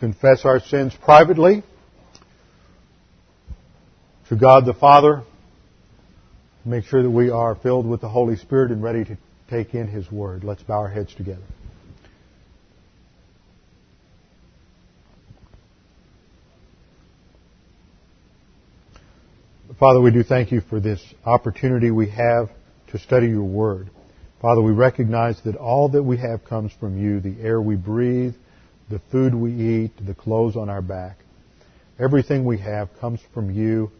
confess 0.00 0.46
our 0.46 0.60
sins 0.60 0.94
privately 1.04 1.62
to 4.30 4.36
God 4.36 4.64
the 4.64 4.72
Father, 4.72 5.22
make 6.64 6.84
sure 6.84 7.02
that 7.02 7.10
we 7.10 7.30
are 7.30 7.54
filled 7.54 7.86
with 7.86 8.00
the 8.00 8.08
Holy 8.08 8.36
Spirit 8.36 8.70
and 8.70 8.82
ready 8.82 9.04
to 9.04 9.18
take 9.50 9.74
in 9.74 9.88
His 9.88 10.10
Word. 10.10 10.42
Let's 10.42 10.62
bow 10.62 10.78
our 10.78 10.88
heads 10.88 11.14
together. 11.14 11.42
Father, 19.78 20.00
we 20.00 20.10
do 20.10 20.22
thank 20.22 20.50
you 20.50 20.60
for 20.60 20.80
this 20.80 21.02
opportunity 21.24 21.90
we 21.90 22.08
have 22.10 22.50
to 22.88 22.98
study 22.98 23.28
your 23.28 23.44
Word. 23.44 23.90
Father, 24.40 24.62
we 24.62 24.72
recognize 24.72 25.40
that 25.44 25.56
all 25.56 25.90
that 25.90 26.02
we 26.02 26.16
have 26.16 26.44
comes 26.44 26.72
from 26.80 26.98
you, 26.98 27.20
the 27.20 27.40
air 27.42 27.60
we 27.60 27.76
breathe, 27.76 28.34
the 28.90 29.00
food 29.10 29.34
we 29.34 29.52
eat, 29.52 29.92
the 30.04 30.14
clothes 30.14 30.56
on 30.56 30.68
our 30.68 30.82
back. 30.82 31.16
Everything 31.98 32.44
we 32.44 32.58
have 32.58 32.88
comes 33.00 33.20
from 33.32 33.50
you, 33.50 33.90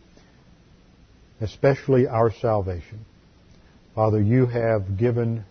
especially 1.40 2.06
our 2.06 2.32
salvation. 2.32 3.04
Father, 3.94 4.20
you 4.20 4.46
have 4.46 4.98
given 4.98 5.44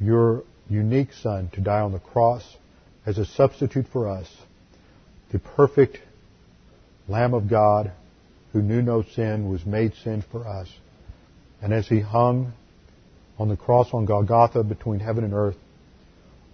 your 0.00 0.44
unique 0.68 1.12
Son 1.12 1.50
to 1.54 1.60
die 1.60 1.80
on 1.80 1.92
the 1.92 1.98
cross 1.98 2.56
as 3.04 3.18
a 3.18 3.24
substitute 3.24 3.86
for 3.92 4.08
us, 4.08 4.30
the 5.32 5.38
perfect 5.38 5.98
Lamb 7.08 7.34
of 7.34 7.50
God 7.50 7.92
who 8.54 8.62
knew 8.62 8.80
no 8.80 9.02
sin, 9.02 9.50
was 9.50 9.66
made 9.66 9.92
sin 10.04 10.24
for 10.30 10.46
us. 10.46 10.68
And 11.60 11.74
as 11.74 11.88
he 11.88 11.98
hung 11.98 12.52
on 13.36 13.48
the 13.48 13.56
cross 13.56 13.88
on 13.92 14.06
Golgotha 14.06 14.62
between 14.62 15.00
heaven 15.00 15.24
and 15.24 15.34
earth, 15.34 15.56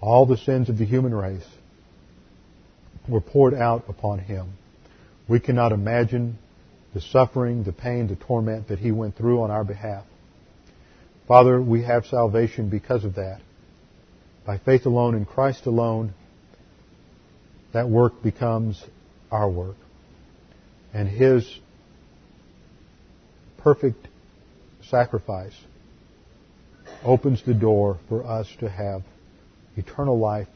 all 0.00 0.24
the 0.24 0.38
sins 0.38 0.70
of 0.70 0.78
the 0.78 0.86
human 0.86 1.14
race 1.14 1.44
were 3.10 3.20
poured 3.20 3.54
out 3.54 3.84
upon 3.88 4.18
him. 4.18 4.52
We 5.28 5.40
cannot 5.40 5.72
imagine 5.72 6.38
the 6.94 7.00
suffering, 7.00 7.64
the 7.64 7.72
pain, 7.72 8.08
the 8.08 8.16
torment 8.16 8.68
that 8.68 8.78
he 8.78 8.90
went 8.90 9.16
through 9.16 9.42
on 9.42 9.50
our 9.50 9.64
behalf. 9.64 10.04
Father, 11.28 11.60
we 11.60 11.82
have 11.82 12.06
salvation 12.06 12.68
because 12.68 13.04
of 13.04 13.16
that. 13.16 13.40
By 14.44 14.58
faith 14.58 14.86
alone 14.86 15.14
in 15.14 15.24
Christ 15.24 15.66
alone, 15.66 16.14
that 17.72 17.88
work 17.88 18.22
becomes 18.22 18.82
our 19.30 19.48
work. 19.48 19.76
And 20.92 21.08
his 21.08 21.48
perfect 23.58 24.08
sacrifice 24.88 25.54
opens 27.04 27.44
the 27.44 27.54
door 27.54 27.98
for 28.08 28.26
us 28.26 28.48
to 28.58 28.68
have 28.68 29.02
eternal 29.76 30.18
life 30.18 30.48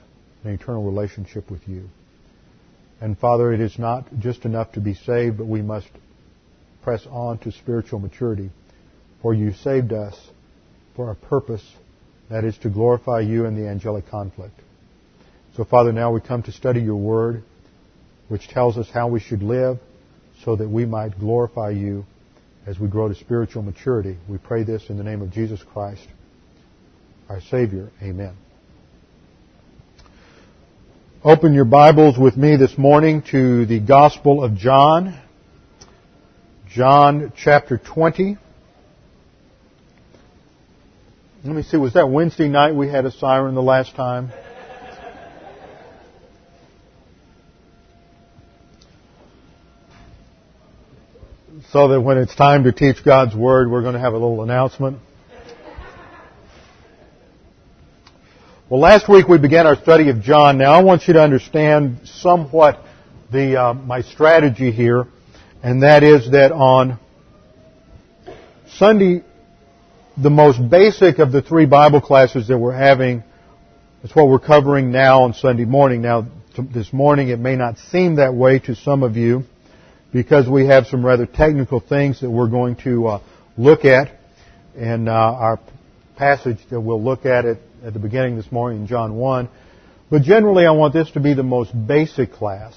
and 0.42 0.58
eternal 0.60 0.82
relationship 0.82 1.50
with 1.50 1.68
you. 1.68 1.88
And 3.04 3.18
Father, 3.18 3.52
it 3.52 3.60
is 3.60 3.78
not 3.78 4.06
just 4.18 4.46
enough 4.46 4.72
to 4.72 4.80
be 4.80 4.94
saved, 4.94 5.36
but 5.36 5.46
we 5.46 5.60
must 5.60 5.90
press 6.82 7.06
on 7.10 7.36
to 7.40 7.52
spiritual 7.52 7.98
maturity. 7.98 8.48
For 9.20 9.34
you 9.34 9.52
saved 9.52 9.92
us 9.92 10.18
for 10.96 11.10
a 11.10 11.14
purpose, 11.14 11.62
that 12.30 12.44
is 12.44 12.56
to 12.62 12.70
glorify 12.70 13.20
you 13.20 13.44
in 13.44 13.56
the 13.56 13.68
angelic 13.68 14.08
conflict. 14.08 14.58
So 15.54 15.64
Father, 15.64 15.92
now 15.92 16.12
we 16.12 16.22
come 16.22 16.44
to 16.44 16.52
study 16.52 16.80
your 16.80 16.96
word, 16.96 17.42
which 18.28 18.48
tells 18.48 18.78
us 18.78 18.88
how 18.88 19.08
we 19.08 19.20
should 19.20 19.42
live 19.42 19.80
so 20.42 20.56
that 20.56 20.70
we 20.70 20.86
might 20.86 21.18
glorify 21.18 21.68
you 21.68 22.06
as 22.66 22.80
we 22.80 22.88
grow 22.88 23.08
to 23.08 23.14
spiritual 23.14 23.60
maturity. 23.60 24.16
We 24.30 24.38
pray 24.38 24.62
this 24.62 24.88
in 24.88 24.96
the 24.96 25.04
name 25.04 25.20
of 25.20 25.30
Jesus 25.30 25.62
Christ, 25.62 26.08
our 27.28 27.42
Savior. 27.42 27.90
Amen. 28.02 28.34
Open 31.26 31.54
your 31.54 31.64
Bibles 31.64 32.18
with 32.18 32.36
me 32.36 32.56
this 32.56 32.76
morning 32.76 33.22
to 33.30 33.64
the 33.64 33.80
Gospel 33.80 34.44
of 34.44 34.58
John, 34.58 35.18
John 36.68 37.32
chapter 37.34 37.78
20. 37.78 38.36
Let 41.42 41.56
me 41.56 41.62
see, 41.62 41.78
was 41.78 41.94
that 41.94 42.10
Wednesday 42.10 42.46
night 42.48 42.74
we 42.74 42.90
had 42.90 43.06
a 43.06 43.10
siren 43.10 43.54
the 43.54 43.62
last 43.62 43.96
time? 43.96 44.32
so 51.70 51.88
that 51.88 52.02
when 52.02 52.18
it's 52.18 52.34
time 52.34 52.64
to 52.64 52.72
teach 52.72 53.02
God's 53.02 53.34
Word, 53.34 53.70
we're 53.70 53.80
going 53.80 53.94
to 53.94 54.00
have 54.00 54.12
a 54.12 54.18
little 54.18 54.42
announcement. 54.42 54.98
Well, 58.74 58.80
last 58.80 59.08
week 59.08 59.28
we 59.28 59.38
began 59.38 59.68
our 59.68 59.76
study 59.76 60.10
of 60.10 60.20
John. 60.20 60.58
Now 60.58 60.72
I 60.72 60.82
want 60.82 61.06
you 61.06 61.14
to 61.14 61.22
understand 61.22 62.00
somewhat 62.02 62.80
the 63.30 63.56
uh, 63.56 63.74
my 63.74 64.00
strategy 64.00 64.72
here, 64.72 65.06
and 65.62 65.84
that 65.84 66.02
is 66.02 66.32
that 66.32 66.50
on 66.50 66.98
Sunday, 68.70 69.22
the 70.20 70.30
most 70.30 70.58
basic 70.68 71.20
of 71.20 71.30
the 71.30 71.40
three 71.40 71.66
Bible 71.66 72.00
classes 72.00 72.48
that 72.48 72.58
we're 72.58 72.74
having 72.74 73.22
is 74.02 74.10
what 74.12 74.26
we're 74.26 74.40
covering 74.40 74.90
now 74.90 75.22
on 75.22 75.34
Sunday 75.34 75.66
morning. 75.66 76.02
Now, 76.02 76.26
this 76.58 76.92
morning 76.92 77.28
it 77.28 77.38
may 77.38 77.54
not 77.54 77.78
seem 77.78 78.16
that 78.16 78.34
way 78.34 78.58
to 78.58 78.74
some 78.74 79.04
of 79.04 79.16
you 79.16 79.44
because 80.12 80.48
we 80.48 80.66
have 80.66 80.88
some 80.88 81.06
rather 81.06 81.26
technical 81.26 81.78
things 81.78 82.22
that 82.22 82.28
we're 82.28 82.50
going 82.50 82.74
to 82.82 83.06
uh, 83.06 83.22
look 83.56 83.84
at 83.84 84.10
and 84.76 85.08
uh, 85.08 85.12
our 85.12 85.60
passage 86.16 86.58
that 86.70 86.80
we'll 86.80 87.00
look 87.00 87.24
at 87.24 87.44
it 87.44 87.58
at 87.84 87.92
the 87.92 87.98
beginning 87.98 88.36
this 88.36 88.50
morning 88.50 88.80
in 88.80 88.86
John 88.86 89.14
1. 89.14 89.48
But 90.10 90.22
generally 90.22 90.64
I 90.64 90.70
want 90.70 90.94
this 90.94 91.10
to 91.12 91.20
be 91.20 91.34
the 91.34 91.42
most 91.42 91.70
basic 91.86 92.32
class. 92.32 92.74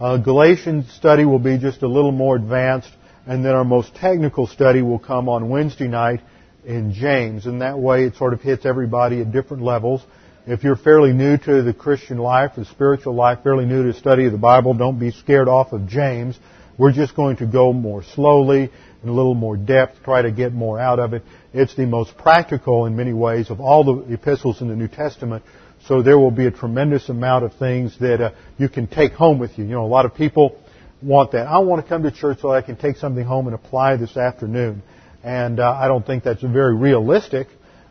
Uh, 0.00 0.16
Galatians 0.16 0.90
study 0.92 1.24
will 1.26 1.38
be 1.38 1.58
just 1.58 1.82
a 1.82 1.88
little 1.88 2.12
more 2.12 2.36
advanced 2.36 2.90
and 3.26 3.44
then 3.44 3.54
our 3.54 3.64
most 3.64 3.94
technical 3.94 4.46
study 4.46 4.80
will 4.80 4.98
come 4.98 5.28
on 5.28 5.50
Wednesday 5.50 5.88
night 5.88 6.20
in 6.64 6.92
James 6.92 7.44
and 7.44 7.60
that 7.60 7.78
way 7.78 8.04
it 8.04 8.16
sort 8.16 8.32
of 8.32 8.40
hits 8.40 8.64
everybody 8.64 9.20
at 9.20 9.30
different 9.30 9.62
levels. 9.62 10.02
If 10.46 10.64
you're 10.64 10.76
fairly 10.76 11.12
new 11.12 11.36
to 11.36 11.62
the 11.62 11.74
Christian 11.74 12.18
life, 12.18 12.52
the 12.56 12.64
spiritual 12.64 13.14
life, 13.14 13.40
fairly 13.42 13.66
new 13.66 13.82
to 13.82 13.92
the 13.92 13.98
study 13.98 14.24
of 14.24 14.32
the 14.32 14.38
Bible, 14.38 14.72
don't 14.72 14.98
be 14.98 15.10
scared 15.10 15.48
off 15.48 15.72
of 15.72 15.86
James 15.86 16.38
we're 16.78 16.92
just 16.92 17.14
going 17.16 17.36
to 17.36 17.46
go 17.46 17.72
more 17.72 18.02
slowly 18.02 18.70
a 19.08 19.12
little 19.12 19.34
more 19.34 19.56
depth, 19.56 20.02
try 20.04 20.22
to 20.22 20.30
get 20.30 20.52
more 20.52 20.78
out 20.78 20.98
of 20.98 21.12
it. 21.14 21.22
It's 21.52 21.74
the 21.74 21.86
most 21.86 22.16
practical 22.16 22.86
in 22.86 22.96
many 22.96 23.12
ways 23.12 23.50
of 23.50 23.60
all 23.60 23.84
the 23.84 24.12
epistles 24.12 24.60
in 24.60 24.68
the 24.68 24.76
New 24.76 24.88
Testament. 24.88 25.44
So 25.86 26.02
there 26.02 26.18
will 26.18 26.30
be 26.30 26.46
a 26.46 26.50
tremendous 26.50 27.08
amount 27.08 27.44
of 27.44 27.54
things 27.54 27.96
that 28.00 28.20
uh, 28.20 28.30
you 28.58 28.68
can 28.68 28.86
take 28.86 29.12
home 29.12 29.38
with 29.38 29.56
you. 29.58 29.64
You 29.64 29.72
know, 29.72 29.84
a 29.84 29.86
lot 29.86 30.04
of 30.04 30.14
people 30.14 30.58
want 31.02 31.32
that. 31.32 31.46
I 31.46 31.58
want 31.58 31.82
to 31.82 31.88
come 31.88 32.02
to 32.02 32.10
church 32.10 32.38
so 32.40 32.50
I 32.50 32.62
can 32.62 32.76
take 32.76 32.96
something 32.96 33.24
home 33.24 33.46
and 33.46 33.54
apply 33.54 33.96
this 33.96 34.16
afternoon. 34.16 34.82
And 35.22 35.60
uh, 35.60 35.70
I 35.70 35.88
don't 35.88 36.04
think 36.04 36.24
that's 36.24 36.42
a 36.42 36.48
very 36.48 36.74
realistic 36.74 37.48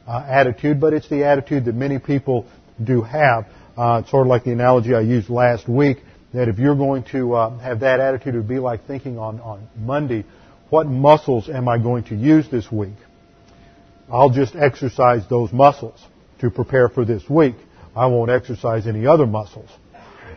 uh, 0.08 0.26
attitude, 0.28 0.80
but 0.80 0.94
it's 0.94 1.10
the 1.10 1.26
attitude 1.26 1.66
that 1.66 1.76
many 1.76 2.00
people 2.00 2.46
do 2.84 3.02
have. 3.02 3.48
Uh, 3.78 4.02
it's 4.02 4.12
sort 4.12 4.26
of 4.26 4.30
like 4.30 4.44
the 4.44 4.52
analogy 4.52 4.94
I 4.94 5.02
used 5.02 5.30
last 5.30 5.68
week 5.68 5.98
that 6.34 6.50
if 6.50 6.60
you're 6.60 6.76
going 6.76 7.04
to 7.12 7.34
uh, 7.34 7.58
have 7.60 7.80
that 7.80 8.00
attitude, 8.00 8.36
it 8.36 8.38
would 8.38 8.48
be 8.48 8.60
like 8.60 8.86
thinking 8.88 9.18
on, 9.18 9.40
on 9.40 9.68
Monday, 9.78 10.26
what 10.70 10.88
muscles 10.88 11.50
am 11.50 11.68
I 11.68 11.78
going 11.78 12.06
to 12.06 12.16
use 12.16 12.50
this 12.50 12.72
week? 12.72 12.96
I'll 14.12 14.30
just 14.30 14.56
exercise 14.56 15.24
those 15.30 15.52
muscles 15.52 16.00
to 16.40 16.50
prepare 16.50 16.90
for 16.90 17.06
this 17.06 17.28
week. 17.30 17.56
I 17.96 18.08
won't 18.08 18.30
exercise 18.30 18.88
any 18.88 19.08
other 19.08 19.26
muscles. 19.26 19.70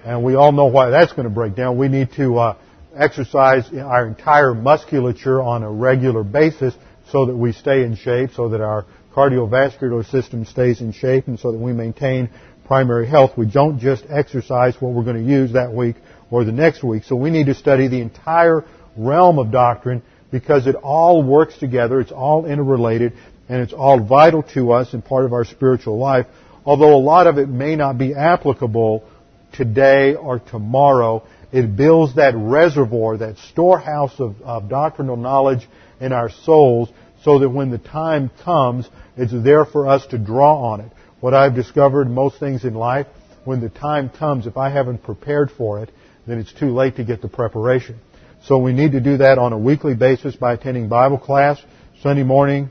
And 0.05 0.23
we 0.23 0.37
all 0.37 0.53
know 0.53 0.67
why 0.67 0.91
that's 0.91 1.13
going 1.13 1.25
to 1.25 1.35
break 1.35 1.57
down. 1.57 1.77
We 1.77 1.89
need 1.89 2.13
to 2.13 2.39
uh, 2.39 2.57
exercise 2.97 3.69
our 3.73 4.07
entire 4.07 4.55
musculature 4.55 5.43
on 5.43 5.63
a 5.63 5.71
regular 5.71 6.23
basis 6.23 6.75
so 7.11 7.27
that 7.27 7.37
we 7.37 7.53
stay 7.53 7.83
in 7.83 7.97
shape, 7.97 8.31
so 8.35 8.51
that 8.51 8.61
our 8.61 8.87
cardiovascular 9.15 10.09
system 10.09 10.45
stays 10.45 10.81
in 10.81 10.93
shape, 10.93 11.27
and 11.27 11.39
so 11.39 11.53
that 11.53 11.59
we 11.59 11.73
maintain 11.73 12.31
primary 12.67 13.09
health. 13.09 13.33
We 13.37 13.47
don't 13.47 13.81
just 13.81 14.05
exercise 14.09 14.81
what 14.81 14.93
we're 14.93 15.05
going 15.05 15.25
to 15.25 15.31
use 15.31 15.55
that 15.55 15.73
week 15.73 15.97
or 16.31 16.45
the 16.45 16.53
next 16.53 16.85
week. 16.85 17.05
So 17.05 17.17
we 17.17 17.31
need 17.31 17.47
to 17.47 17.55
study 17.55 17.89
the 17.89 18.01
entire 18.01 18.65
realm 18.97 19.39
of 19.39 19.51
doctrine 19.51 20.03
because 20.31 20.67
it 20.67 20.75
all 20.75 21.23
works 21.23 21.57
together, 21.59 22.01
it's 22.01 22.13
all 22.13 22.47
interrelated, 22.47 23.15
and 23.49 23.63
it's 23.63 23.73
all 23.73 23.99
vital 23.99 24.43
to 24.55 24.73
us 24.73 24.93
and 24.93 25.05
part 25.05 25.25
of 25.25 25.33
our 25.33 25.45
spiritual 25.45 25.99
life, 25.99 26.27
although 26.65 26.95
a 26.95 26.99
lot 26.99 27.27
of 27.27 27.39
it 27.39 27.49
may 27.49 27.77
not 27.77 27.97
be 27.97 28.15
applicable 28.15 29.05
today 29.53 30.15
or 30.15 30.39
tomorrow. 30.39 31.23
It 31.51 31.77
builds 31.77 32.17
that 32.17 32.35
reservoir, 32.37 33.17
that 33.19 33.39
storehouse 33.39 34.21
of, 34.21 34.41
of 34.43 34.69
doctrinal 34.69 35.17
knowledge 35.17 35.67
in 36.01 36.13
our 36.13 36.31
souls 36.31 36.91
so 37.25 37.39
that 37.41 37.49
when 37.49 37.71
the 37.71 37.79
time 37.79 38.31
comes, 38.45 38.89
it's 39.17 39.33
there 39.33 39.65
for 39.65 39.89
us 39.89 40.07
to 40.09 40.19
draw 40.19 40.73
on 40.73 40.81
it. 40.83 40.93
What 41.21 41.35
I've 41.35 41.55
discovered 41.55 42.09
most 42.09 42.39
things 42.39 42.65
in 42.65 42.75
life, 42.75 43.07
when 43.45 43.61
the 43.61 43.71
time 43.71 44.11
comes, 44.11 44.47
if 44.47 44.57
I 44.57 44.71
haven't 44.71 45.03
prepared 45.03 45.51
for 45.51 45.83
it, 45.83 45.91
then 46.27 46.39
it's 46.39 46.53
too 46.53 46.71
late 46.71 46.97
to 46.97 47.05
get 47.05 47.23
the 47.23 47.29
preparation. 47.29 47.99
So 48.45 48.59
we 48.59 48.73
need 48.73 48.93
to 48.93 49.01
do 49.01 49.19
that 49.19 49.39
on 49.39 49.53
a 49.53 49.59
weekly 49.59 49.95
basis 49.95 50.37
by 50.37 50.55
attending 50.55 50.89
Bible 50.89 51.19
class, 51.19 51.61
Sunday 52.03 52.23
morning, 52.23 52.71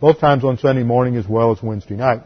both 0.00 0.20
times 0.20 0.44
on 0.44 0.58
Sunday 0.58 0.84
morning 0.84 1.16
as 1.16 1.26
well 1.26 1.52
as 1.52 1.62
Wednesday 1.62 1.96
night. 1.96 2.22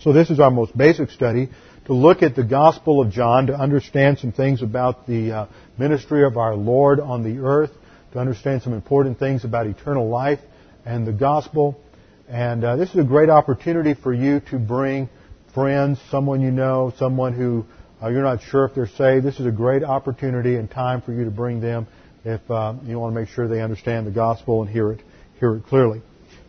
So 0.00 0.12
this 0.12 0.30
is 0.30 0.40
our 0.40 0.50
most 0.50 0.76
basic 0.76 1.10
study 1.10 1.48
to 1.86 1.92
look 1.92 2.22
at 2.22 2.36
the 2.36 2.44
Gospel 2.44 3.00
of 3.00 3.10
John, 3.10 3.48
to 3.48 3.54
understand 3.54 4.18
some 4.18 4.32
things 4.32 4.62
about 4.62 5.06
the 5.06 5.32
uh, 5.32 5.46
ministry 5.76 6.24
of 6.24 6.36
our 6.36 6.54
Lord 6.54 7.00
on 7.00 7.22
the 7.22 7.44
earth, 7.44 7.72
to 8.12 8.18
understand 8.18 8.62
some 8.62 8.72
important 8.72 9.18
things 9.18 9.44
about 9.44 9.66
eternal 9.66 10.08
life 10.08 10.38
and 10.86 11.06
the 11.06 11.12
Gospel. 11.12 11.80
And 12.28 12.64
uh, 12.64 12.76
this 12.76 12.90
is 12.90 12.96
a 12.96 13.04
great 13.04 13.28
opportunity 13.28 13.94
for 13.94 14.14
you 14.14 14.40
to 14.50 14.58
bring 14.58 15.08
friends, 15.52 15.98
someone 16.10 16.40
you 16.40 16.52
know, 16.52 16.92
someone 16.96 17.34
who 17.34 17.66
uh, 18.02 18.08
you're 18.08 18.22
not 18.22 18.42
sure 18.42 18.64
if 18.64 18.74
they're 18.74 18.86
saved. 18.86 19.24
This 19.24 19.38
is 19.40 19.46
a 19.46 19.50
great 19.50 19.82
opportunity 19.82 20.56
and 20.56 20.70
time 20.70 21.02
for 21.02 21.12
you 21.12 21.24
to 21.24 21.30
bring 21.30 21.60
them 21.60 21.86
if 22.24 22.40
uh, 22.50 22.74
you 22.84 22.98
want 22.98 23.14
to 23.14 23.20
make 23.20 23.28
sure 23.28 23.48
they 23.48 23.60
understand 23.60 24.06
the 24.06 24.10
gospel 24.10 24.62
and 24.62 24.70
hear 24.70 24.92
it, 24.92 25.00
hear 25.38 25.56
it 25.56 25.66
clearly. 25.66 26.02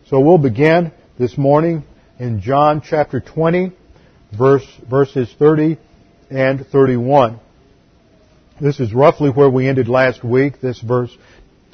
So 0.08 0.20
we'll 0.20 0.38
begin 0.38 0.92
this 1.18 1.36
morning 1.36 1.84
in 2.18 2.40
John 2.40 2.82
chapter 2.82 3.20
20, 3.20 3.72
verse, 4.36 4.66
verses 4.88 5.34
30 5.38 5.78
and 6.30 6.66
31. 6.66 7.38
This 8.60 8.80
is 8.80 8.94
roughly 8.94 9.30
where 9.30 9.50
we 9.50 9.68
ended 9.68 9.88
last 9.88 10.22
week. 10.24 10.60
This 10.60 10.80
verse 10.80 11.14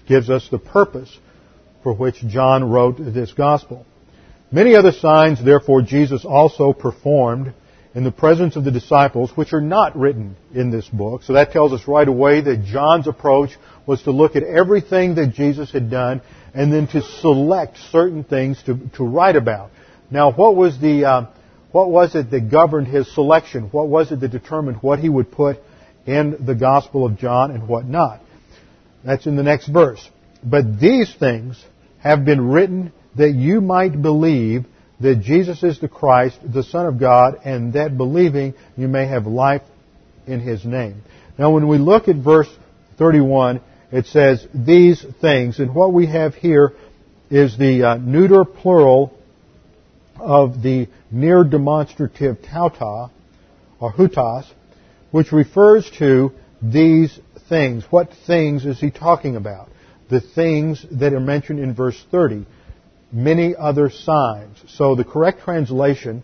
gives 0.07 0.31
us 0.31 0.49
the 0.51 0.59
purpose 0.59 1.17
for 1.83 1.93
which 1.95 2.17
John 2.27 2.69
wrote 2.69 2.97
this 2.99 3.33
gospel. 3.33 3.87
Many 4.51 4.75
other 4.75 4.93
signs, 4.93 5.45
therefore, 5.45 5.83
Jesus 5.83 6.25
also 6.25 6.73
performed 6.73 7.53
in 7.95 8.05
the 8.05 8.11
presence 8.13 8.57
of 8.57 8.65
the 8.65 8.71
disciples, 8.71 9.31
which 9.35 9.53
are 9.53 9.61
not 9.61 9.97
written 9.97 10.37
in 10.55 10.71
this 10.71 10.89
book. 10.89 11.23
So 11.23 11.33
that 11.33 11.53
tells 11.53 11.73
us 11.73 11.89
right 11.89 12.07
away 12.07 12.41
that 12.41 12.65
John's 12.65 13.09
approach 13.09 13.51
was 13.87 14.03
to 14.03 14.11
look 14.11 14.37
at 14.37 14.43
everything 14.43 15.15
that 15.15 15.33
Jesus 15.35 15.73
had 15.73 15.91
done 15.91 16.21
and 16.55 16.73
then 16.73 16.87
to 16.89 17.03
select 17.03 17.79
certain 17.91 18.25
things 18.25 18.63
to, 18.65 18.79
to 18.97 19.05
write 19.05 19.37
about. 19.37 19.71
Now, 20.11 20.33
what 20.33 20.55
was 20.55 20.79
the, 20.81 21.05
uh, 21.05 21.27
what 21.73 21.91
was 21.91 22.15
it 22.15 22.31
that 22.31 22.51
governed 22.51 22.89
his 22.89 23.13
selection? 23.15 23.65
What 23.71 23.89
was 23.89 24.13
it 24.13 24.21
that 24.21 24.29
determined 24.29 24.79
what 24.83 24.99
he 24.99 25.09
would 25.09 25.31
put 25.31 25.59
in 26.07 26.45
the 26.45 26.55
Gospel 26.55 27.07
of 27.07 27.19
John 27.19 27.51
and 27.51 27.69
what 27.69 27.87
not? 27.87 28.21
That's 29.05 29.27
in 29.27 29.37
the 29.37 29.43
next 29.43 29.69
verse. 29.69 30.07
But 30.43 30.81
these 30.81 31.15
things 31.15 31.63
have 31.99 32.25
been 32.25 32.49
written 32.49 32.93
that 33.17 33.33
you 33.33 33.61
might 33.61 34.01
believe 34.01 34.67
that 35.01 35.21
Jesus 35.21 35.63
is 35.63 35.79
the 35.81 35.89
Christ, 35.89 36.39
the 36.45 36.63
Son 36.63 36.87
of 36.87 36.99
God, 36.99 37.41
and 37.45 37.73
that 37.75 37.97
believing 37.97 38.55
you 38.77 38.89
may 38.89 39.07
have 39.07 39.27
life 39.27 39.63
in 40.27 40.41
His 40.41 40.65
name. 40.65 41.03
Now 41.39 41.53
when 41.53 41.69
we 41.69 41.79
look 41.79 42.09
at 42.09 42.17
verse 42.17 42.49
31, 42.99 43.61
it 43.93 44.07
says 44.07 44.47
these 44.53 45.05
things, 45.21 45.61
and 45.61 45.75
what 45.75 45.93
we 45.93 46.07
have 46.07 46.35
here 46.35 46.73
is 47.31 47.57
the 47.57 47.85
uh, 47.85 47.97
neuter 47.97 48.45
plural 48.45 49.15
of 50.17 50.63
the 50.63 50.89
near 51.11 51.45
demonstrative 51.45 52.39
tauta, 52.43 53.11
or 53.81 53.93
houtos, 53.93 54.47
which 55.11 55.33
refers 55.33 55.89
to 55.99 56.33
these 56.61 57.19
things. 57.49 57.85
What 57.91 58.11
things 58.27 58.67
is 58.67 58.81
he 58.81 58.91
talking 58.91 59.37
about? 59.37 59.69
The 60.11 60.21
things 60.21 60.85
that 60.91 61.13
are 61.13 61.21
mentioned 61.21 61.61
in 61.61 61.75
verse 61.75 62.03
30 62.11 62.47
many 63.13 63.55
other 63.57 63.91
signs. 63.91 64.63
So 64.69 64.95
the 64.95 65.05
correct 65.05 65.41
translation 65.41 66.23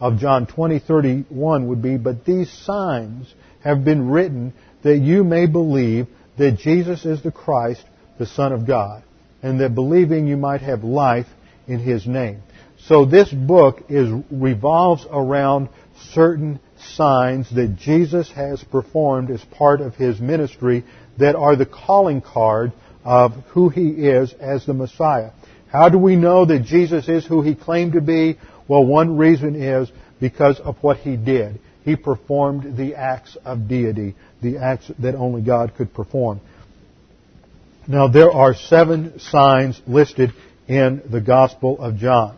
of 0.00 0.18
John 0.18 0.46
20:31 0.46 1.68
would 1.68 1.82
be, 1.82 1.96
"But 1.96 2.24
these 2.24 2.50
signs 2.50 3.34
have 3.60 3.84
been 3.84 4.10
written 4.10 4.52
that 4.82 4.98
you 4.98 5.24
may 5.24 5.46
believe 5.46 6.06
that 6.38 6.58
Jesus 6.58 7.04
is 7.04 7.22
the 7.22 7.30
Christ, 7.30 7.84
the 8.18 8.26
Son 8.26 8.52
of 8.52 8.66
God, 8.66 9.02
and 9.42 9.60
that 9.60 9.74
believing 9.74 10.26
you 10.26 10.36
might 10.36 10.62
have 10.62 10.82
life 10.82 11.32
in 11.68 11.78
his 11.78 12.06
name." 12.06 12.38
So 12.78 13.04
this 13.04 13.30
book 13.30 13.84
is 13.88 14.10
revolves 14.30 15.06
around 15.12 15.68
certain 16.10 16.58
signs 16.96 17.48
that 17.50 17.76
Jesus 17.76 18.30
has 18.32 18.64
performed 18.64 19.30
as 19.30 19.44
part 19.44 19.80
of 19.80 19.94
his 19.94 20.20
ministry 20.20 20.82
that 21.18 21.36
are 21.36 21.54
the 21.54 21.66
calling 21.66 22.20
card 22.20 22.72
of 23.04 23.34
who 23.50 23.68
he 23.68 23.88
is 23.88 24.32
as 24.34 24.66
the 24.66 24.74
Messiah. 24.74 25.30
How 25.72 25.88
do 25.88 25.96
we 25.96 26.16
know 26.16 26.44
that 26.44 26.64
Jesus 26.64 27.08
is 27.08 27.24
who 27.24 27.40
he 27.40 27.54
claimed 27.54 27.94
to 27.94 28.02
be? 28.02 28.38
Well, 28.68 28.84
one 28.84 29.16
reason 29.16 29.56
is 29.56 29.90
because 30.20 30.60
of 30.60 30.76
what 30.82 30.98
he 30.98 31.16
did. 31.16 31.60
He 31.82 31.96
performed 31.96 32.76
the 32.76 32.94
acts 32.94 33.38
of 33.42 33.68
deity, 33.68 34.14
the 34.42 34.58
acts 34.58 34.90
that 34.98 35.14
only 35.14 35.40
God 35.40 35.72
could 35.74 35.94
perform. 35.94 36.42
Now, 37.88 38.06
there 38.06 38.30
are 38.30 38.54
seven 38.54 39.18
signs 39.18 39.80
listed 39.86 40.34
in 40.68 41.02
the 41.10 41.22
Gospel 41.22 41.80
of 41.80 41.96
John. 41.96 42.36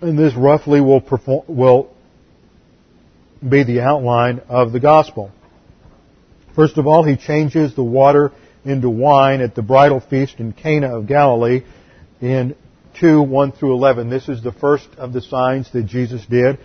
And 0.00 0.18
this 0.18 0.34
roughly 0.34 0.80
will, 0.80 1.00
perform, 1.00 1.44
will 1.46 1.88
be 3.48 3.62
the 3.62 3.82
outline 3.82 4.40
of 4.48 4.72
the 4.72 4.80
Gospel. 4.80 5.30
First 6.56 6.78
of 6.78 6.88
all, 6.88 7.04
he 7.04 7.16
changes 7.16 7.76
the 7.76 7.84
water 7.84 8.32
into 8.64 8.90
wine 8.90 9.40
at 9.40 9.54
the 9.54 9.62
bridal 9.62 10.00
feast 10.00 10.38
in 10.38 10.52
Cana 10.52 10.96
of 10.96 11.06
Galilee 11.06 11.62
in 12.20 12.54
2, 13.00 13.22
1 13.22 13.52
through 13.52 13.74
11. 13.74 14.10
This 14.10 14.28
is 14.28 14.42
the 14.42 14.52
first 14.52 14.88
of 14.98 15.12
the 15.12 15.22
signs 15.22 15.70
that 15.72 15.86
Jesus 15.86 16.24
did. 16.26 16.58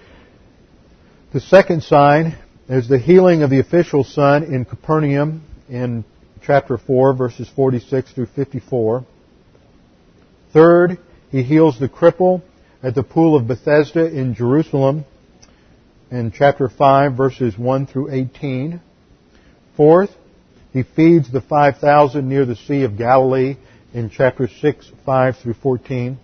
The 1.33 1.39
second 1.39 1.83
sign 1.83 2.37
is 2.67 2.87
the 2.87 2.97
healing 2.97 3.43
of 3.43 3.49
the 3.49 3.59
official 3.59 4.03
son 4.03 4.43
in 4.43 4.65
Capernaum 4.65 5.43
in 5.69 6.03
chapter 6.43 6.77
4, 6.77 7.13
verses 7.13 7.49
46 7.55 8.11
through 8.13 8.27
54. 8.27 9.05
Third, 10.53 10.97
he 11.31 11.43
heals 11.43 11.79
the 11.79 11.89
cripple 11.89 12.41
at 12.81 12.95
the 12.95 13.03
pool 13.03 13.35
of 13.35 13.47
Bethesda 13.47 14.05
in 14.05 14.35
Jerusalem 14.35 15.05
in 16.11 16.31
chapter 16.31 16.69
5, 16.69 17.13
verses 17.13 17.57
1 17.57 17.87
through 17.87 18.11
18. 18.11 18.79
Fourth, 19.75 20.11
he 20.75 20.83
feeds 20.83 21.31
the 21.31 21.39
5,000 21.39 22.27
near 22.27 22.43
the 22.43 22.57
Sea 22.57 22.83
of 22.83 22.97
Galilee 22.97 23.55
in 23.93 24.09
chapter 24.09 24.49
6, 24.49 24.91
5 25.05 25.37
through 25.37 25.53
14. 25.53 26.17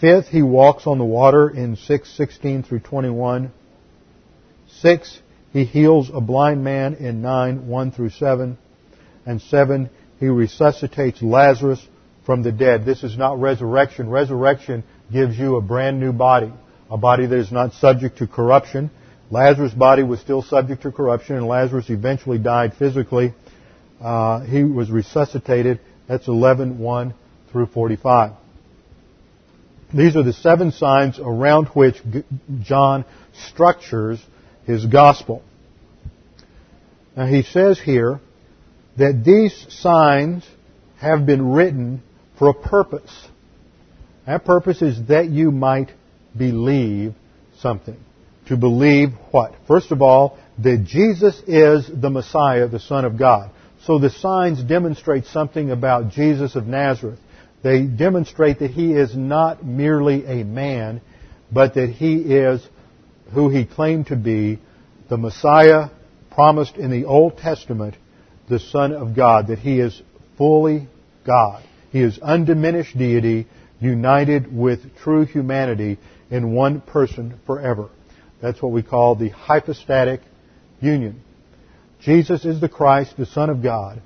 Fifth, 0.00 0.28
he 0.28 0.42
walks 0.42 0.86
on 0.86 0.98
the 0.98 1.04
water 1.04 1.50
in 1.50 1.74
6, 1.74 2.16
16 2.16 2.62
through 2.62 2.78
21. 2.78 3.50
Six, 4.68 5.18
he 5.52 5.64
heals 5.64 6.12
a 6.14 6.20
blind 6.20 6.62
man 6.62 6.94
in 6.94 7.22
9, 7.22 7.66
1 7.66 7.90
through 7.90 8.10
7. 8.10 8.56
And 9.26 9.42
seven, 9.42 9.90
he 10.20 10.26
resuscitates 10.26 11.20
Lazarus 11.20 11.84
from 12.24 12.44
the 12.44 12.52
dead. 12.52 12.84
This 12.84 13.02
is 13.02 13.18
not 13.18 13.40
resurrection. 13.40 14.08
Resurrection 14.08 14.84
gives 15.12 15.36
you 15.36 15.56
a 15.56 15.60
brand 15.60 15.98
new 15.98 16.12
body, 16.12 16.52
a 16.88 16.96
body 16.96 17.26
that 17.26 17.36
is 17.36 17.50
not 17.50 17.72
subject 17.72 18.18
to 18.18 18.28
corruption. 18.28 18.92
Lazarus' 19.30 19.72
body 19.72 20.02
was 20.02 20.20
still 20.20 20.42
subject 20.42 20.82
to 20.82 20.92
corruption, 20.92 21.36
and 21.36 21.46
Lazarus 21.46 21.90
eventually 21.90 22.38
died 22.38 22.74
physically. 22.74 23.34
Uh, 24.00 24.40
he 24.40 24.64
was 24.64 24.90
resuscitated. 24.90 25.80
That's 26.06 26.28
11, 26.28 26.78
1 26.78 27.14
through 27.52 27.66
45. 27.66 28.32
These 29.92 30.16
are 30.16 30.22
the 30.22 30.32
seven 30.32 30.72
signs 30.72 31.18
around 31.18 31.66
which 31.68 31.96
John 32.60 33.04
structures 33.48 34.22
his 34.64 34.86
gospel. 34.86 35.42
Now 37.16 37.26
he 37.26 37.42
says 37.42 37.80
here 37.80 38.20
that 38.96 39.22
these 39.24 39.66
signs 39.70 40.46
have 40.98 41.26
been 41.26 41.50
written 41.52 42.02
for 42.38 42.50
a 42.50 42.54
purpose. 42.54 43.28
That 44.26 44.44
purpose 44.44 44.82
is 44.82 45.06
that 45.08 45.28
you 45.30 45.50
might 45.50 45.90
believe 46.36 47.14
something 47.60 47.96
to 48.48 48.56
believe 48.56 49.10
what? 49.30 49.54
First 49.66 49.92
of 49.92 50.02
all, 50.02 50.38
that 50.58 50.84
Jesus 50.84 51.40
is 51.46 51.88
the 51.92 52.10
Messiah, 52.10 52.68
the 52.68 52.80
Son 52.80 53.04
of 53.04 53.18
God. 53.18 53.50
So 53.84 53.98
the 53.98 54.10
signs 54.10 54.62
demonstrate 54.62 55.26
something 55.26 55.70
about 55.70 56.10
Jesus 56.10 56.56
of 56.56 56.66
Nazareth. 56.66 57.20
They 57.62 57.82
demonstrate 57.82 58.58
that 58.58 58.70
he 58.70 58.92
is 58.92 59.16
not 59.16 59.64
merely 59.64 60.24
a 60.26 60.44
man, 60.44 61.00
but 61.52 61.74
that 61.74 61.90
he 61.90 62.16
is 62.16 62.66
who 63.32 63.48
he 63.48 63.64
claimed 63.64 64.08
to 64.08 64.16
be, 64.16 64.58
the 65.08 65.16
Messiah 65.16 65.88
promised 66.30 66.76
in 66.76 66.90
the 66.90 67.04
Old 67.04 67.38
Testament, 67.38 67.94
the 68.48 68.58
Son 68.58 68.92
of 68.92 69.14
God, 69.14 69.48
that 69.48 69.58
he 69.58 69.80
is 69.80 70.00
fully 70.36 70.88
God. 71.26 71.62
He 71.90 72.00
is 72.00 72.18
undiminished 72.18 72.96
deity 72.96 73.46
united 73.80 74.54
with 74.54 74.80
true 74.98 75.24
humanity 75.24 75.98
in 76.30 76.52
one 76.52 76.80
person 76.80 77.38
forever. 77.46 77.90
That's 78.40 78.62
what 78.62 78.72
we 78.72 78.82
call 78.82 79.14
the 79.14 79.30
hypostatic 79.30 80.20
union. 80.80 81.22
Jesus 82.00 82.44
is 82.44 82.60
the 82.60 82.68
Christ, 82.68 83.16
the 83.16 83.26
Son 83.26 83.50
of 83.50 83.62
God, 83.62 84.00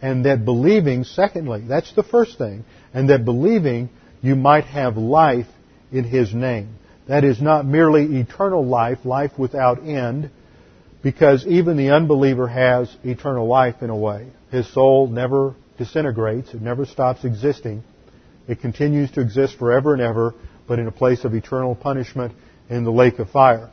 and 0.00 0.24
that 0.24 0.44
believing, 0.44 1.04
secondly, 1.04 1.64
that's 1.68 1.94
the 1.94 2.02
first 2.02 2.38
thing, 2.38 2.64
and 2.94 3.10
that 3.10 3.24
believing 3.24 3.90
you 4.22 4.34
might 4.34 4.64
have 4.64 4.96
life 4.96 5.46
in 5.92 6.04
His 6.04 6.32
name. 6.32 6.76
That 7.08 7.24
is 7.24 7.42
not 7.42 7.66
merely 7.66 8.04
eternal 8.16 8.64
life, 8.64 9.04
life 9.04 9.32
without 9.38 9.84
end, 9.86 10.30
because 11.02 11.46
even 11.46 11.76
the 11.76 11.90
unbeliever 11.90 12.48
has 12.48 12.94
eternal 13.04 13.46
life 13.46 13.82
in 13.82 13.90
a 13.90 13.96
way. 13.96 14.28
His 14.50 14.72
soul 14.72 15.08
never 15.08 15.54
disintegrates, 15.76 16.54
it 16.54 16.62
never 16.62 16.86
stops 16.86 17.24
existing. 17.24 17.82
It 18.48 18.60
continues 18.60 19.10
to 19.12 19.20
exist 19.20 19.58
forever 19.58 19.92
and 19.92 20.00
ever, 20.00 20.34
but 20.66 20.78
in 20.78 20.86
a 20.86 20.92
place 20.92 21.24
of 21.24 21.34
eternal 21.34 21.74
punishment 21.74 22.32
in 22.68 22.84
the 22.84 22.92
lake 22.92 23.18
of 23.18 23.30
fire. 23.30 23.70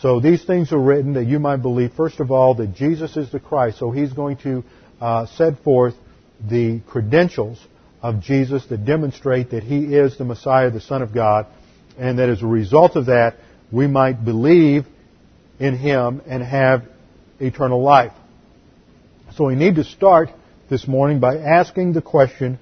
So 0.00 0.20
these 0.20 0.44
things 0.44 0.72
are 0.72 0.80
written 0.80 1.14
that 1.14 1.26
you 1.26 1.38
might 1.38 1.58
believe, 1.58 1.92
first 1.92 2.20
of 2.20 2.30
all, 2.30 2.54
that 2.54 2.74
Jesus 2.74 3.16
is 3.16 3.30
the 3.30 3.40
Christ. 3.40 3.78
So 3.78 3.90
he's 3.90 4.12
going 4.12 4.38
to 4.38 4.64
uh, 5.00 5.26
set 5.26 5.62
forth 5.62 5.94
the 6.48 6.80
credentials 6.88 7.58
of 8.02 8.22
Jesus 8.22 8.64
that 8.66 8.84
demonstrate 8.86 9.50
that 9.50 9.62
he 9.62 9.94
is 9.94 10.16
the 10.16 10.24
Messiah, 10.24 10.70
the 10.70 10.80
Son 10.80 11.02
of 11.02 11.12
God, 11.12 11.46
and 11.98 12.18
that 12.18 12.30
as 12.30 12.42
a 12.42 12.46
result 12.46 12.96
of 12.96 13.06
that, 13.06 13.36
we 13.70 13.86
might 13.86 14.24
believe 14.24 14.86
in 15.58 15.76
him 15.76 16.22
and 16.26 16.42
have 16.42 16.84
eternal 17.38 17.82
life. 17.82 18.12
So 19.36 19.44
we 19.44 19.54
need 19.54 19.76
to 19.76 19.84
start 19.84 20.30
this 20.70 20.88
morning 20.88 21.20
by 21.20 21.36
asking 21.36 21.92
the 21.92 22.02
question, 22.02 22.58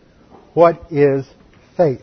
what 0.55 0.91
is 0.91 1.25
faith? 1.77 2.03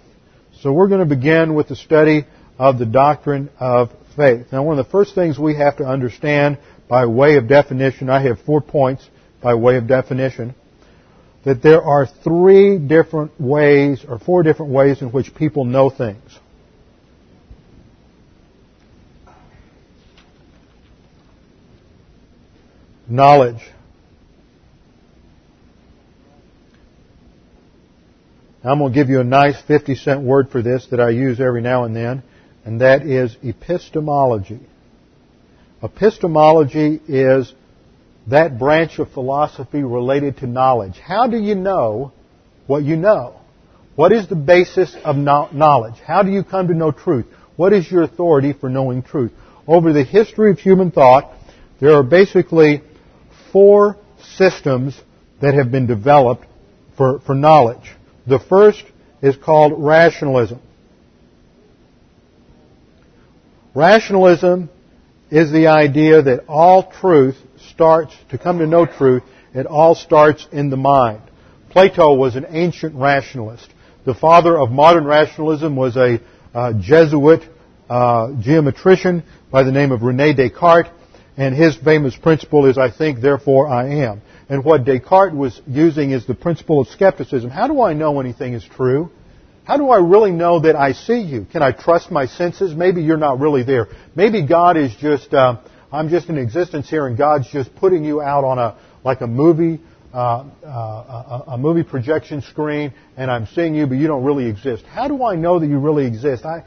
So 0.62 0.72
we're 0.72 0.88
going 0.88 1.07
to 1.07 1.15
begin 1.15 1.55
with 1.55 1.67
the 1.67 1.75
study 1.75 2.25
of 2.58 2.80
the 2.80 2.86
doctrine 2.86 3.50
of 3.60 3.90
faith. 4.16 4.48
Now 4.52 4.64
one 4.64 4.80
of 4.80 4.86
the 4.86 4.92
first 4.92 5.16
things 5.16 5.38
we 5.38 5.56
have 5.56 5.78
to 5.78 5.86
understand 5.86 6.58
by 6.88 7.06
way 7.06 7.38
of 7.38 7.48
definition, 7.48 8.10
I 8.10 8.22
have 8.24 8.40
four 8.42 8.62
points 8.62 9.08
by 9.42 9.56
way 9.56 9.78
of 9.78 9.88
definition, 9.88 10.56
that 11.44 11.62
there 11.62 11.82
are 11.82 12.08
three 12.24 12.78
different 12.80 13.40
ways 13.40 14.04
or 14.08 14.20
four 14.20 14.44
different 14.44 14.72
ways 14.72 15.02
in 15.02 15.12
which 15.12 15.34
people 15.36 15.66
know 15.66 15.90
things. 15.90 16.40
Knowledge. 23.08 23.62
I'm 28.64 28.80
going 28.80 28.92
to 28.92 29.00
give 29.00 29.10
you 29.10 29.20
a 29.20 29.24
nice 29.24 29.62
50 29.62 29.94
cent 29.94 30.22
word 30.22 30.50
for 30.50 30.64
this 30.64 30.88
that 30.90 31.00
I 31.00 31.10
use 31.10 31.40
every 31.40 31.62
now 31.62 31.84
and 31.84 31.96
then, 31.96 32.24
and 32.65 32.81
that 32.81 33.03
is 33.03 33.38
epistemology. 33.43 34.60
Epistemology 35.84 37.00
is 37.07 37.53
that 38.27 38.57
branch 38.57 38.98
of 38.98 39.12
philosophy 39.12 39.84
related 39.84 40.38
to 40.38 40.48
knowledge. 40.48 40.98
How 40.98 41.27
do 41.27 41.38
you 41.38 41.53
know 41.53 42.12
what 42.65 42.84
you 42.84 42.95
know? 42.95 43.39
What 43.95 44.12
is 44.12 44.27
the 44.27 44.36
basis 44.36 44.95
of 45.05 45.15
knowledge? 45.15 45.95
How 46.05 46.24
do 46.24 46.31
you 46.31 46.43
come 46.43 46.67
to 46.67 46.74
know 46.74 46.91
truth? 46.91 47.27
What 47.55 47.72
is 47.72 47.89
your 47.89 48.01
authority 48.01 48.51
for 48.51 48.67
knowing 48.67 49.03
truth? 49.03 49.31
Over 49.67 49.93
the 49.93 50.03
history 50.03 50.51
of 50.51 50.60
human 50.60 50.91
thought, 50.91 51.31
there 51.79 51.93
are 51.93 52.03
basically 52.03 52.81
four 53.53 53.98
systems 54.38 55.00
that 55.41 55.53
have 55.53 55.72
been 55.72 55.86
developed 55.86 56.45
for, 56.98 57.19
for 57.19 57.36
knowledge. 57.36 57.91
The 58.27 58.39
first 58.39 58.84
is 59.22 59.36
called 59.38 59.74
rationalism. 59.77 60.60
Rationalism 63.75 64.70
is 65.29 65.51
the 65.51 65.67
idea 65.67 66.22
that 66.22 66.46
all 66.48 66.89
truth 66.89 67.36
starts, 67.72 68.15
to 68.29 68.38
come 68.38 68.60
to 68.60 68.65
know 68.65 68.86
truth, 68.86 69.24
it 69.53 69.65
all 69.65 69.96
starts 69.96 70.48
in 70.53 70.70
the 70.70 70.77
mind. 70.77 71.22
Plato 71.72 72.13
was 72.13 72.38
an 72.38 72.46
ancient 72.50 72.96
rationalist. 72.96 73.67
The 74.05 74.13
father 74.13 74.58
of 74.58 74.72
modern 74.72 75.03
rationalism 75.03 75.75
was 75.75 75.98
a 75.98 76.22
uh, 76.53 76.72
Jesuit 76.79 77.41
uh, 77.89 78.29
geometrician 78.39 79.24
by 79.51 79.63
the 79.63 79.74
name 79.74 79.91
of 79.91 80.03
Rene 80.03 80.34
Descartes, 80.36 80.89
and 81.36 81.53
his 81.53 81.75
famous 81.75 82.15
principle 82.15 82.67
is, 82.67 82.77
I 82.77 82.89
think, 82.89 83.20
therefore 83.20 83.67
I 83.67 84.05
am. 84.05 84.22
And 84.48 84.63
what 84.63 84.86
Descartes 84.86 85.36
was 85.36 85.62
using 85.67 86.12
is 86.12 86.25
the 86.25 86.34
principle 86.34 86.79
of 86.79 86.88
skepticism. 86.88 87.50
How 87.50 87.67
do 87.67 87.82
I 87.82 87.94
know 87.94 88.22
anything 88.22 88.53
is 88.53 88.63
true? 88.63 89.12
How 89.65 89.77
do 89.77 89.89
I 89.89 89.98
really 89.98 90.31
know 90.31 90.60
that 90.60 90.75
I 90.75 90.91
see 90.91 91.19
you? 91.22 91.48
Can 91.51 91.63
I 91.63 91.72
trust 91.72 92.12
my 92.12 92.27
senses? 92.27 92.75
Maybe 92.75 93.01
you're 93.01 93.17
not 93.17 93.39
really 93.39 93.63
there. 93.63 93.88
Maybe 94.15 94.45
God 94.45 94.77
is 94.77 94.95
just, 94.95 95.34
uh, 95.34 95.60
I'm 95.91 96.10
just 96.10 96.29
in 96.29 96.38
existence 96.38 96.88
here 96.88 97.07
and 97.07 97.17
God's 97.17 97.50
just 97.50 97.75
putting 97.75 98.05
you 98.05 98.22
out 98.22 98.43
on 98.43 98.60
a, 98.60 98.77
like 99.03 99.22
a 99.22 99.27
movie, 99.27 99.81
uh, 100.13 100.45
uh, 100.63 100.67
a, 100.67 101.43
a 101.53 101.57
movie 101.57 101.81
projection 101.81 102.43
screen 102.43 102.93
and 103.17 103.31
I'm 103.31 103.48
seeing 103.48 103.74
you 103.74 103.88
but 103.88 103.95
you 103.95 104.05
don't 104.05 104.24
really 104.24 104.45
exist. 104.45 104.86
How 104.86 105.07
do 105.07 105.24
I 105.25 105.36
know 105.36 105.60
that 105.60 105.65
you 105.65 105.79
really 105.79 106.05
exist? 106.05 106.45
I, 106.45 106.63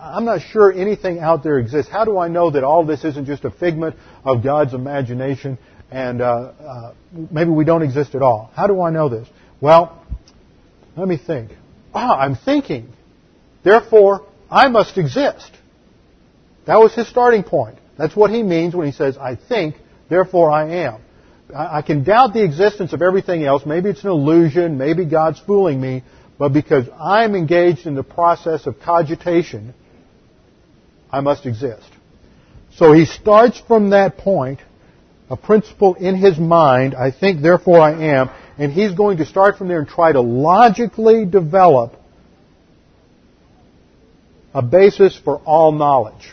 I'm 0.00 0.24
not 0.24 0.40
sure 0.40 0.72
anything 0.72 1.18
out 1.18 1.42
there 1.42 1.58
exists. 1.58 1.92
How 1.92 2.06
do 2.06 2.18
I 2.18 2.28
know 2.28 2.50
that 2.50 2.64
all 2.64 2.86
this 2.86 3.04
isn't 3.04 3.26
just 3.26 3.44
a 3.44 3.50
figment 3.50 3.94
of 4.24 4.42
God's 4.42 4.72
imagination 4.72 5.58
and 5.90 6.22
uh, 6.22 6.24
uh, 6.24 6.94
maybe 7.30 7.50
we 7.50 7.66
don't 7.66 7.82
exist 7.82 8.14
at 8.14 8.22
all. 8.22 8.50
How 8.54 8.68
do 8.68 8.80
I 8.80 8.88
know 8.88 9.10
this? 9.10 9.28
Well, 9.60 10.02
let 10.96 11.06
me 11.06 11.18
think. 11.18 11.50
Ah, 11.94 12.18
I'm 12.18 12.36
thinking. 12.36 12.92
Therefore, 13.64 14.26
I 14.50 14.68
must 14.68 14.98
exist. 14.98 15.50
That 16.66 16.76
was 16.76 16.94
his 16.94 17.08
starting 17.08 17.42
point. 17.42 17.78
That's 17.98 18.16
what 18.16 18.30
he 18.30 18.42
means 18.42 18.74
when 18.74 18.86
he 18.86 18.92
says, 18.92 19.16
I 19.18 19.36
think, 19.36 19.76
therefore 20.08 20.50
I 20.50 20.68
am. 20.86 21.00
I 21.54 21.82
can 21.82 22.02
doubt 22.02 22.32
the 22.32 22.42
existence 22.42 22.92
of 22.92 23.02
everything 23.02 23.44
else. 23.44 23.66
Maybe 23.66 23.90
it's 23.90 24.04
an 24.04 24.10
illusion. 24.10 24.78
Maybe 24.78 25.04
God's 25.04 25.38
fooling 25.40 25.80
me. 25.80 26.02
But 26.38 26.52
because 26.52 26.88
I'm 26.98 27.34
engaged 27.34 27.86
in 27.86 27.94
the 27.94 28.02
process 28.02 28.66
of 28.66 28.80
cogitation, 28.80 29.74
I 31.10 31.20
must 31.20 31.44
exist. 31.44 31.88
So 32.76 32.92
he 32.92 33.04
starts 33.04 33.60
from 33.60 33.90
that 33.90 34.16
point 34.16 34.60
a 35.28 35.36
principle 35.36 35.94
in 35.94 36.16
his 36.16 36.38
mind, 36.38 36.94
I 36.94 37.10
think 37.10 37.40
therefore 37.40 37.80
I 37.80 37.92
am, 37.92 38.30
and 38.58 38.72
he's 38.72 38.92
going 38.92 39.18
to 39.18 39.26
start 39.26 39.56
from 39.56 39.68
there 39.68 39.78
and 39.78 39.88
try 39.88 40.12
to 40.12 40.20
logically 40.20 41.24
develop 41.24 41.96
a 44.54 44.62
basis 44.62 45.18
for 45.18 45.38
all 45.38 45.72
knowledge. 45.72 46.32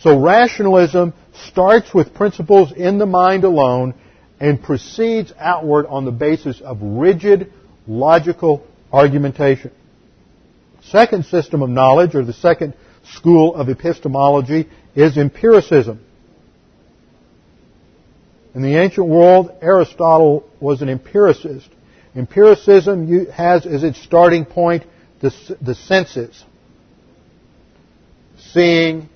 So 0.00 0.18
rationalism 0.20 1.12
starts 1.48 1.92
with 1.92 2.14
principles 2.14 2.72
in 2.72 2.98
the 2.98 3.06
mind 3.06 3.44
alone 3.44 3.94
and 4.40 4.62
proceeds 4.62 5.32
outward 5.38 5.86
on 5.86 6.04
the 6.04 6.12
basis 6.12 6.60
of 6.60 6.78
rigid 6.80 7.52
logical 7.86 8.64
argumentation. 8.92 9.72
Second 10.84 11.24
system 11.26 11.62
of 11.62 11.68
knowledge, 11.68 12.14
or 12.14 12.24
the 12.24 12.32
second 12.32 12.74
school 13.02 13.54
of 13.54 13.68
epistemology, 13.68 14.68
is 14.94 15.18
empiricism. 15.18 16.00
In 18.54 18.62
the 18.62 18.76
ancient 18.76 19.06
world, 19.06 19.50
Aristotle 19.60 20.48
was 20.60 20.82
an 20.82 20.88
empiricist. 20.88 21.68
Empiricism 22.16 23.26
has 23.26 23.66
as 23.66 23.84
its 23.84 24.02
starting 24.02 24.44
point 24.44 24.84
the, 25.20 25.32
the 25.60 25.74
senses. 25.74 26.44
Seeing, 28.38 29.08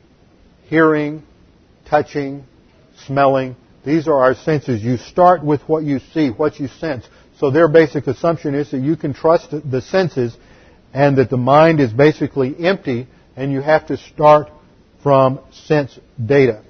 hearing, 0.65 1.23
touching, 1.89 2.45
smelling. 3.07 3.57
These 3.85 4.07
are 4.07 4.19
our 4.19 4.35
senses. 4.35 4.83
You 4.83 4.97
start 4.99 5.45
with 5.45 5.62
what 5.69 5.85
you 5.85 6.01
see, 6.12 6.29
what 6.29 6.61
you 6.61 6.69
sense. 6.69 7.05
So 7.39 7.51
their 7.51 7.69
basic 7.69 8.07
assumption 8.07 8.55
is 8.55 8.71
that 8.71 8.79
you 8.79 8.97
can 8.97 9.15
trust 9.15 9.51
the 9.51 9.81
senses 9.81 10.37
and 10.93 11.19
that 11.19 11.31
the 11.31 11.37
mind 11.37 11.81
is 11.81 11.93
basically 11.93 12.55
empty 12.65 13.09
and 13.35 13.51
you 13.51 13.61
have 13.61 13.87
to 13.87 13.97
start 13.97 14.51
from 15.03 15.41
sense 15.51 15.99
data. 16.25 16.62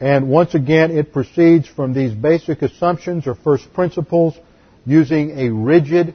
And 0.00 0.28
once 0.28 0.54
again, 0.54 0.96
it 0.96 1.12
proceeds 1.12 1.66
from 1.66 1.92
these 1.92 2.12
basic 2.12 2.62
assumptions 2.62 3.26
or 3.26 3.34
first 3.34 3.72
principles 3.72 4.38
using 4.86 5.38
a 5.38 5.50
rigid 5.50 6.14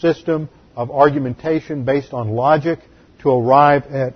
system 0.00 0.48
of 0.76 0.90
argumentation 0.90 1.84
based 1.84 2.12
on 2.12 2.30
logic 2.30 2.78
to 3.20 3.30
arrive 3.30 3.84
at, 3.86 4.14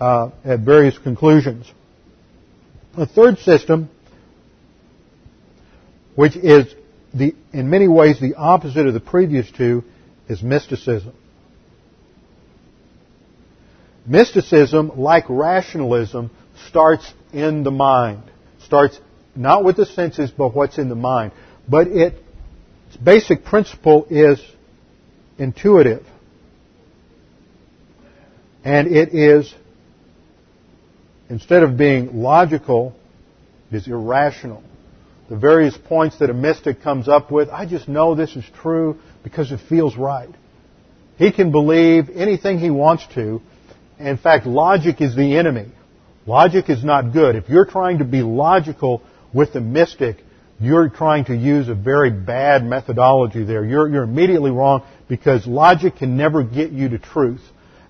uh, 0.00 0.30
at 0.44 0.60
various 0.60 0.98
conclusions. 0.98 1.70
A 2.96 3.06
third 3.06 3.38
system, 3.38 3.88
which 6.14 6.36
is 6.36 6.74
the, 7.14 7.34
in 7.52 7.70
many 7.70 7.88
ways 7.88 8.20
the 8.20 8.34
opposite 8.34 8.86
of 8.86 8.92
the 8.92 9.00
previous 9.00 9.50
two, 9.50 9.82
is 10.28 10.42
mysticism. 10.42 11.14
Mysticism, 14.06 14.92
like 14.96 15.24
rationalism, 15.28 16.30
starts 16.66 17.10
in 17.32 17.62
the 17.62 17.70
mind 17.70 18.22
starts 18.68 19.00
not 19.34 19.64
with 19.64 19.76
the 19.76 19.86
senses, 19.86 20.30
but 20.30 20.54
what's 20.54 20.78
in 20.78 20.88
the 20.88 20.94
mind. 20.94 21.32
But 21.68 21.88
it, 21.88 22.14
its 22.88 22.96
basic 22.96 23.44
principle 23.44 24.06
is 24.10 24.40
intuitive. 25.38 26.06
And 28.64 28.88
it 28.88 29.14
is 29.14 29.52
instead 31.30 31.62
of 31.62 31.76
being 31.76 32.22
logical, 32.22 32.94
is 33.70 33.86
irrational. 33.86 34.62
The 35.28 35.36
various 35.36 35.76
points 35.76 36.18
that 36.18 36.30
a 36.30 36.34
mystic 36.34 36.82
comes 36.82 37.08
up 37.08 37.30
with, 37.30 37.48
I 37.50 37.66
just 37.66 37.88
know 37.88 38.14
this 38.14 38.34
is 38.36 38.44
true 38.60 38.98
because 39.22 39.52
it 39.52 39.60
feels 39.68 39.96
right. 39.96 40.30
He 41.16 41.32
can 41.32 41.52
believe 41.52 42.08
anything 42.14 42.58
he 42.58 42.70
wants 42.70 43.06
to. 43.14 43.40
In 43.98 44.16
fact, 44.16 44.46
logic 44.46 45.00
is 45.00 45.14
the 45.16 45.36
enemy. 45.36 45.66
Logic 46.28 46.68
is 46.68 46.84
not 46.84 47.14
good. 47.14 47.36
If 47.36 47.48
you're 47.48 47.64
trying 47.64 47.98
to 47.98 48.04
be 48.04 48.20
logical 48.20 49.02
with 49.32 49.54
the 49.54 49.62
mystic, 49.62 50.18
you're 50.60 50.90
trying 50.90 51.24
to 51.24 51.34
use 51.34 51.70
a 51.70 51.74
very 51.74 52.10
bad 52.10 52.66
methodology 52.66 53.44
there. 53.44 53.64
You're, 53.64 53.88
you're 53.88 54.02
immediately 54.02 54.50
wrong 54.50 54.84
because 55.08 55.46
logic 55.46 55.96
can 55.96 56.18
never 56.18 56.42
get 56.42 56.70
you 56.70 56.90
to 56.90 56.98
truth. 56.98 57.40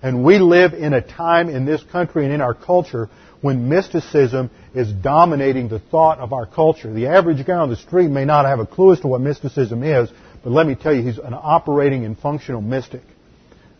And 0.01 0.23
we 0.23 0.39
live 0.39 0.73
in 0.73 0.93
a 0.93 1.01
time 1.01 1.49
in 1.49 1.65
this 1.65 1.83
country 1.91 2.23
and 2.23 2.33
in 2.33 2.39
our 2.39 2.53
culture 2.53 3.09
when 3.41 3.67
mysticism 3.67 4.51
is 4.73 4.89
dominating 4.89 5.67
the 5.67 5.79
thought 5.79 6.19
of 6.19 6.31
our 6.31 6.45
culture. 6.45 6.93
The 6.93 7.07
average 7.07 7.45
guy 7.45 7.55
on 7.55 7.69
the 7.69 7.75
street 7.75 8.07
may 8.07 8.23
not 8.23 8.45
have 8.45 8.59
a 8.59 8.65
clue 8.65 8.93
as 8.93 9.01
to 9.01 9.09
what 9.09 9.19
mysticism 9.19 9.83
is, 9.83 10.09
but 10.45 10.53
let 10.53 10.65
me 10.65 10.75
tell 10.75 10.95
you, 10.95 11.01
he's 11.01 11.17
an 11.17 11.33
operating 11.33 12.05
and 12.05 12.17
functional 12.17 12.61
mystic. 12.61 13.01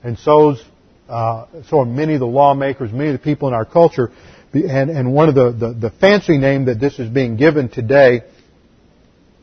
And 0.04 0.20
so's, 0.20 0.62
uh, 1.08 1.46
so 1.70 1.80
are 1.80 1.86
many 1.86 2.16
of 2.16 2.20
the 2.20 2.28
lawmakers, 2.28 2.92
many 2.92 3.12
of 3.12 3.14
the 3.14 3.24
people 3.24 3.48
in 3.48 3.54
our 3.54 3.66
culture. 3.66 4.12
And, 4.54 4.90
and 4.90 5.14
one 5.14 5.30
of 5.30 5.36
the, 5.36 5.52
the, 5.52 5.74
the 5.74 5.90
fancy 5.92 6.38
name 6.38 6.66
that 6.66 6.80
this 6.80 6.98
is 6.98 7.10
being 7.10 7.38
given 7.38 7.70
today 7.70 8.22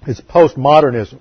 is 0.07 0.21
postmodernism. 0.21 1.21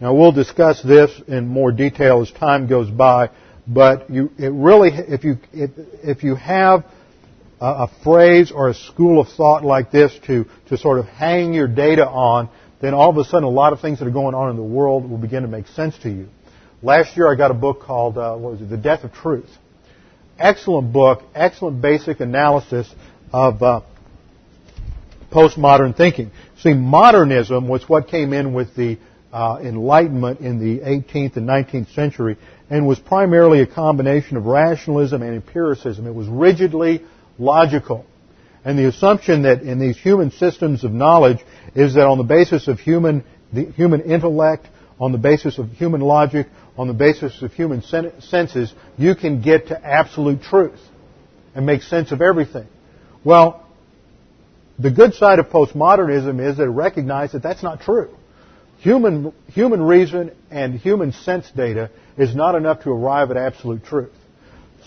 Now 0.00 0.14
we'll 0.14 0.32
discuss 0.32 0.82
this 0.82 1.10
in 1.26 1.48
more 1.48 1.72
detail 1.72 2.20
as 2.20 2.30
time 2.30 2.68
goes 2.68 2.90
by, 2.90 3.30
but 3.66 4.10
you, 4.10 4.30
it 4.38 4.52
really, 4.52 4.90
if 4.92 5.24
you, 5.24 5.38
if 5.52 5.70
if 6.02 6.22
you 6.22 6.36
have 6.36 6.84
a, 7.60 7.66
a 7.66 7.90
phrase 8.04 8.52
or 8.52 8.68
a 8.68 8.74
school 8.74 9.20
of 9.20 9.28
thought 9.28 9.64
like 9.64 9.90
this 9.90 10.16
to, 10.26 10.46
to 10.68 10.78
sort 10.78 10.98
of 10.98 11.06
hang 11.06 11.52
your 11.52 11.66
data 11.66 12.06
on, 12.06 12.48
then 12.80 12.94
all 12.94 13.10
of 13.10 13.16
a 13.16 13.24
sudden 13.24 13.44
a 13.44 13.50
lot 13.50 13.72
of 13.72 13.80
things 13.80 13.98
that 13.98 14.06
are 14.06 14.12
going 14.12 14.34
on 14.34 14.50
in 14.50 14.56
the 14.56 14.62
world 14.62 15.08
will 15.08 15.18
begin 15.18 15.42
to 15.42 15.48
make 15.48 15.66
sense 15.68 15.98
to 15.98 16.10
you. 16.10 16.28
Last 16.82 17.16
year 17.16 17.30
I 17.30 17.36
got 17.36 17.50
a 17.50 17.54
book 17.54 17.80
called, 17.80 18.16
uh, 18.16 18.36
what 18.36 18.52
was 18.52 18.60
it, 18.60 18.70
The 18.70 18.76
Death 18.76 19.02
of 19.02 19.12
Truth. 19.12 19.50
Excellent 20.38 20.92
book, 20.92 21.22
excellent 21.34 21.80
basic 21.82 22.20
analysis 22.20 22.88
of 23.32 23.62
uh, 23.62 23.80
postmodern 25.30 25.96
thinking. 25.96 26.30
See, 26.60 26.74
modernism 26.74 27.68
was 27.68 27.88
what 27.88 28.08
came 28.08 28.32
in 28.32 28.52
with 28.52 28.74
the 28.76 28.98
uh, 29.32 29.58
Enlightenment 29.62 30.40
in 30.40 30.58
the 30.58 30.80
18th 30.84 31.36
and 31.36 31.48
19th 31.48 31.92
century 31.94 32.36
and 32.70 32.86
was 32.86 32.98
primarily 32.98 33.60
a 33.60 33.66
combination 33.66 34.36
of 34.36 34.46
rationalism 34.46 35.22
and 35.22 35.34
empiricism. 35.34 36.06
It 36.06 36.14
was 36.14 36.28
rigidly 36.28 37.02
logical. 37.38 38.06
And 38.64 38.78
the 38.78 38.86
assumption 38.86 39.42
that 39.42 39.62
in 39.62 39.78
these 39.78 39.96
human 39.96 40.30
systems 40.30 40.84
of 40.84 40.92
knowledge 40.92 41.38
is 41.74 41.94
that 41.94 42.06
on 42.06 42.18
the 42.18 42.24
basis 42.24 42.68
of 42.68 42.80
human, 42.80 43.24
the 43.52 43.66
human 43.72 44.02
intellect, 44.02 44.66
on 45.00 45.12
the 45.12 45.18
basis 45.18 45.58
of 45.58 45.70
human 45.72 46.00
logic, 46.00 46.48
on 46.78 46.86
the 46.86 46.94
basis 46.94 47.42
of 47.42 47.52
human 47.52 47.82
senses, 47.82 48.72
you 48.96 49.14
can 49.16 49.42
get 49.42 49.66
to 49.68 49.84
absolute 49.84 50.42
truth 50.42 50.78
and 51.54 51.66
make 51.66 51.82
sense 51.82 52.12
of 52.12 52.22
everything. 52.22 52.68
Well, 53.24 53.66
the 54.78 54.92
good 54.92 55.14
side 55.14 55.40
of 55.40 55.46
postmodernism 55.48 56.40
is 56.40 56.56
that 56.58 56.64
it 56.64 56.70
recognizes 56.70 57.32
that 57.32 57.42
that's 57.42 57.64
not 57.64 57.80
true. 57.80 58.14
Human, 58.78 59.32
human 59.48 59.82
reason 59.82 60.30
and 60.52 60.78
human 60.78 61.10
sense 61.10 61.50
data 61.50 61.90
is 62.16 62.36
not 62.36 62.54
enough 62.54 62.84
to 62.84 62.90
arrive 62.90 63.32
at 63.32 63.36
absolute 63.36 63.84
truth. 63.84 64.12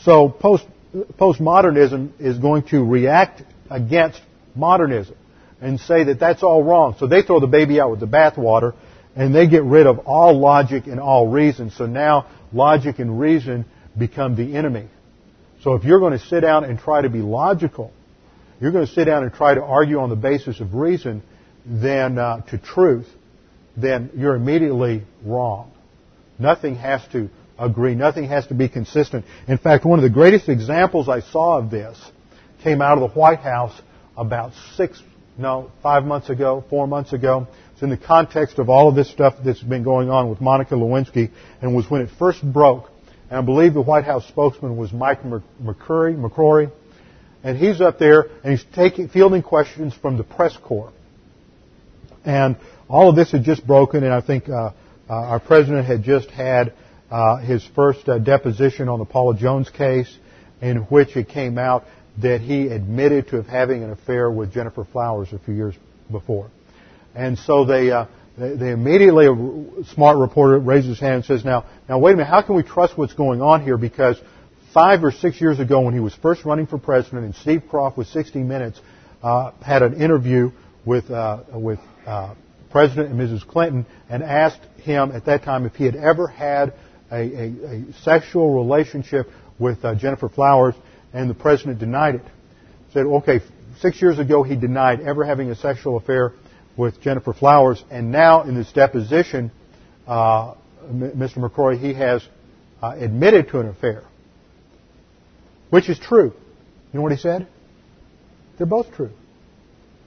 So 0.04 0.30
post, 0.30 0.66
postmodernism 0.94 2.12
is 2.20 2.38
going 2.38 2.64
to 2.70 2.86
react 2.86 3.44
against 3.70 4.22
modernism 4.56 5.18
and 5.60 5.78
say 5.78 6.06
that 6.06 6.22
that's 6.22 6.42
all 6.42 6.64
wrong. 6.64 6.96
So 7.00 7.08
they 7.08 7.22
throw 7.22 7.42
the 7.42 7.48
baby 7.48 7.82
out 7.82 7.92
with 7.92 8.00
the 8.00 8.08
bathwater 8.08 8.76
and 9.16 9.36
they 9.36 9.48
get 9.48 9.64
rid 9.64 9.88
of 9.88 10.00
all 10.00 10.40
logic 10.40 10.88
and 10.88 11.00
all 11.00 11.28
reason. 11.28 11.72
So 11.72 11.86
now 11.86 12.28
logic 12.54 13.00
and 13.00 13.20
reason 13.20 13.66
become 13.98 14.36
the 14.36 14.56
enemy. 14.56 14.88
So 15.64 15.74
if 15.74 15.84
you're 15.84 16.00
going 16.00 16.18
to 16.18 16.26
sit 16.26 16.42
down 16.42 16.64
and 16.64 16.80
try 16.80 17.02
to 17.02 17.10
be 17.10 17.20
logical, 17.20 17.92
you're 18.60 18.72
going 18.72 18.86
to 18.86 18.92
sit 18.92 19.06
down 19.06 19.24
and 19.24 19.34
try 19.34 19.54
to 19.54 19.62
argue 19.62 20.00
on 20.00 20.10
the 20.10 20.16
basis 20.16 20.60
of 20.60 20.74
reason, 20.74 21.24
then 21.66 22.18
uh, 22.18 22.42
to 22.48 22.58
truth, 22.58 23.08
then 23.78 24.10
you're 24.16 24.36
immediately 24.36 25.04
wrong. 25.24 25.72
Nothing 26.40 26.76
has 26.76 27.02
to 27.12 27.30
agree. 27.60 27.96
Nothing 27.96 28.26
has 28.26 28.48
to 28.48 28.54
be 28.54 28.70
consistent. 28.70 29.26
In 29.48 29.58
fact, 29.58 29.86
one 29.86 30.00
of 30.00 30.04
the 30.04 30.10
greatest 30.10 30.50
examples 30.50 31.08
I 31.08 31.22
saw 31.22 31.60
of 31.60 31.70
this 31.70 32.00
came 32.64 32.82
out 32.82 32.98
of 32.98 33.12
the 33.12 33.20
White 33.20 33.40
House 33.40 33.80
about 34.18 34.54
six, 34.76 35.02
no, 35.38 35.72
five 35.84 36.04
months 36.04 36.30
ago, 36.30 36.64
four 36.70 36.88
months 36.88 37.14
ago. 37.14 37.48
It's 37.82 37.86
in 37.86 37.90
the 37.90 37.98
context 37.98 38.60
of 38.60 38.70
all 38.70 38.90
of 38.90 38.96
this 38.96 39.10
stuff 39.10 39.38
that's 39.44 39.64
been 39.64 39.82
going 39.82 40.12
on 40.12 40.30
with 40.30 40.40
Monica 40.40 40.76
Lewinsky 40.76 41.32
and 41.64 41.76
was 41.76 41.90
when 41.90 42.02
it 42.02 42.12
first 42.20 42.40
broke. 42.44 42.92
And 43.28 43.40
I 43.40 43.42
believe 43.42 43.74
the 43.74 43.82
White 43.82 44.04
House 44.04 44.28
spokesman 44.28 44.78
was 44.78 44.94
Mike 44.94 45.24
McCurry, 45.24 46.16
McCrory. 46.16 46.72
And 47.44 47.58
he's 47.58 47.82
up 47.82 47.98
there 47.98 48.28
and 48.44 48.52
he's 48.52 48.64
taking, 48.76 49.10
fielding 49.10 49.42
questions 49.42 49.96
from 49.96 50.18
the 50.18 50.24
press 50.24 50.56
corps. 50.58 50.94
And 52.24 52.56
all 52.88 53.10
of 53.10 53.16
this 53.16 53.32
had 53.32 53.44
just 53.44 53.66
broken 53.66 54.04
and 54.04 54.14
I 54.14 54.22
think, 54.22 54.48
uh, 54.48 54.54
uh, 54.54 54.74
our 55.10 55.40
president 55.40 55.88
had 55.88 56.04
just 56.04 56.30
had 56.30 56.74
uh, 57.10 57.38
his 57.38 57.68
first 57.74 58.08
uh, 58.08 58.20
deposition 58.20 58.90
on 58.90 59.00
the 59.00 59.06
Paula 59.06 59.36
Jones 59.36 59.72
case, 59.72 60.16
in 60.62 60.82
which 60.82 61.18
it 61.18 61.30
came 61.30 61.58
out 61.58 61.86
that 62.22 62.42
he 62.42 62.68
admitted 62.68 63.30
to 63.30 63.42
having 63.42 63.84
an 63.84 63.90
affair 63.90 64.30
with 64.30 64.54
Gennifer 64.54 64.84
Flowers 64.84 65.34
a 65.34 65.40
few 65.40 65.56
years 65.56 65.74
before. 66.12 66.52
And 67.16 67.38
so 67.38 67.66
they, 67.66 67.92
uh, 67.92 68.06
they, 68.38 68.56
they 68.56 68.72
immediately, 68.72 69.28
a 69.28 69.84
smart 69.94 70.18
reporter 70.18 70.60
raises 70.60 70.92
his 70.92 71.00
hand 71.00 71.16
and 71.16 71.26
says, 71.26 71.44
now, 71.44 71.66
now 71.90 72.00
wait 72.00 72.14
a 72.14 72.18
minute, 72.18 72.30
how 72.30 72.42
can 72.42 72.56
we 72.56 72.64
trust 72.64 72.98
what's 72.98 73.14
going 73.14 73.42
on 73.42 73.64
here? 73.64 73.78
Because 73.78 74.20
five 74.74 75.04
or 75.04 75.12
six 75.12 75.42
years 75.42 75.60
ago 75.60 75.82
when 75.82 75.94
he 75.94 76.00
was 76.00 76.14
first 76.16 76.46
running 76.46 76.68
for 76.68 76.78
president 76.78 77.26
and 77.26 77.36
Steve 77.36 77.64
Kroft 77.70 77.98
with 77.98 78.08
60 78.08 78.40
Minutes 78.40 78.80
uh, 79.22 79.52
had 79.62 79.82
an 79.82 80.02
interview 80.02 80.52
with, 80.86 81.10
uh, 81.12 81.44
with 81.54 81.80
uh, 82.06 82.34
President 82.72 83.10
and 83.10 83.20
Mrs. 83.20 83.46
Clinton 83.46 83.86
and 84.10 84.24
asked 84.24 84.62
him 84.82 85.12
at 85.12 85.26
that 85.26 85.44
time 85.44 85.66
if 85.66 85.76
he 85.76 85.84
had 85.84 85.96
ever 85.96 86.28
had 86.28 86.74
a, 87.12 87.16
a, 87.16 87.48
a 87.66 87.94
sexual 88.04 88.56
relationship 88.56 89.28
with 89.60 89.84
uh, 89.84 89.94
Gennifer 89.96 90.30
Flowers, 90.34 90.74
and 91.14 91.30
the 91.30 91.34
president 91.34 91.80
denied 91.80 92.16
it. 92.16 92.24
Said, 92.94 93.06
okay, 93.06 93.42
six 93.80 94.02
years 94.02 94.18
ago 94.18 94.44
he 94.44 94.56
denied 94.56 95.02
ever 95.02 95.24
having 95.24 95.52
a 95.52 95.56
sexual 95.56 95.98
affair 95.98 96.34
with 96.78 97.02
Gennifer 97.02 97.34
Flowers, 97.34 97.84
and 97.90 98.12
now 98.12 98.44
in 98.44 98.56
this 98.56 98.72
deposition, 98.72 99.52
uh, 100.08 100.56
Mr. 100.90 101.38
McCrory, 101.38 101.80
he 101.80 101.94
has 101.94 102.26
uh, 102.82 102.96
admitted 102.98 103.50
to 103.50 103.60
an 103.60 103.68
affair, 103.68 104.04
which 105.70 105.90
is 105.90 106.00
true. 106.00 106.34
You 106.94 106.98
know 106.98 107.02
what 107.02 107.12
he 107.12 107.18
said? 107.18 107.48
They're 108.58 108.68
both 108.68 108.94
true. 108.94 109.12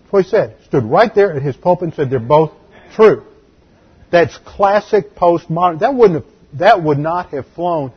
That's 0.03 0.13
what 0.13 0.25
he 0.25 0.31
said. 0.31 0.57
Stood 0.67 0.85
right 0.85 1.15
there 1.15 1.33
at 1.35 1.43
his 1.43 1.57
pulpit 1.57 1.85
and 1.85 1.95
said 1.95 2.11
they're 2.11 2.19
both 2.21 2.53
true. 2.95 3.25
That's 4.11 4.37
classic 4.39 5.15
postmodern. 5.15 5.81
That 5.81 5.95
wouldn't 5.95 6.25
have 6.25 6.35
that 6.59 6.83
would 6.83 6.99
not 6.99 7.31
have 7.31 7.47
flown 7.55 7.93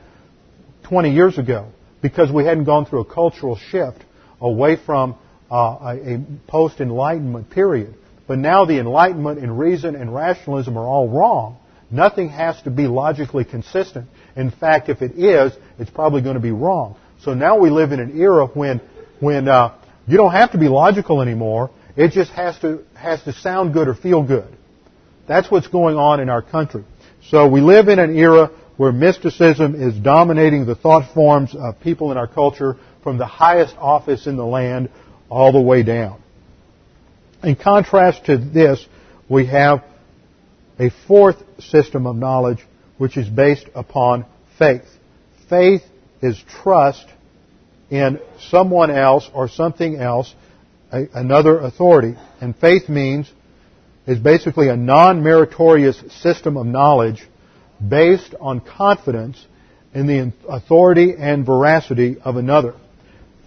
20 0.83 1.11
years 1.11 1.37
ago 1.37 1.67
because 2.01 2.31
we 2.31 2.43
hadn't 2.43 2.63
gone 2.63 2.85
through 2.85 3.01
a 3.01 3.05
cultural 3.05 3.55
shift 3.55 4.03
away 4.41 4.77
from 4.83 5.15
uh, 5.51 5.55
a, 5.55 6.15
a 6.15 6.25
post-enlightenment 6.47 7.49
period. 7.49 7.93
But 8.27 8.39
now 8.39 8.65
the 8.65 8.79
enlightenment 8.79 9.39
and 9.39 9.57
reason 9.57 9.95
and 9.95 10.13
rationalism 10.13 10.77
are 10.77 10.85
all 10.85 11.07
wrong. 11.07 11.57
Nothing 11.89 12.29
has 12.29 12.61
to 12.63 12.69
be 12.69 12.87
logically 12.87 13.45
consistent. 13.45 14.07
In 14.35 14.51
fact, 14.51 14.89
if 14.89 15.01
it 15.01 15.13
is, 15.17 15.53
it's 15.79 15.89
probably 15.89 16.21
going 16.21 16.35
to 16.35 16.41
be 16.41 16.51
wrong. 16.51 16.97
So 17.21 17.33
now 17.33 17.57
we 17.57 17.69
live 17.69 17.93
in 17.93 17.99
an 17.99 18.19
era 18.19 18.47
when, 18.47 18.81
when 19.19 19.47
uh, 19.47 19.77
you 20.05 20.17
don't 20.17 20.33
have 20.33 20.51
to 20.51 20.57
be 20.57 20.67
logical 20.67 21.21
anymore. 21.21 21.71
It 21.95 22.11
just 22.11 22.31
has 22.31 22.59
to 22.59 22.83
has 22.93 23.23
to 23.23 23.33
sound 23.33 23.73
good 23.73 23.87
or 23.87 23.95
feel 23.95 24.21
good. 24.21 24.55
That's 25.27 25.49
what's 25.49 25.67
going 25.67 25.95
on 25.95 26.19
in 26.19 26.29
our 26.29 26.41
country. 26.41 26.83
So 27.29 27.47
we 27.47 27.59
live 27.59 27.87
in 27.87 27.99
an 27.99 28.15
era 28.15 28.51
where 28.77 28.91
mysticism 28.91 29.75
is 29.75 29.95
dominating 29.97 30.65
the 30.65 30.75
thought 30.75 31.13
forms 31.13 31.55
of 31.55 31.79
people 31.81 32.11
in 32.11 32.17
our 32.17 32.27
culture 32.27 32.77
from 33.03 33.17
the 33.17 33.25
highest 33.25 33.75
office 33.77 34.27
in 34.27 34.37
the 34.37 34.45
land 34.45 34.89
all 35.29 35.51
the 35.51 35.59
way 35.59 35.81
down. 35.81 36.21
In 37.47 37.55
contrast 37.55 38.25
to 38.25 38.37
this, 38.37 38.85
we 39.29 39.45
have 39.45 39.81
a 40.77 40.89
fourth 41.07 41.37
system 41.59 42.05
of 42.05 42.17
knowledge 42.17 42.59
which 42.97 43.15
is 43.15 43.29
based 43.29 43.67
upon 43.73 44.25
faith. 44.59 44.83
Faith 45.49 45.81
is 46.21 46.37
trust 46.61 47.05
in 47.89 48.19
someone 48.49 48.91
else 48.91 49.29
or 49.33 49.47
something 49.47 49.95
else, 49.95 50.35
a, 50.91 51.05
another 51.13 51.57
authority. 51.59 52.15
And 52.41 52.53
faith 52.53 52.89
means 52.89 53.31
is 54.05 54.19
basically 54.19 54.67
a 54.67 54.75
non-meritorious 54.75 56.03
system 56.21 56.57
of 56.57 56.65
knowledge 56.65 57.25
based 57.79 58.35
on 58.41 58.59
confidence 58.59 59.41
in 59.93 60.05
the 60.05 60.33
authority 60.49 61.13
and 61.17 61.45
veracity 61.45 62.17
of 62.25 62.35
another. 62.35 62.75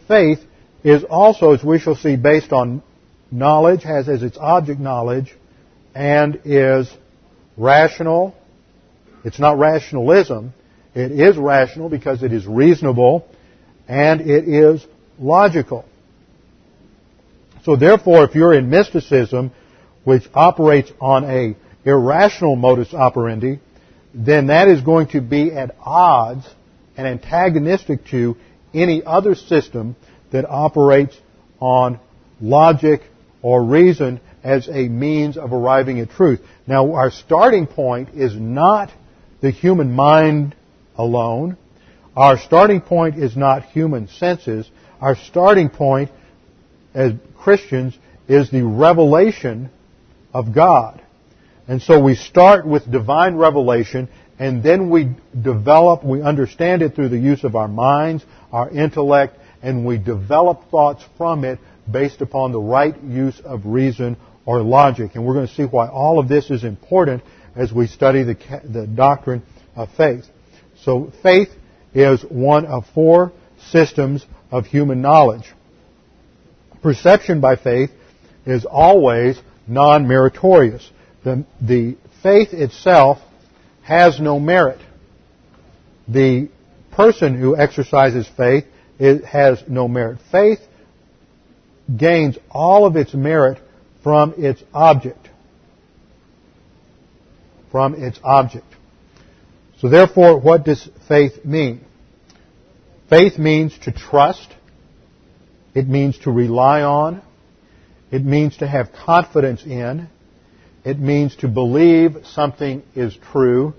Faith 0.09 0.39
is 0.83 1.05
also, 1.05 1.53
as 1.53 1.63
we 1.63 1.79
shall 1.79 1.97
see, 1.97 2.17
based 2.17 2.51
on 2.55 2.83
knowledge, 3.31 3.83
has 3.83 4.09
as 4.09 4.23
its 4.23 4.37
object 4.39 4.81
knowledge, 4.81 5.35
and 5.95 6.41
is 6.45 6.91
rational. 7.57 8.35
It's 9.25 9.39
not 9.39 9.59
rationalism. 9.59 10.53
It 10.95 11.13
is 11.13 11.37
rational 11.37 11.89
because 11.89 12.23
it 12.23 12.33
is 12.33 12.47
reasonable 12.47 13.27
and 13.87 14.21
it 14.21 14.49
is 14.49 14.85
logical. 15.19 15.85
So 17.65 17.77
therefore, 17.77 18.25
if 18.25 18.35
you're 18.35 18.55
in 18.55 18.71
mysticism, 18.71 19.53
which 20.05 20.25
operates 20.35 20.91
on 21.01 21.25
a 21.25 21.57
irrational 21.85 22.57
modus 22.57 22.95
operandi, 22.95 23.61
then 24.15 24.47
that 24.47 24.69
is 24.69 24.81
going 24.81 25.09
to 25.09 25.21
be 25.21 25.53
at 25.53 25.77
odds 25.81 26.47
and 26.97 27.07
antagonistic 27.07 28.07
to 28.07 28.37
any 28.75 29.03
other 29.05 29.35
system 29.35 29.97
that 30.33 30.49
operates 30.49 31.17
on 31.61 32.01
logic 32.41 33.03
or 33.43 33.63
reason 33.65 34.21
as 34.43 34.69
a 34.69 34.89
means 34.89 35.37
of 35.37 35.53
arriving 35.53 36.01
at 36.01 36.11
truth. 36.11 36.41
Now, 36.67 36.95
our 36.95 37.11
starting 37.11 37.67
point 37.67 38.11
is 38.11 38.35
not 38.35 38.91
the 39.41 39.51
human 39.51 39.93
mind 39.93 40.55
alone. 40.97 41.57
Our 42.17 42.39
starting 42.39 42.81
point 42.81 43.17
is 43.17 43.37
not 43.37 43.65
human 43.65 44.09
senses. 44.09 44.71
Our 45.01 45.17
starting 45.17 45.71
point 45.71 46.11
as 46.95 47.13
Christians 47.39 47.97
is 48.29 48.51
the 48.51 48.65
revelation 48.65 49.71
of 50.33 50.55
God. 50.55 51.03
And 51.67 51.81
so 51.81 52.03
we 52.03 52.15
start 52.15 52.67
with 52.67 52.91
divine 52.91 53.37
revelation 53.37 54.09
and 54.39 54.63
then 54.63 54.89
we 54.89 55.11
develop, 55.39 56.03
we 56.03 56.23
understand 56.23 56.81
it 56.81 56.95
through 56.95 57.11
the 57.11 57.19
use 57.19 57.45
of 57.45 57.55
our 57.55 57.69
minds, 57.69 58.25
our 58.51 58.71
intellect, 58.71 59.37
and 59.63 59.85
we 59.85 59.99
develop 59.99 60.71
thoughts 60.71 61.05
from 61.19 61.45
it 61.45 61.59
based 61.91 62.21
upon 62.21 62.53
the 62.53 62.61
right 62.61 63.01
use 63.03 63.41
of 63.45 63.67
reason 63.67 64.17
or 64.47 64.63
logic. 64.63 65.13
And 65.15 65.25
we're 65.25 65.35
going 65.35 65.49
to 65.49 65.55
see 65.55 65.65
why 65.65 65.89
all 65.89 66.19
of 66.19 66.29
this 66.29 66.51
is 66.51 66.65
important 66.65 67.23
as 67.55 67.73
we 67.73 67.87
study 67.87 68.23
the, 68.23 68.35
the 68.65 68.87
doctrine 68.87 69.43
of 69.75 69.89
faith. 69.97 70.25
So 70.83 71.13
faith 71.23 71.49
is 71.95 72.23
one 72.23 72.67
of 72.67 72.85
four 72.95 73.33
systems 73.71 74.25
of 74.51 74.67
human 74.67 75.03
knowledge. 75.03 75.53
Perception 76.83 77.41
by 77.41 77.57
faith 77.57 77.91
is 78.47 78.65
always 78.65 79.39
non-meritorious. 79.67 80.89
The, 81.25 81.45
the 81.61 81.97
faith 82.23 82.53
itself 82.53 83.19
has 83.83 84.19
no 84.19 84.41
merit. 84.41 84.81
The 86.09 86.49
person 86.93 87.39
who 87.39 87.57
exercises 87.57 88.29
faith 88.37 88.65
has 88.99 89.63
no 89.69 89.89
merit. 89.89 90.19
Faith 90.31 90.61
gains 91.97 92.39
all 92.51 92.87
of 92.87 92.97
its 92.97 93.15
merit 93.15 93.59
from 94.03 94.35
its 94.39 94.63
object. 94.73 95.29
From 97.71 97.95
its 98.03 98.19
object. 98.23 98.67
So 99.79 99.89
therefore, 99.89 100.39
what 100.39 100.65
does 100.65 100.89
faith 101.09 101.45
mean? 101.45 101.85
Faith 103.09 103.39
means 103.39 103.77
to 103.85 103.93
trust. 103.93 104.49
It 105.75 105.89
means 105.89 106.19
to 106.21 106.31
rely 106.31 106.83
on. 106.83 107.23
It 108.11 108.25
means 108.25 108.57
to 108.59 108.67
have 108.67 108.93
confidence 108.93 109.65
in. 109.65 110.09
It 110.85 110.99
means 110.99 111.37
to 111.37 111.49
believe 111.49 112.19
something 112.25 112.83
is 112.95 113.17
true. 113.33 113.75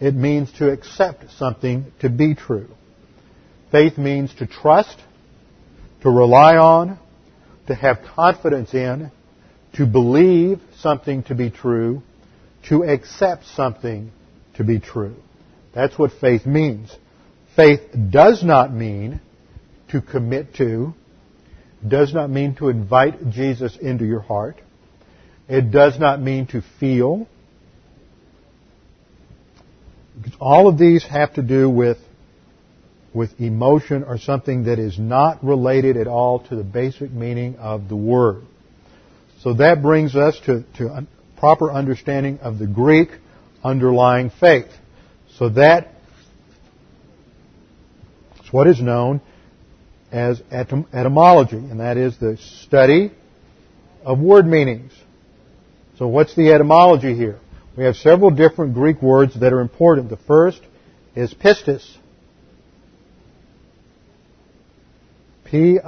It 0.00 0.14
means 0.14 0.52
to 0.54 0.70
accept 0.70 1.30
something 1.38 1.92
to 2.00 2.08
be 2.08 2.34
true. 2.34 2.68
Faith 3.70 3.96
means 3.98 4.34
to 4.34 4.46
trust, 4.46 4.98
to 6.02 6.10
rely 6.10 6.56
on, 6.56 6.98
to 7.66 7.74
have 7.74 8.02
confidence 8.14 8.74
in, 8.74 9.10
to 9.74 9.86
believe 9.86 10.60
something 10.78 11.22
to 11.24 11.34
be 11.34 11.50
true, 11.50 12.02
to 12.68 12.84
accept 12.84 13.44
something 13.46 14.10
to 14.54 14.64
be 14.64 14.78
true. 14.78 15.16
That's 15.74 15.98
what 15.98 16.12
faith 16.20 16.44
means. 16.46 16.94
Faith 17.56 17.80
does 18.10 18.42
not 18.42 18.72
mean 18.72 19.20
to 19.90 20.00
commit 20.00 20.54
to, 20.54 20.94
does 21.86 22.14
not 22.14 22.30
mean 22.30 22.54
to 22.56 22.68
invite 22.68 23.30
Jesus 23.30 23.76
into 23.76 24.04
your 24.04 24.20
heart. 24.20 24.60
It 25.48 25.70
does 25.70 25.98
not 25.98 26.20
mean 26.20 26.46
to 26.48 26.62
feel. 26.80 27.26
All 30.40 30.68
of 30.68 30.78
these 30.78 31.04
have 31.04 31.34
to 31.34 31.42
do 31.42 31.68
with, 31.68 31.98
with 33.14 33.40
emotion 33.40 34.04
or 34.04 34.18
something 34.18 34.64
that 34.64 34.78
is 34.78 34.98
not 34.98 35.44
related 35.44 35.96
at 35.96 36.06
all 36.06 36.40
to 36.40 36.56
the 36.56 36.64
basic 36.64 37.10
meaning 37.10 37.56
of 37.56 37.88
the 37.88 37.96
word. 37.96 38.42
So 39.42 39.54
that 39.54 39.82
brings 39.82 40.14
us 40.14 40.38
to, 40.46 40.64
to 40.78 41.06
proper 41.36 41.72
understanding 41.72 42.38
of 42.38 42.58
the 42.58 42.66
Greek 42.66 43.10
underlying 43.64 44.30
faith. 44.30 44.70
So 45.36 45.48
that 45.50 45.88
is 48.42 48.52
what 48.52 48.66
is 48.66 48.80
known 48.80 49.20
as 50.10 50.40
etym- 50.52 50.86
etymology, 50.94 51.56
and 51.56 51.80
that 51.80 51.96
is 51.96 52.16
the 52.18 52.36
study 52.36 53.12
of 54.04 54.20
word 54.20 54.46
meanings. 54.46 54.92
So 55.98 56.06
what's 56.06 56.34
the 56.36 56.52
etymology 56.52 57.14
here? 57.14 57.40
We 57.76 57.84
have 57.84 57.96
several 57.96 58.30
different 58.30 58.74
Greek 58.74 59.00
words 59.00 59.38
that 59.40 59.52
are 59.52 59.60
important. 59.60 60.10
The 60.10 60.16
first 60.16 60.60
is 61.16 61.32
pistis. 61.32 61.96
P-I-S-T-I-S. 65.52 65.84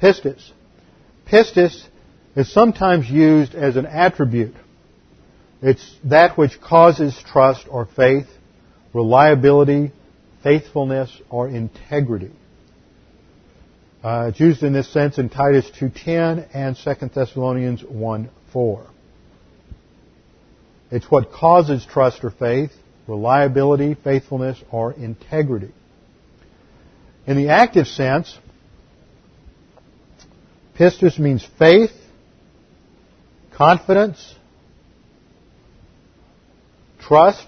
Pistis. 0.00 0.50
Pistis 1.26 1.86
is 2.36 2.52
sometimes 2.52 3.08
used 3.08 3.54
as 3.54 3.76
an 3.76 3.86
attribute. 3.86 4.54
It's 5.62 5.96
that 6.04 6.36
which 6.36 6.60
causes 6.60 7.18
trust 7.26 7.66
or 7.70 7.86
faith, 7.86 8.26
reliability, 8.92 9.92
faithfulness, 10.42 11.10
or 11.30 11.48
integrity. 11.48 12.32
Uh, 14.04 14.26
it's 14.28 14.38
used 14.38 14.62
in 14.62 14.74
this 14.74 14.92
sense 14.92 15.16
in 15.16 15.30
Titus 15.30 15.70
2.10 15.80 16.46
and 16.52 16.76
2 16.76 17.08
Thessalonians 17.14 17.82
1.4. 17.82 18.86
It's 20.90 21.10
what 21.10 21.32
causes 21.32 21.86
trust 21.90 22.22
or 22.22 22.30
faith, 22.30 22.72
reliability, 23.08 23.94
faithfulness, 23.94 24.62
or 24.70 24.92
integrity. 24.92 25.72
In 27.26 27.36
the 27.36 27.48
active 27.48 27.88
sense, 27.88 28.38
pistis 30.78 31.18
means 31.18 31.46
faith, 31.58 31.90
confidence, 33.52 34.34
trust, 37.00 37.46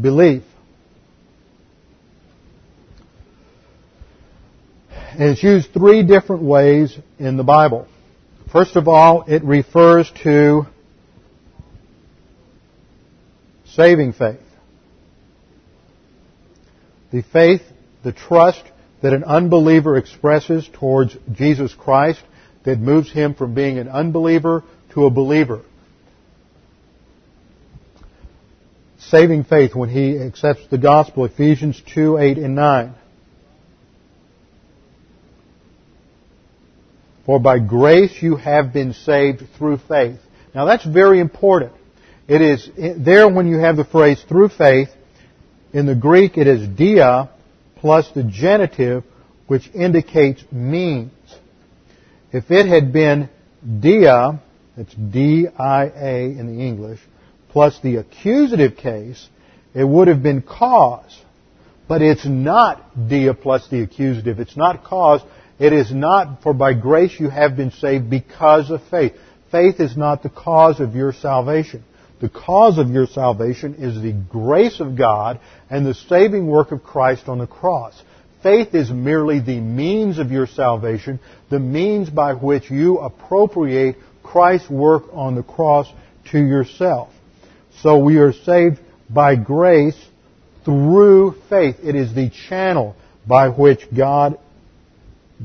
belief. 0.00 0.42
And 4.90 5.30
it's 5.30 5.42
used 5.42 5.72
three 5.72 6.02
different 6.02 6.42
ways 6.42 6.98
in 7.18 7.36
the 7.36 7.44
Bible. 7.44 7.86
First 8.50 8.76
of 8.76 8.88
all, 8.88 9.22
it 9.28 9.44
refers 9.44 10.10
to 10.24 10.66
saving 13.66 14.12
faith. 14.12 14.40
The 17.12 17.22
faith, 17.22 17.62
the 18.02 18.12
trust 18.12 18.62
that 19.02 19.12
an 19.12 19.24
unbeliever 19.24 19.96
expresses 19.96 20.68
towards 20.72 21.16
Jesus 21.32 21.74
Christ 21.74 22.22
that 22.64 22.78
moves 22.78 23.10
him 23.12 23.34
from 23.34 23.54
being 23.54 23.78
an 23.78 23.88
unbeliever 23.88 24.64
to 24.94 25.06
a 25.06 25.10
believer. 25.10 25.62
Saving 28.98 29.44
faith 29.44 29.74
when 29.74 29.88
he 29.88 30.18
accepts 30.18 30.66
the 30.68 30.78
gospel, 30.78 31.24
Ephesians 31.26 31.80
2, 31.94 32.18
8, 32.18 32.38
and 32.38 32.54
9. 32.56 32.94
For 37.24 37.40
by 37.40 37.58
grace 37.58 38.22
you 38.22 38.36
have 38.36 38.72
been 38.72 38.92
saved 38.92 39.42
through 39.58 39.78
faith. 39.78 40.18
Now 40.54 40.64
that's 40.64 40.84
very 40.84 41.20
important. 41.20 41.72
It 42.28 42.40
is 42.40 42.70
there 42.76 43.28
when 43.28 43.46
you 43.46 43.58
have 43.58 43.76
the 43.76 43.84
phrase 43.84 44.24
through 44.28 44.48
faith. 44.48 44.88
In 45.76 45.84
the 45.84 45.94
Greek 45.94 46.38
it 46.38 46.46
is 46.46 46.66
dia 46.66 47.28
plus 47.80 48.10
the 48.14 48.22
genitive 48.22 49.04
which 49.46 49.68
indicates 49.74 50.42
means. 50.50 51.12
If 52.32 52.50
it 52.50 52.64
had 52.64 52.94
been 52.94 53.28
dia, 53.82 54.40
it's 54.78 54.94
D-I-A 54.94 56.24
in 56.40 56.46
the 56.46 56.64
English, 56.64 57.00
plus 57.50 57.78
the 57.82 57.96
accusative 57.96 58.78
case, 58.78 59.28
it 59.74 59.84
would 59.84 60.08
have 60.08 60.22
been 60.22 60.40
cause. 60.40 61.14
But 61.86 62.00
it's 62.00 62.24
not 62.24 63.08
dia 63.10 63.34
plus 63.34 63.68
the 63.68 63.82
accusative. 63.82 64.40
It's 64.40 64.56
not 64.56 64.82
cause 64.82 65.20
it 65.58 65.74
is 65.74 65.92
not 65.92 66.42
for 66.42 66.54
by 66.54 66.72
grace 66.72 67.20
you 67.20 67.28
have 67.28 67.54
been 67.54 67.70
saved 67.70 68.08
because 68.08 68.70
of 68.70 68.80
faith. 68.90 69.12
Faith 69.52 69.78
is 69.78 69.94
not 69.94 70.22
the 70.22 70.30
cause 70.30 70.80
of 70.80 70.94
your 70.94 71.12
salvation. 71.12 71.84
The 72.20 72.28
cause 72.30 72.78
of 72.78 72.90
your 72.90 73.06
salvation 73.06 73.74
is 73.74 74.00
the 74.00 74.12
grace 74.12 74.80
of 74.80 74.96
God 74.96 75.38
and 75.68 75.84
the 75.84 75.94
saving 75.94 76.46
work 76.46 76.72
of 76.72 76.82
Christ 76.82 77.28
on 77.28 77.38
the 77.38 77.46
cross. 77.46 78.00
Faith 78.42 78.74
is 78.74 78.90
merely 78.90 79.40
the 79.40 79.60
means 79.60 80.18
of 80.18 80.30
your 80.30 80.46
salvation, 80.46 81.20
the 81.50 81.58
means 81.58 82.08
by 82.08 82.32
which 82.32 82.70
you 82.70 82.98
appropriate 82.98 83.96
Christ's 84.22 84.70
work 84.70 85.04
on 85.12 85.34
the 85.34 85.42
cross 85.42 85.92
to 86.30 86.38
yourself. 86.38 87.10
So 87.82 87.98
we 87.98 88.16
are 88.18 88.32
saved 88.32 88.78
by 89.10 89.36
grace 89.36 89.96
through 90.64 91.34
faith. 91.48 91.76
It 91.82 91.94
is 91.94 92.14
the 92.14 92.30
channel 92.48 92.96
by 93.26 93.48
which 93.50 93.86
God 93.94 94.38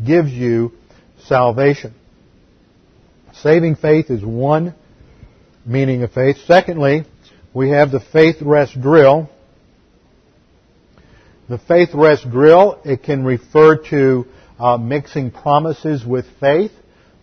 gives 0.05 0.31
you 0.31 0.71
salvation. 1.25 1.93
Saving 3.33 3.75
faith 3.75 4.09
is 4.09 4.23
one 4.23 4.75
meaning 5.65 6.03
of 6.03 6.11
faith. 6.11 6.37
Secondly, 6.45 7.05
we 7.53 7.69
have 7.69 7.91
the 7.91 7.99
faith 7.99 8.37
rest 8.41 8.79
drill. 8.81 9.29
The 11.49 11.57
faith 11.57 11.89
rest 11.93 12.29
drill, 12.29 12.79
it 12.85 13.03
can 13.03 13.25
refer 13.25 13.77
to 13.89 14.25
uh, 14.59 14.77
mixing 14.77 15.31
promises 15.31 16.05
with 16.05 16.25
faith. 16.39 16.71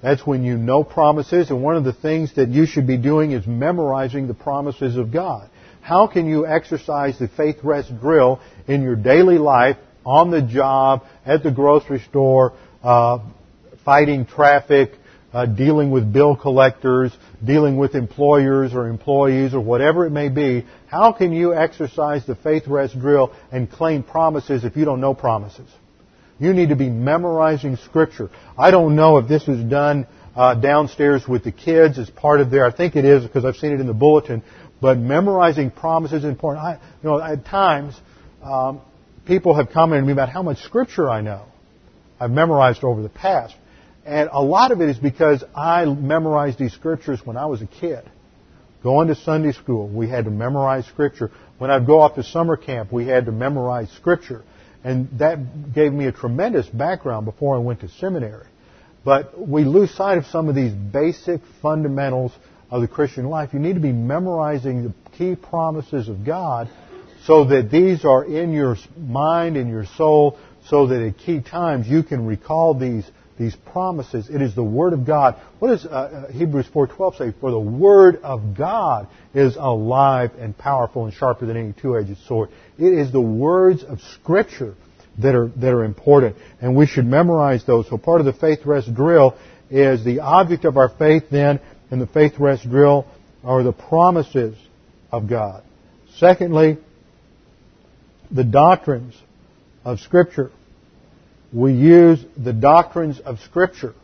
That's 0.03 0.27
when 0.27 0.45
you 0.45 0.57
know 0.57 0.85
promises, 0.85 1.51
and 1.51 1.63
one 1.63 1.77
of 1.77 1.85
the 1.85 1.93
things 1.93 2.35
that 2.37 2.49
you 2.49 2.67
should 2.67 2.87
be 2.87 2.97
doing 2.97 3.33
is 3.33 3.47
memorizing 3.47 4.29
the 4.29 4.35
promises 4.35 4.97
of 4.97 5.13
God. 5.13 5.51
How 5.81 6.07
can 6.07 6.27
you 6.27 6.47
exercise 6.47 7.19
the 7.19 7.29
faith 7.29 7.57
rest 7.65 7.99
drill 8.01 8.41
in 8.67 8.83
your 8.83 8.95
daily 8.95 9.39
life, 9.39 9.77
on 10.05 10.31
the 10.31 10.43
job, 10.43 11.05
at 11.27 11.43
the 11.43 11.51
grocery 11.51 12.01
store, 12.11 12.53
uh, 12.83 13.19
fighting 13.85 14.27
traffic, 14.27 14.93
uh, 15.39 15.47
dealing 15.47 15.93
with 15.93 16.13
bill 16.13 16.35
collectors, 16.35 17.17
dealing 17.45 17.77
with 17.77 17.95
employers 17.95 18.75
or 18.75 18.89
employees 18.89 19.55
or 19.55 19.61
whatever 19.61 20.05
it 20.05 20.11
may 20.11 20.29
be, 20.29 20.67
how 20.89 21.13
can 21.13 21.33
you 21.33 21.55
exercise 21.55 22.27
the 22.27 22.35
faith 22.35 22.67
rest 22.67 22.99
drill 22.99 23.33
and 23.53 23.71
claim 23.71 24.03
promises 24.03 24.65
if 24.65 24.77
you 24.77 24.85
don't 24.85 25.01
know 25.01 25.15
promises? 25.15 25.71
You 26.41 26.53
need 26.53 26.71
to 26.71 26.77
be 26.77 26.91
memorizing 26.91 27.77
scripture. 27.77 28.31
I 28.59 28.73
don't 28.73 28.97
know 28.97 29.19
if 29.19 29.29
this 29.29 29.47
is 29.47 29.63
done 29.63 30.09
uh, 30.35 30.57
downstairs 30.57 31.29
with 31.29 31.45
the 31.45 31.53
kids 31.53 32.01
as 32.01 32.11
part 32.11 32.41
of 32.41 32.51
their. 32.51 32.67
I 32.67 32.73
think 32.73 32.97
it 32.97 33.05
is 33.05 33.23
because 33.23 33.45
I've 33.45 33.57
seen 33.57 33.71
it 33.73 33.79
in 33.79 33.87
the 33.87 33.95
bulletin. 33.95 34.43
But 34.81 34.99
memorizing 34.99 35.71
promises 35.71 36.25
is 36.25 36.29
important. 36.29 36.65
I, 36.65 36.73
you 37.01 37.09
know, 37.11 37.23
at 37.23 37.45
times 37.45 37.95
um, 38.43 38.81
people 39.25 39.55
have 39.55 39.71
commented 39.71 40.03
to 40.03 40.07
me 40.09 40.13
about 40.13 40.31
how 40.31 40.43
much 40.43 40.59
scripture 40.63 41.09
I 41.09 41.21
know. 41.21 41.45
I've 42.19 42.33
memorized 42.33 42.83
over 42.83 43.03
the 43.03 43.09
past. 43.09 43.55
And 44.09 44.31
a 44.33 44.41
lot 44.41 44.73
of 44.73 44.81
it 44.81 44.89
is 44.89 44.97
because 44.97 45.45
I 45.55 45.85
memorized 45.85 46.59
these 46.59 46.73
scriptures 46.73 47.21
when 47.25 47.37
I 47.37 47.45
was 47.45 47.61
a 47.61 47.67
kid. 47.67 48.11
Going 48.83 49.09
to 49.09 49.15
Sunday 49.15 49.53
school, 49.53 49.87
we 49.87 50.09
had 50.09 50.25
to 50.25 50.31
memorize 50.31 50.87
scripture. 50.87 51.31
When 51.59 51.71
I'd 51.71 51.87
go 51.87 52.01
off 52.01 52.15
to 52.15 52.23
summer 52.23 52.57
camp, 52.57 52.91
we 52.91 53.07
had 53.07 53.27
to 53.27 53.33
memorize 53.33 53.91
scripture. 53.91 54.45
And 54.83 55.11
that 55.19 55.75
gave 55.75 55.93
me 55.93 56.07
a 56.07 56.13
tremendous 56.13 56.67
background 56.67 57.27
before 57.27 57.55
I 57.55 57.59
went 57.59 57.81
to 57.81 57.89
seminary. 57.91 58.47
But 59.05 59.39
we 59.39 59.65
lose 59.65 59.95
sight 59.95 60.17
of 60.17 60.25
some 60.25 60.49
of 60.49 60.55
these 60.55 60.73
basic 60.73 61.43
fundamentals 61.61 62.33
of 62.71 62.81
the 62.81 62.89
Christian 62.89 63.27
life. 63.27 63.51
You 63.53 63.59
need 63.59 63.75
to 63.75 63.81
be 63.81 63.93
memorizing 63.93 64.85
the 64.85 64.95
key 65.19 65.37
promises 65.37 66.09
of 66.09 66.25
God 66.25 66.71
so 67.25 67.45
that 67.45 67.71
these 67.71 68.07
are 68.07 68.25
in 68.25 68.55
your 68.55 68.77
mind, 68.97 69.59
in 69.59 69.69
your 69.69 69.85
soul, 69.85 70.39
so 70.67 70.87
that 70.87 71.07
at 71.07 71.19
key 71.19 71.43
times 71.43 71.87
you 71.87 72.03
can 72.03 72.25
recall 72.25 72.73
these 72.73 73.05
these 73.39 73.55
promises. 73.73 74.29
It 74.29 74.43
is 74.43 74.55
the 74.55 74.65
Word 74.65 74.93
of 74.93 75.07
God. 75.07 75.37
What 75.59 75.69
does 75.69 75.87
uh, 75.87 75.89
uh 75.89 76.33
Hebrews 76.33 76.67
4.12 76.75 77.19
say? 77.19 77.35
For 77.41 77.51
the 77.51 77.59
Word 77.59 78.17
of 78.23 78.57
God 78.57 79.09
is 79.35 79.57
alive 79.57 80.33
and 80.39 80.57
powerful 80.57 81.05
and 81.05 81.15
sharper 81.15 81.47
than 81.47 81.57
any 81.57 81.73
two-edged 81.73 82.19
sword. 82.27 82.51
It 82.79 82.93
is 82.93 83.13
the 83.13 83.21
words 83.21 83.85
of 83.85 84.01
Scripture 84.01 84.75
that 85.19 85.35
are, 85.35 85.49
that 85.57 85.73
are 85.73 85.85
important. 85.85 86.37
And 86.61 86.77
we 86.77 86.87
should 86.87 87.07
memorize 87.07 87.65
those. 87.65 87.89
So 87.89 87.99
part 87.99 88.21
of 88.21 88.27
the 88.27 88.33
faith 88.33 88.61
rest 88.65 88.93
drill 88.95 89.37
is 89.71 90.05
the 90.05 90.21
object 90.21 90.65
of 90.65 90.77
our 90.77 90.89
faith 90.89 91.25
then 91.31 91.61
in 91.91 91.99
the 91.99 92.07
faith 92.07 92.35
rest 92.39 92.69
drill 92.69 93.07
are 93.45 93.63
the 93.63 93.73
promises 93.73 94.57
of 95.11 95.29
God. 95.29 95.63
Secondly, 96.17 96.79
the 98.31 98.45
doctrines 98.45 99.15
of 99.85 100.01
Scripture. 100.01 100.51
We 101.53 101.73
use 101.73 102.23
the 102.37 102.53
doctrines 102.53 103.21
of 103.21 103.41
Scripture. 103.41 103.95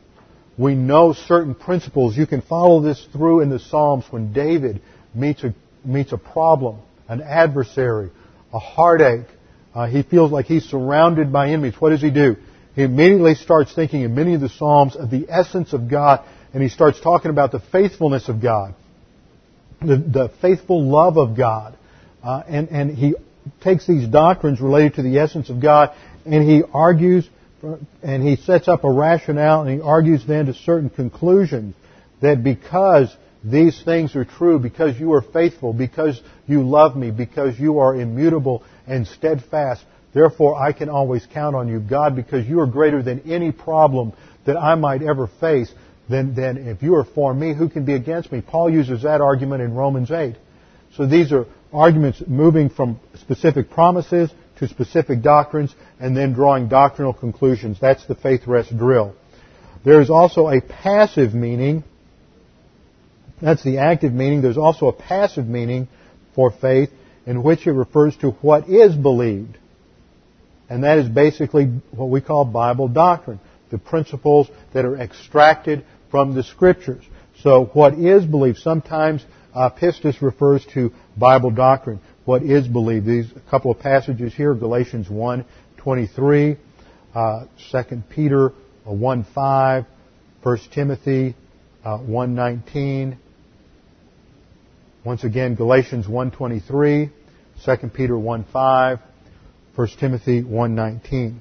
We 0.57 0.75
know 0.75 1.13
certain 1.13 1.55
principles. 1.55 2.17
You 2.17 2.27
can 2.27 2.41
follow 2.41 2.81
this 2.81 3.07
through 3.13 3.41
in 3.41 3.51
the 3.51 3.59
Psalms 3.59 4.05
when 4.11 4.33
David 4.33 4.81
meets 5.15 5.45
a, 5.45 5.55
meets 5.85 6.13
a 6.13 6.19
problem, 6.19 6.79
an 7.09 7.21
adversary, 7.21 8.11
a 8.53 8.59
heartache. 8.59 9.27
Uh, 9.75 9.89
he 9.89 10.03
feels 10.03 10.31
like 10.31 10.47
he's 10.47 10.65
surrounded 10.65 11.33
by 11.33 11.49
enemies. 11.49 11.75
What 11.79 11.91
does 11.91 12.01
he 12.01 12.11
do? 12.11 12.37
He 12.75 12.83
immediately 12.83 13.35
starts 13.35 13.75
thinking 13.75 14.03
in 14.03 14.15
many 14.15 14.35
of 14.35 14.41
the 14.41 14.49
Psalms 14.49 14.97
of 14.97 15.11
the 15.11 15.27
essence 15.29 15.73
of 15.73 15.89
God, 15.89 16.25
and 16.53 16.63
he 16.63 16.69
starts 16.69 17.01
talking 17.01 17.31
about 17.31 17.53
the 17.53 17.61
faithfulness 17.61 18.29
of 18.29 18.41
God, 18.41 18.75
the, 19.81 19.97
the 19.97 20.33
faithful 20.41 20.83
love 20.83 21.19
of 21.19 21.37
God. 21.37 21.77
Uh, 22.23 22.43
and, 22.49 22.69
and 22.71 22.97
he 22.97 23.15
takes 23.61 23.87
these 23.87 24.09
doctrines 24.09 24.61
related 24.61 24.95
to 24.95 25.03
the 25.03 25.19
essence 25.19 25.51
of 25.51 25.61
God, 25.61 25.95
and 26.25 26.49
he 26.49 26.63
argues 26.73 27.29
and 28.03 28.23
he 28.23 28.37
sets 28.37 28.69
up 28.69 28.85
a 28.85 28.91
rationale 28.91 29.63
and 29.63 29.71
he 29.71 29.81
argues 29.81 30.27
then 30.27 30.47
to 30.47 30.55
certain 30.55 30.91
conclusions 30.91 31.75
that 32.21 32.43
because 32.43 33.15
these 33.43 33.83
things 33.85 34.17
are 34.17 34.25
true, 34.25 34.59
because 34.59 34.99
you 34.99 35.13
are 35.13 35.23
faithful, 35.23 35.73
because 35.73 36.21
you 36.47 36.63
love 36.63 36.97
me, 36.97 37.11
because 37.11 37.59
you 37.59 37.79
are 37.79 37.95
immutable 37.95 38.63
and 38.87 39.07
steadfast, 39.07 39.85
therefore 40.15 40.55
I 40.55 40.73
can 40.73 40.89
always 40.89 41.27
count 41.33 41.55
on 41.55 41.69
you, 41.69 41.81
God, 41.81 42.17
because 42.17 42.47
you 42.47 42.61
are 42.61 42.67
greater 42.67 43.03
than 43.03 43.31
any 43.31 43.53
problem 43.53 44.13
that 44.47 44.57
I 44.57 44.75
might 44.75 45.03
ever 45.03 45.29
face, 45.41 45.73
then, 46.09 46.35
then 46.35 46.57
if 46.57 46.83
you 46.83 46.95
are 46.97 47.05
for 47.05 47.33
me, 47.33 47.55
who 47.55 47.69
can 47.69 47.85
be 47.85 47.95
against 47.95 48.33
me? 48.33 48.41
Paul 48.41 48.71
uses 48.71 49.03
that 49.03 49.21
argument 49.21 49.63
in 49.63 49.75
Romans 49.75 50.11
8. 50.11 50.37
So 50.97 51.07
these 51.07 51.33
are 51.33 51.47
arguments 51.73 52.23
moving 52.27 52.71
from 52.71 53.01
specific 53.21 53.71
promises 53.71 54.31
to 54.59 54.69
specific 54.69 55.23
doctrines 55.23 55.75
and 55.99 56.17
then 56.17 56.33
drawing 56.33 56.69
doctrinal 56.69 57.13
conclusions. 57.13 57.79
That's 57.81 58.07
the 58.07 58.15
faith 58.15 58.47
rest 58.47 58.77
drill. 58.77 59.15
There 59.85 60.01
is 60.01 60.11
also 60.11 60.49
a 60.49 60.61
passive 60.61 61.35
meaning. 61.35 61.85
That's 63.43 63.63
the 63.63 63.79
active 63.79 64.13
meaning. 64.13 64.43
There's 64.43 64.59
also 64.59 64.89
a 64.89 64.93
passive 64.93 65.47
meaning 65.47 65.89
for 66.35 66.51
faith 66.51 66.91
in 67.27 67.43
which 67.43 67.67
it 67.67 67.73
refers 67.73 68.17
to 68.19 68.31
what 68.31 68.69
is 68.69 68.95
believed. 68.95 69.59
And 70.69 70.85
that 70.85 70.99
is 70.99 71.09
basically 71.09 71.67
what 71.91 72.09
we 72.09 72.21
call 72.21 72.45
Bible 72.45 72.89
doctrine. 72.89 73.41
The 73.71 73.79
principles 73.79 74.49
that 74.73 74.85
are 74.85 74.97
extracted 74.97 75.85
from 76.11 76.35
the 76.35 76.43
scriptures. 76.43 77.05
So 77.43 77.67
what 77.73 77.95
is 77.95 78.25
believed, 78.25 78.59
sometimes 78.59 79.25
uh, 79.55 79.71
pistis 79.71 80.23
refers 80.23 80.65
to 80.75 80.93
Bible 81.17 81.51
doctrine 81.51 82.01
what 82.25 82.43
is 82.43 82.67
believed. 82.67 83.07
These 83.07 83.31
a 83.37 83.51
couple 83.51 83.71
of 83.71 83.79
passages 83.81 84.35
here, 84.35 84.55
Galatians 84.55 85.09
1, 85.09 85.45
23, 85.79 86.57
uh, 87.15 87.45
2 87.73 88.03
Peter 88.09 88.53
1, 88.85 89.27
5, 89.35 89.85
1 90.43 90.59
Timothy 90.73 91.35
uh, 91.85 91.99
1, 91.99 92.35
19. 92.35 93.19
Once 95.05 95.25
again, 95.25 95.55
Galatians 95.55 96.09
1, 96.09 96.31
23, 96.31 97.11
2 97.65 97.77
Peter 97.93 98.19
1, 98.19 98.45
5, 98.53 98.99
1 99.75 99.89
Timothy 99.99 100.43
1, 100.43 100.75
19. 100.75 101.41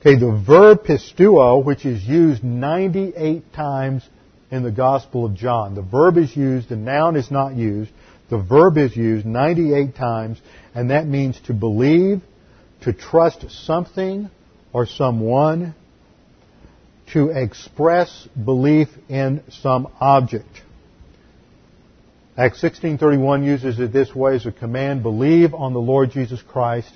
Okay, 0.00 0.14
the 0.14 0.42
verb 0.46 0.84
pisteuo, 0.84 1.64
which 1.64 1.84
is 1.84 2.02
used 2.04 2.44
98 2.44 3.52
times 3.52 4.08
in 4.50 4.62
the 4.62 4.70
Gospel 4.70 5.26
of 5.26 5.34
John. 5.34 5.74
The 5.74 5.82
verb 5.82 6.16
is 6.16 6.34
used, 6.36 6.68
the 6.68 6.76
noun 6.76 7.16
is 7.16 7.30
not 7.30 7.54
used. 7.56 7.90
The 8.30 8.38
verb 8.38 8.76
is 8.76 8.94
used 8.96 9.24
98 9.24 9.94
times, 9.94 10.40
and 10.74 10.90
that 10.90 11.06
means 11.06 11.40
to 11.46 11.54
believe, 11.54 12.20
to 12.82 12.92
trust 12.92 13.50
something 13.50 14.30
or 14.72 14.86
someone, 14.86 15.74
to 17.12 17.30
express 17.30 18.28
belief 18.44 18.88
in 19.08 19.42
some 19.48 19.88
object. 19.98 20.62
Acts 22.36 22.60
16:31 22.60 23.44
uses 23.44 23.80
it 23.80 23.92
this 23.92 24.14
way 24.14 24.36
as 24.36 24.46
a 24.46 24.52
command, 24.52 25.02
believe 25.02 25.54
on 25.54 25.72
the 25.72 25.80
Lord 25.80 26.10
Jesus 26.10 26.40
Christ 26.42 26.92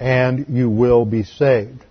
and 0.00 0.46
you 0.48 0.68
will 0.68 1.04
be 1.04 1.22
saved. 1.22 1.84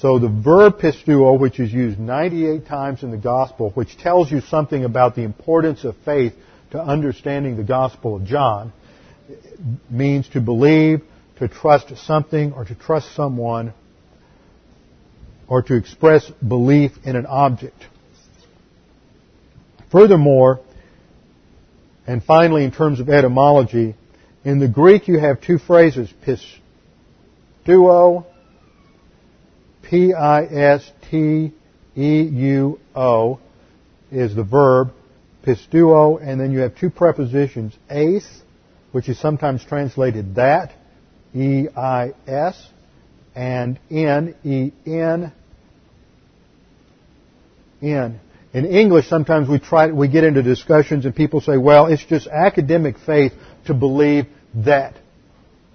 So 0.00 0.18
the 0.18 0.28
verb 0.28 0.80
pisteuo, 0.80 1.38
which 1.38 1.60
is 1.60 1.72
used 1.72 2.00
98 2.00 2.66
times 2.66 3.04
in 3.04 3.12
the 3.12 3.16
gospel, 3.16 3.70
which 3.74 3.96
tells 3.98 4.32
you 4.32 4.40
something 4.40 4.84
about 4.84 5.14
the 5.14 5.22
importance 5.22 5.84
of 5.84 5.94
faith 6.04 6.32
to 6.70 6.80
understanding 6.80 7.56
the 7.56 7.64
Gospel 7.64 8.16
of 8.16 8.24
John 8.24 8.72
means 9.88 10.28
to 10.30 10.40
believe, 10.40 11.02
to 11.38 11.48
trust 11.48 11.96
something, 11.98 12.52
or 12.52 12.64
to 12.64 12.74
trust 12.74 13.14
someone, 13.14 13.72
or 15.48 15.62
to 15.62 15.74
express 15.74 16.30
belief 16.46 16.92
in 17.04 17.16
an 17.16 17.26
object. 17.26 17.86
Furthermore, 19.90 20.60
And 22.10 22.22
finally, 22.24 22.64
in 22.64 22.72
terms 22.72 22.98
of 22.98 23.08
etymology, 23.08 23.94
in 24.44 24.58
the 24.58 24.66
Greek 24.66 25.06
you 25.06 25.20
have 25.20 25.40
two 25.40 25.58
phrases, 25.58 26.12
pisteuo, 27.64 28.26
P-I-S-T-E-U-O 29.82 31.50
is 34.10 34.34
the 34.34 34.42
verb, 34.42 34.92
pisteuo, 35.44 36.20
and 36.22 36.40
then 36.40 36.52
you 36.52 36.60
have 36.60 36.76
two 36.76 36.90
prepositions, 36.90 37.76
eis, 37.88 38.26
which 38.92 39.08
is 39.08 39.18
sometimes 39.18 39.64
translated 39.64 40.34
that, 40.36 40.72
E-I-S, 41.34 42.68
and 43.34 43.78
in, 43.88 44.34
E-N, 44.44 45.32
in. 47.80 48.20
In 48.52 48.66
English, 48.66 49.08
sometimes 49.08 49.48
we 49.48 49.60
try, 49.60 49.92
we 49.92 50.08
get 50.08 50.24
into 50.24 50.42
discussions 50.42 51.04
and 51.04 51.14
people 51.14 51.40
say, 51.40 51.56
well, 51.56 51.86
it's 51.86 52.04
just 52.04 52.26
academic 52.26 52.98
faith 52.98 53.32
to 53.66 53.74
believe 53.74 54.26
that 54.54 54.94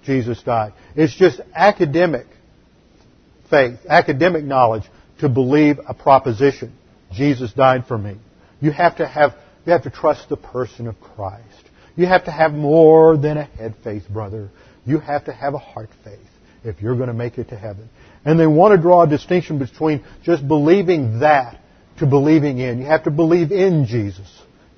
Jesus 0.04 0.42
died. 0.42 0.74
It's 0.94 1.14
just 1.14 1.40
academic 1.54 2.26
faith, 3.48 3.78
academic 3.88 4.44
knowledge 4.44 4.84
to 5.20 5.28
believe 5.28 5.80
a 5.88 5.94
proposition. 5.94 6.74
Jesus 7.12 7.52
died 7.52 7.86
for 7.86 7.96
me. 7.96 8.16
You 8.60 8.72
have 8.72 8.96
to 8.96 9.06
have, 9.06 9.34
you 9.66 9.72
have 9.72 9.82
to 9.82 9.90
trust 9.90 10.28
the 10.28 10.36
person 10.36 10.86
of 10.86 11.00
Christ. 11.00 11.42
You 11.96 12.06
have 12.06 12.26
to 12.26 12.30
have 12.30 12.52
more 12.52 13.16
than 13.16 13.36
a 13.36 13.44
head 13.44 13.74
faith, 13.82 14.08
brother. 14.08 14.50
You 14.84 15.00
have 15.00 15.24
to 15.24 15.32
have 15.32 15.54
a 15.54 15.58
heart 15.58 15.90
faith 16.04 16.18
if 16.62 16.80
you're 16.80 16.94
going 16.94 17.08
to 17.08 17.14
make 17.14 17.38
it 17.38 17.48
to 17.48 17.56
heaven. 17.56 17.88
And 18.24 18.38
they 18.38 18.46
want 18.46 18.76
to 18.76 18.80
draw 18.80 19.02
a 19.02 19.08
distinction 19.08 19.58
between 19.58 20.04
just 20.22 20.46
believing 20.46 21.20
that 21.20 21.60
to 21.98 22.06
believing 22.06 22.58
in. 22.58 22.78
You 22.78 22.86
have 22.86 23.04
to 23.04 23.10
believe 23.10 23.50
in 23.50 23.86
Jesus. 23.86 24.30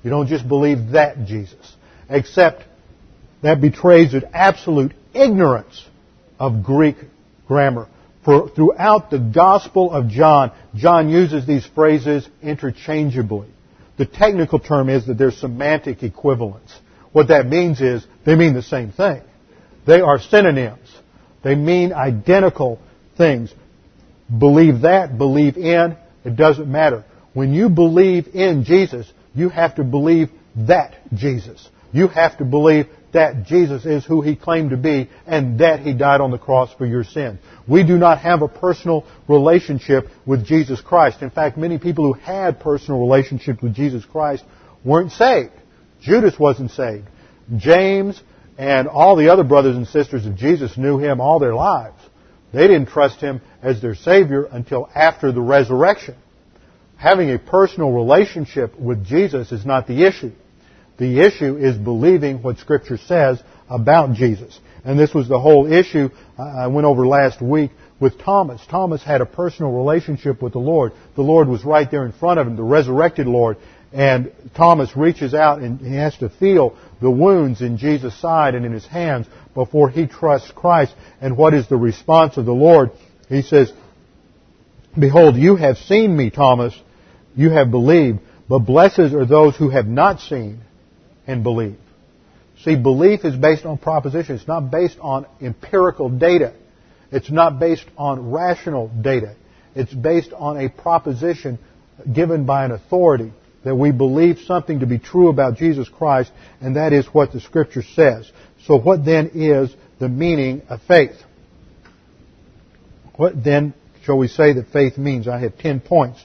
You 0.03 0.09
don't 0.09 0.27
just 0.27 0.47
believe 0.47 0.91
that 0.91 1.25
Jesus. 1.25 1.75
Except 2.09 2.63
that 3.43 3.61
betrays 3.61 4.13
an 4.13 4.23
absolute 4.33 4.93
ignorance 5.13 5.85
of 6.39 6.63
Greek 6.63 6.95
grammar. 7.47 7.87
For 8.23 8.49
throughout 8.49 9.11
the 9.11 9.19
Gospel 9.19 9.91
of 9.91 10.07
John, 10.09 10.51
John 10.75 11.09
uses 11.09 11.45
these 11.45 11.65
phrases 11.65 12.27
interchangeably. 12.41 13.47
The 13.99 14.05
technical 14.05 14.59
term 14.59 14.87
is 14.87 15.05
that 15.07 15.17
there's 15.17 15.37
semantic 15.37 16.03
equivalence. 16.03 16.71
What 17.11 17.27
that 17.27 17.45
means 17.45 17.81
is 17.81 18.07
they 18.25 18.33
mean 18.33 18.53
the 18.53 18.63
same 18.63 18.93
thing. 18.93 19.21
They 19.85 19.99
are 19.99 20.19
synonyms. 20.19 20.89
They 21.43 21.53
mean 21.53 21.91
identical 21.91 22.79
things. 23.17 23.53
Believe 24.35 24.81
that, 24.81 25.17
believe 25.17 25.57
in, 25.57 25.97
it 26.23 26.37
doesn't 26.37 26.71
matter. 26.71 27.03
When 27.33 27.53
you 27.53 27.67
believe 27.67 28.27
in 28.33 28.63
Jesus, 28.63 29.11
you 29.35 29.49
have 29.49 29.75
to 29.75 29.83
believe 29.83 30.29
that 30.55 30.95
Jesus. 31.13 31.67
You 31.91 32.07
have 32.07 32.37
to 32.37 32.45
believe 32.45 32.87
that 33.13 33.45
Jesus 33.45 33.85
is 33.85 34.05
who 34.05 34.21
He 34.21 34.35
claimed 34.35 34.71
to 34.71 34.77
be 34.77 35.09
and 35.25 35.59
that 35.59 35.79
He 35.79 35.93
died 35.93 36.21
on 36.21 36.31
the 36.31 36.37
cross 36.37 36.71
for 36.73 36.85
your 36.85 37.03
sin. 37.03 37.39
We 37.67 37.83
do 37.83 37.97
not 37.97 38.19
have 38.19 38.41
a 38.41 38.47
personal 38.47 39.05
relationship 39.27 40.07
with 40.25 40.45
Jesus 40.45 40.81
Christ. 40.81 41.21
In 41.21 41.29
fact, 41.29 41.57
many 41.57 41.77
people 41.77 42.05
who 42.05 42.19
had 42.19 42.59
personal 42.59 42.99
relationships 42.99 43.61
with 43.61 43.73
Jesus 43.73 44.05
Christ 44.05 44.43
weren't 44.83 45.11
saved. 45.11 45.53
Judas 46.01 46.37
wasn't 46.39 46.71
saved. 46.71 47.07
James 47.57 48.21
and 48.57 48.87
all 48.87 49.15
the 49.15 49.29
other 49.29 49.43
brothers 49.43 49.75
and 49.75 49.87
sisters 49.87 50.25
of 50.25 50.35
Jesus 50.35 50.77
knew 50.77 50.97
Him 50.97 51.21
all 51.21 51.39
their 51.39 51.55
lives. 51.55 51.97
They 52.53 52.67
didn't 52.67 52.89
trust 52.89 53.21
Him 53.21 53.41
as 53.61 53.81
their 53.81 53.95
Savior 53.95 54.43
until 54.43 54.89
after 54.93 55.31
the 55.31 55.41
resurrection. 55.41 56.15
Having 56.97 57.31
a 57.31 57.39
personal 57.39 57.91
relationship 57.91 58.77
with 58.77 59.05
Jesus 59.05 59.51
is 59.51 59.65
not 59.65 59.87
the 59.87 60.05
issue. 60.05 60.33
The 60.99 61.21
issue 61.21 61.55
is 61.55 61.77
believing 61.77 62.43
what 62.43 62.57
Scripture 62.57 62.97
says 62.97 63.41
about 63.69 64.13
Jesus. 64.13 64.59
And 64.83 64.99
this 64.99 65.13
was 65.13 65.29
the 65.29 65.39
whole 65.39 65.71
issue 65.71 66.09
uh, 66.37 66.43
I 66.43 66.67
went 66.67 66.85
over 66.85 67.07
last 67.07 67.41
week 67.41 67.71
with 68.01 68.19
Thomas. 68.19 68.61
Thomas 68.69 69.01
had 69.01 69.21
a 69.21 69.25
personal 69.25 69.71
relationship 69.71 70.41
with 70.41 70.53
the 70.53 70.59
Lord. 70.59 70.91
The 71.15 71.21
Lord 71.21 71.47
was 71.47 71.63
right 71.63 71.89
there 71.89 72.05
in 72.05 72.11
front 72.11 72.39
of 72.39 72.47
him, 72.47 72.57
the 72.57 72.63
resurrected 72.63 73.27
Lord. 73.27 73.57
And 73.93 74.31
Thomas 74.55 74.95
reaches 74.95 75.33
out 75.33 75.59
and 75.61 75.79
he 75.79 75.95
has 75.95 76.17
to 76.17 76.29
feel 76.29 76.77
the 77.01 77.09
wounds 77.09 77.61
in 77.61 77.77
Jesus' 77.77 78.19
side 78.19 78.53
and 78.53 78.65
in 78.65 78.73
his 78.73 78.85
hands 78.85 79.25
before 79.55 79.89
he 79.89 80.05
trusts 80.05 80.51
Christ. 80.51 80.93
And 81.21 81.37
what 81.37 81.53
is 81.53 81.67
the 81.69 81.77
response 81.77 82.35
of 82.35 82.45
the 82.45 82.51
Lord? 82.53 82.91
He 83.29 83.41
says, 83.41 83.71
Behold, 84.97 85.37
you 85.37 85.55
have 85.55 85.77
seen 85.77 86.15
me, 86.15 86.29
Thomas. 86.29 86.73
You 87.35 87.51
have 87.51 87.71
believed. 87.71 88.19
But 88.49 88.59
blessed 88.59 88.99
are 88.99 89.25
those 89.25 89.55
who 89.55 89.69
have 89.69 89.87
not 89.87 90.19
seen 90.19 90.61
and 91.29 91.43
believe. 91.43 91.77
See, 92.63 92.75
belief 92.75 93.23
is 93.23 93.35
based 93.35 93.65
on 93.65 93.77
proposition. 93.77 94.35
It's 94.35 94.47
not 94.47 94.71
based 94.71 94.97
on 94.99 95.27
empirical 95.41 96.09
data. 96.09 96.53
It's 97.11 97.29
not 97.29 97.59
based 97.59 97.85
on 97.97 98.31
rational 98.31 98.89
data. 98.89 99.35
It's 99.75 99.93
based 99.93 100.33
on 100.33 100.57
a 100.57 100.69
proposition 100.69 101.59
given 102.11 102.45
by 102.45 102.65
an 102.65 102.71
authority 102.71 103.31
that 103.63 103.75
we 103.75 103.91
believe 103.91 104.39
something 104.39 104.79
to 104.79 104.87
be 104.87 104.97
true 104.97 105.29
about 105.29 105.57
Jesus 105.57 105.87
Christ, 105.87 106.31
and 106.61 106.75
that 106.77 106.93
is 106.93 107.05
what 107.07 107.31
the 107.31 107.39
Scripture 107.39 107.83
says. 107.83 108.29
So 108.65 108.79
what 108.79 109.05
then 109.05 109.31
is 109.35 109.73
the 109.99 110.09
meaning 110.09 110.63
of 110.69 110.81
faith? 110.87 111.15
What 113.15 113.43
then 113.43 113.73
shall 114.03 114.17
we 114.17 114.27
say 114.27 114.53
that 114.53 114.69
faith 114.71 114.97
means? 114.97 115.27
I 115.27 115.39
have 115.39 115.57
ten 115.57 115.79
points. 115.79 116.23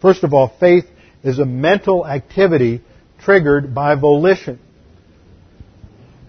First 0.00 0.24
of 0.24 0.32
all, 0.32 0.52
faith 0.58 0.84
is 1.22 1.38
a 1.38 1.44
mental 1.44 2.06
activity 2.06 2.80
triggered 3.20 3.74
by 3.74 3.94
volition. 3.94 4.58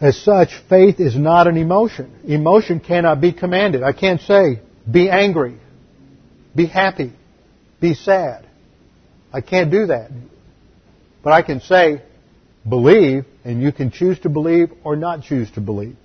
As 0.02 0.18
such, 0.18 0.50
faith 0.70 1.00
is 1.00 1.16
not 1.16 1.48
an 1.48 1.58
emotion. 1.58 2.12
Emotion 2.26 2.80
cannot 2.80 3.20
be 3.20 3.34
commanded. 3.34 3.84
I 3.84 3.92
can't 3.92 4.22
say, 4.22 4.62
be 4.90 5.10
angry, 5.10 5.58
be 6.56 6.66
happy, 6.66 7.14
be 7.82 7.94
sad. 7.94 8.48
I 9.32 9.42
can't 9.42 9.72
do 9.72 9.88
that. 9.88 10.10
But 11.22 11.34
I 11.34 11.42
can 11.42 11.60
say, 11.60 12.02
believe, 12.68 13.26
and 13.44 13.62
you 13.62 13.72
can 13.72 13.92
choose 13.92 14.20
to 14.20 14.30
believe 14.30 14.72
or 14.84 14.96
not 14.96 15.24
choose 15.24 15.52
to 15.52 15.62
believe. 15.62 15.96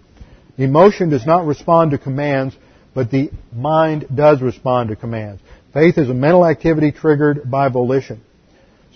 Emotion 0.59 1.11
does 1.11 1.27
not 1.27 1.47
respond 1.47 1.93
to 1.93 1.99
commands, 1.99 2.57
but 2.95 3.11
the 3.11 3.31
mind 3.53 4.07
does 4.15 4.43
respond 4.43 4.89
to 4.89 4.97
commands. 4.97 5.41
Faith 5.73 5.99
is 5.99 6.09
a 6.09 6.15
mental 6.15 6.47
activity 6.47 6.93
triggered 6.93 7.51
by 7.51 7.69
volition. 7.69 8.21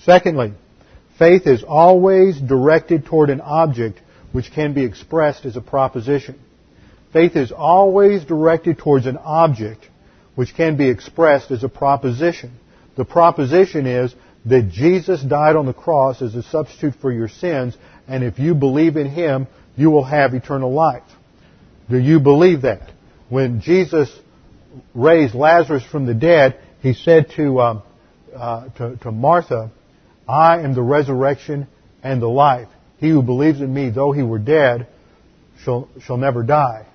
Secondly, 0.04 0.52
faith 1.18 1.46
is 1.46 1.64
always 1.64 2.40
directed 2.40 3.06
toward 3.06 3.30
an 3.30 3.40
object 3.40 4.00
which 4.32 4.52
can 4.52 4.74
be 4.74 4.84
expressed 4.84 5.44
as 5.44 5.56
a 5.56 5.60
proposition. 5.60 6.38
Faith 7.12 7.36
is 7.36 7.52
always 7.52 8.24
directed 8.24 8.78
towards 8.78 9.06
an 9.06 9.16
object 9.16 9.86
which 10.34 10.54
can 10.54 10.76
be 10.76 10.88
expressed 10.88 11.50
as 11.50 11.64
a 11.64 11.68
proposition. 11.68 12.52
The 12.96 13.04
proposition 13.04 13.86
is 13.86 14.14
that 14.44 14.70
Jesus 14.70 15.22
died 15.22 15.56
on 15.56 15.66
the 15.66 15.72
cross 15.72 16.22
as 16.22 16.34
a 16.34 16.42
substitute 16.42 16.94
for 17.00 17.12
your 17.12 17.28
sins, 17.28 17.76
and 18.06 18.22
if 18.22 18.38
you 18.38 18.54
believe 18.54 18.96
in 18.96 19.08
Him, 19.08 19.46
you 19.76 19.90
will 19.90 20.04
have 20.04 20.34
eternal 20.34 20.72
life. 20.72 21.02
Do 21.90 21.98
you 21.98 22.20
believe 22.20 22.62
that? 22.62 22.90
When 23.28 23.60
Jesus 23.60 24.10
raised 24.94 25.34
Lazarus 25.34 25.82
from 25.90 26.06
the 26.06 26.14
dead, 26.14 26.58
He 26.82 26.94
said 26.94 27.30
to, 27.36 27.60
um, 27.60 27.82
uh, 28.36 28.68
to, 28.76 28.96
to 28.98 29.10
Martha, 29.10 29.70
I 30.28 30.60
am 30.60 30.74
the 30.74 30.82
resurrection 30.82 31.66
and 32.02 32.20
the 32.20 32.28
life. 32.28 32.68
He 32.98 33.08
who 33.08 33.22
believes 33.22 33.60
in 33.60 33.72
me, 33.72 33.90
though 33.90 34.12
he 34.12 34.22
were 34.22 34.38
dead, 34.38 34.86
shall, 35.62 35.88
shall 36.02 36.16
never 36.16 36.42
die. 36.42 36.86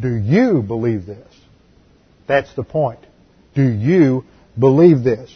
Do 0.00 0.14
you 0.14 0.62
believe 0.62 1.06
this? 1.06 1.26
That's 2.26 2.52
the 2.54 2.64
point. 2.64 3.00
Do 3.54 3.62
you 3.62 4.24
believe 4.58 5.04
this? 5.04 5.34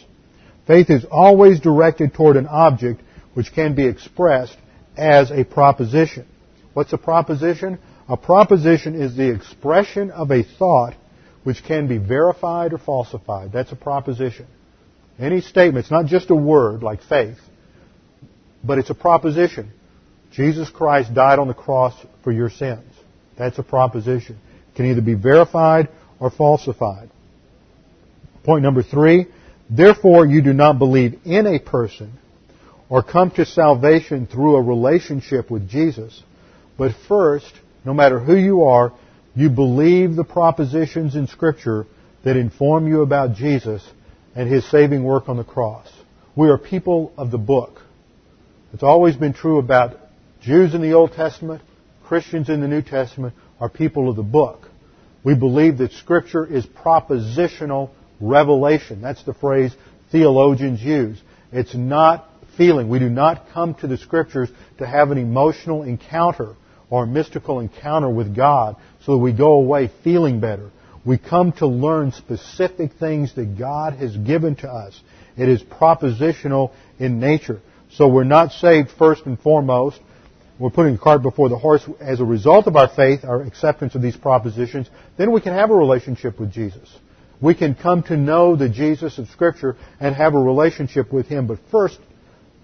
Faith 0.67 0.89
is 0.89 1.05
always 1.09 1.59
directed 1.59 2.13
toward 2.13 2.37
an 2.37 2.47
object 2.47 3.01
which 3.33 3.53
can 3.53 3.75
be 3.75 3.87
expressed 3.87 4.57
as 4.97 5.31
a 5.31 5.43
proposition. 5.43 6.27
What's 6.73 6.93
a 6.93 6.97
proposition? 6.97 7.79
A 8.07 8.17
proposition 8.17 9.01
is 9.01 9.15
the 9.15 9.33
expression 9.33 10.11
of 10.11 10.31
a 10.31 10.43
thought 10.43 10.95
which 11.43 11.63
can 11.63 11.87
be 11.87 11.97
verified 11.97 12.73
or 12.73 12.77
falsified. 12.77 13.51
That's 13.51 13.71
a 13.71 13.75
proposition. 13.75 14.47
Any 15.19 15.41
statement, 15.41 15.83
it's 15.85 15.91
not 15.91 16.05
just 16.05 16.29
a 16.29 16.35
word 16.35 16.83
like 16.83 17.03
faith, 17.03 17.37
but 18.63 18.77
it's 18.77 18.89
a 18.89 18.95
proposition. 18.95 19.71
Jesus 20.31 20.69
Christ 20.69 21.13
died 21.13 21.39
on 21.39 21.47
the 21.47 21.53
cross 21.53 21.93
for 22.23 22.31
your 22.31 22.49
sins. 22.49 22.85
That's 23.37 23.59
a 23.59 23.63
proposition. 23.63 24.37
It 24.71 24.75
can 24.75 24.85
either 24.85 25.01
be 25.01 25.13
verified 25.13 25.89
or 26.19 26.31
falsified. 26.31 27.09
Point 28.43 28.63
number 28.63 28.81
three, 28.81 29.27
therefore 29.69 30.25
you 30.25 30.41
do 30.41 30.53
not 30.53 30.79
believe 30.79 31.19
in 31.25 31.45
a 31.45 31.59
person 31.59 32.13
or 32.89 33.03
come 33.03 33.31
to 33.31 33.45
salvation 33.45 34.27
through 34.27 34.55
a 34.55 34.61
relationship 34.61 35.49
with 35.51 35.69
Jesus, 35.69 36.23
but 36.77 36.91
first, 37.07 37.51
no 37.85 37.93
matter 37.93 38.19
who 38.19 38.35
you 38.35 38.63
are, 38.63 38.93
you 39.35 39.49
believe 39.49 40.15
the 40.15 40.23
propositions 40.23 41.15
in 41.15 41.27
Scripture 41.27 41.85
that 42.23 42.35
inform 42.35 42.87
you 42.87 43.01
about 43.01 43.35
Jesus 43.35 43.87
and 44.35 44.49
His 44.49 44.69
saving 44.69 45.03
work 45.03 45.29
on 45.29 45.37
the 45.37 45.43
cross. 45.43 45.87
We 46.35 46.49
are 46.49 46.57
people 46.57 47.13
of 47.17 47.31
the 47.31 47.37
book. 47.37 47.81
It's 48.73 48.83
always 48.83 49.15
been 49.15 49.33
true 49.33 49.59
about 49.59 49.97
Jews 50.41 50.73
in 50.73 50.81
the 50.81 50.93
Old 50.93 51.13
Testament, 51.13 51.61
Christians 52.05 52.49
in 52.49 52.61
the 52.61 52.67
New 52.67 52.81
Testament 52.81 53.33
are 53.59 53.69
people 53.69 54.09
of 54.09 54.15
the 54.15 54.23
book. 54.23 54.67
We 55.23 55.35
believe 55.35 55.77
that 55.77 55.91
Scripture 55.91 56.45
is 56.45 56.65
propositional 56.65 57.91
revelation. 58.19 59.01
That's 59.01 59.23
the 59.23 59.33
phrase 59.33 59.73
theologians 60.11 60.81
use. 60.81 61.21
It's 61.51 61.75
not 61.75 62.27
feeling. 62.57 62.89
We 62.89 62.99
do 62.99 63.09
not 63.09 63.49
come 63.53 63.75
to 63.75 63.87
the 63.87 63.97
Scriptures 63.97 64.49
to 64.79 64.87
have 64.87 65.11
an 65.11 65.17
emotional 65.17 65.83
encounter 65.83 66.55
or 66.89 67.03
a 67.03 67.07
mystical 67.07 67.59
encounter 67.59 68.09
with 68.09 68.35
God 68.35 68.75
so 69.05 69.13
that 69.13 69.19
we 69.19 69.31
go 69.31 69.53
away 69.53 69.91
feeling 70.03 70.39
better. 70.39 70.69
We 71.03 71.17
come 71.17 71.51
to 71.53 71.67
learn 71.67 72.11
specific 72.11 72.93
things 72.93 73.33
that 73.35 73.57
God 73.57 73.93
has 73.93 74.15
given 74.15 74.55
to 74.57 74.69
us. 74.69 74.99
It 75.37 75.49
is 75.49 75.63
propositional 75.63 76.71
in 76.99 77.19
nature. 77.19 77.61
So 77.91 78.07
we're 78.07 78.23
not 78.23 78.51
saved 78.51 78.91
first 78.91 79.25
and 79.25 79.39
foremost. 79.39 79.99
We're 80.59 80.69
putting 80.69 80.93
the 80.93 80.99
cart 80.99 81.23
before 81.23 81.49
the 81.49 81.57
horse 81.57 81.83
as 81.99 82.19
a 82.19 82.25
result 82.25 82.67
of 82.67 82.75
our 82.75 82.87
faith, 82.87 83.25
our 83.25 83.41
acceptance 83.41 83.95
of 83.95 84.01
these 84.01 84.15
propositions. 84.15 84.89
Then 85.17 85.31
we 85.31 85.41
can 85.41 85.53
have 85.53 85.71
a 85.71 85.75
relationship 85.75 86.39
with 86.39 86.51
Jesus. 86.51 86.87
We 87.41 87.55
can 87.55 87.73
come 87.73 88.03
to 88.03 88.15
know 88.15 88.55
the 88.55 88.69
Jesus 88.69 89.17
of 89.17 89.27
Scripture 89.29 89.75
and 89.99 90.15
have 90.15 90.35
a 90.35 90.39
relationship 90.39 91.11
with 91.11 91.25
Him. 91.27 91.47
But 91.47 91.57
first, 91.71 91.99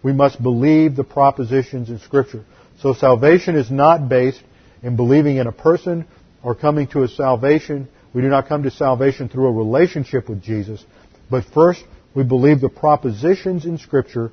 we 0.03 0.13
must 0.13 0.41
believe 0.41 0.95
the 0.95 1.03
propositions 1.03 1.89
in 1.89 1.97
Scripture. 1.99 2.45
So 2.81 2.93
salvation 2.93 3.55
is 3.55 3.71
not 3.71 4.07
based 4.07 4.43
in 4.83 4.95
believing 4.95 5.37
in 5.37 5.47
a 5.47 5.51
person 5.51 6.05
or 6.43 6.53
coming 6.53 6.85
to 6.89 7.01
a 7.01 7.07
salvation. 7.07 7.89
We 8.13 8.21
do 8.21 8.29
not 8.29 8.47
come 8.47 8.63
to 8.63 8.71
salvation 8.71 9.29
through 9.29 9.47
a 9.47 9.51
relationship 9.51 10.29
with 10.29 10.41
Jesus. 10.41 10.83
But 11.29 11.45
first, 11.45 11.83
we 12.15 12.23
believe 12.23 12.61
the 12.61 12.69
propositions 12.69 13.65
in 13.65 13.77
Scripture 13.77 14.31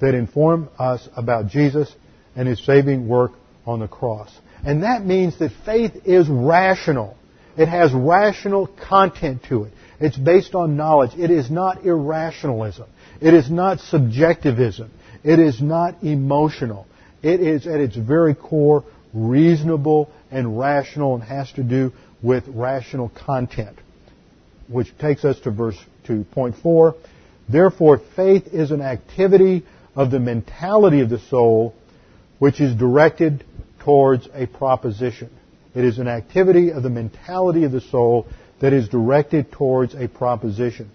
that 0.00 0.14
inform 0.14 0.68
us 0.78 1.06
about 1.16 1.48
Jesus 1.48 1.94
and 2.34 2.48
His 2.48 2.64
saving 2.64 3.08
work 3.08 3.32
on 3.66 3.80
the 3.80 3.88
cross. 3.88 4.30
And 4.64 4.82
that 4.82 5.04
means 5.04 5.38
that 5.38 5.52
faith 5.64 5.92
is 6.04 6.28
rational. 6.28 7.16
It 7.56 7.68
has 7.68 7.92
rational 7.92 8.66
content 8.66 9.44
to 9.48 9.64
it. 9.64 9.72
It's 10.00 10.16
based 10.16 10.54
on 10.54 10.76
knowledge. 10.76 11.12
It 11.18 11.30
is 11.30 11.50
not 11.50 11.84
irrationalism. 11.84 12.86
It 13.20 13.34
is 13.34 13.50
not 13.50 13.80
subjectivism. 13.80 14.90
It 15.22 15.38
is 15.38 15.60
not 15.60 16.02
emotional. 16.02 16.86
It 17.22 17.40
is 17.40 17.66
at 17.66 17.80
its 17.80 17.96
very 17.96 18.34
core 18.34 18.84
reasonable 19.12 20.10
and 20.30 20.58
rational 20.58 21.14
and 21.14 21.22
has 21.22 21.52
to 21.52 21.62
do 21.62 21.92
with 22.22 22.44
rational 22.48 23.08
content. 23.08 23.78
Which 24.68 24.96
takes 24.98 25.24
us 25.24 25.38
to 25.40 25.50
verse 25.50 25.76
to 26.06 26.24
point 26.24 26.56
four. 26.62 26.94
Therefore, 27.48 28.00
faith 28.14 28.46
is 28.52 28.70
an 28.70 28.80
activity 28.80 29.64
of 29.96 30.10
the 30.10 30.20
mentality 30.20 31.00
of 31.00 31.10
the 31.10 31.18
soul 31.18 31.74
which 32.38 32.60
is 32.60 32.74
directed 32.74 33.44
towards 33.80 34.28
a 34.32 34.46
proposition. 34.46 35.30
It 35.74 35.84
is 35.84 35.98
an 35.98 36.08
activity 36.08 36.72
of 36.72 36.82
the 36.82 36.90
mentality 36.90 37.64
of 37.64 37.72
the 37.72 37.80
soul 37.80 38.26
that 38.60 38.72
is 38.72 38.88
directed 38.88 39.52
towards 39.52 39.94
a 39.94 40.08
proposition. 40.08 40.90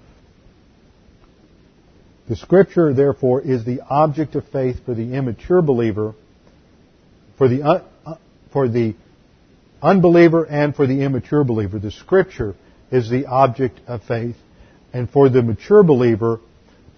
The 2.28 2.36
scripture, 2.36 2.94
therefore, 2.94 3.42
is 3.42 3.66
the 3.66 3.82
object 3.82 4.36
of 4.36 4.48
faith 4.50 4.84
for 4.86 4.96
the 4.96 5.14
immature 5.14 5.62
believer, 5.62 6.16
for 7.38 7.48
the, 7.48 7.64
uh, 7.64 8.16
for 8.52 8.68
the 8.68 8.96
unbeliever 9.82 10.46
and 10.46 10.76
for 10.76 10.88
the 10.88 11.02
immature 11.02 11.44
believer. 11.44 11.80
The 11.80 11.92
scripture 11.92 12.56
is 12.92 13.10
the 13.10 13.26
object 13.26 13.80
of 13.88 14.04
faith. 14.04 14.36
And 14.94 15.10
for 15.10 15.30
the 15.30 15.42
mature 15.42 15.84
believer, 15.84 16.40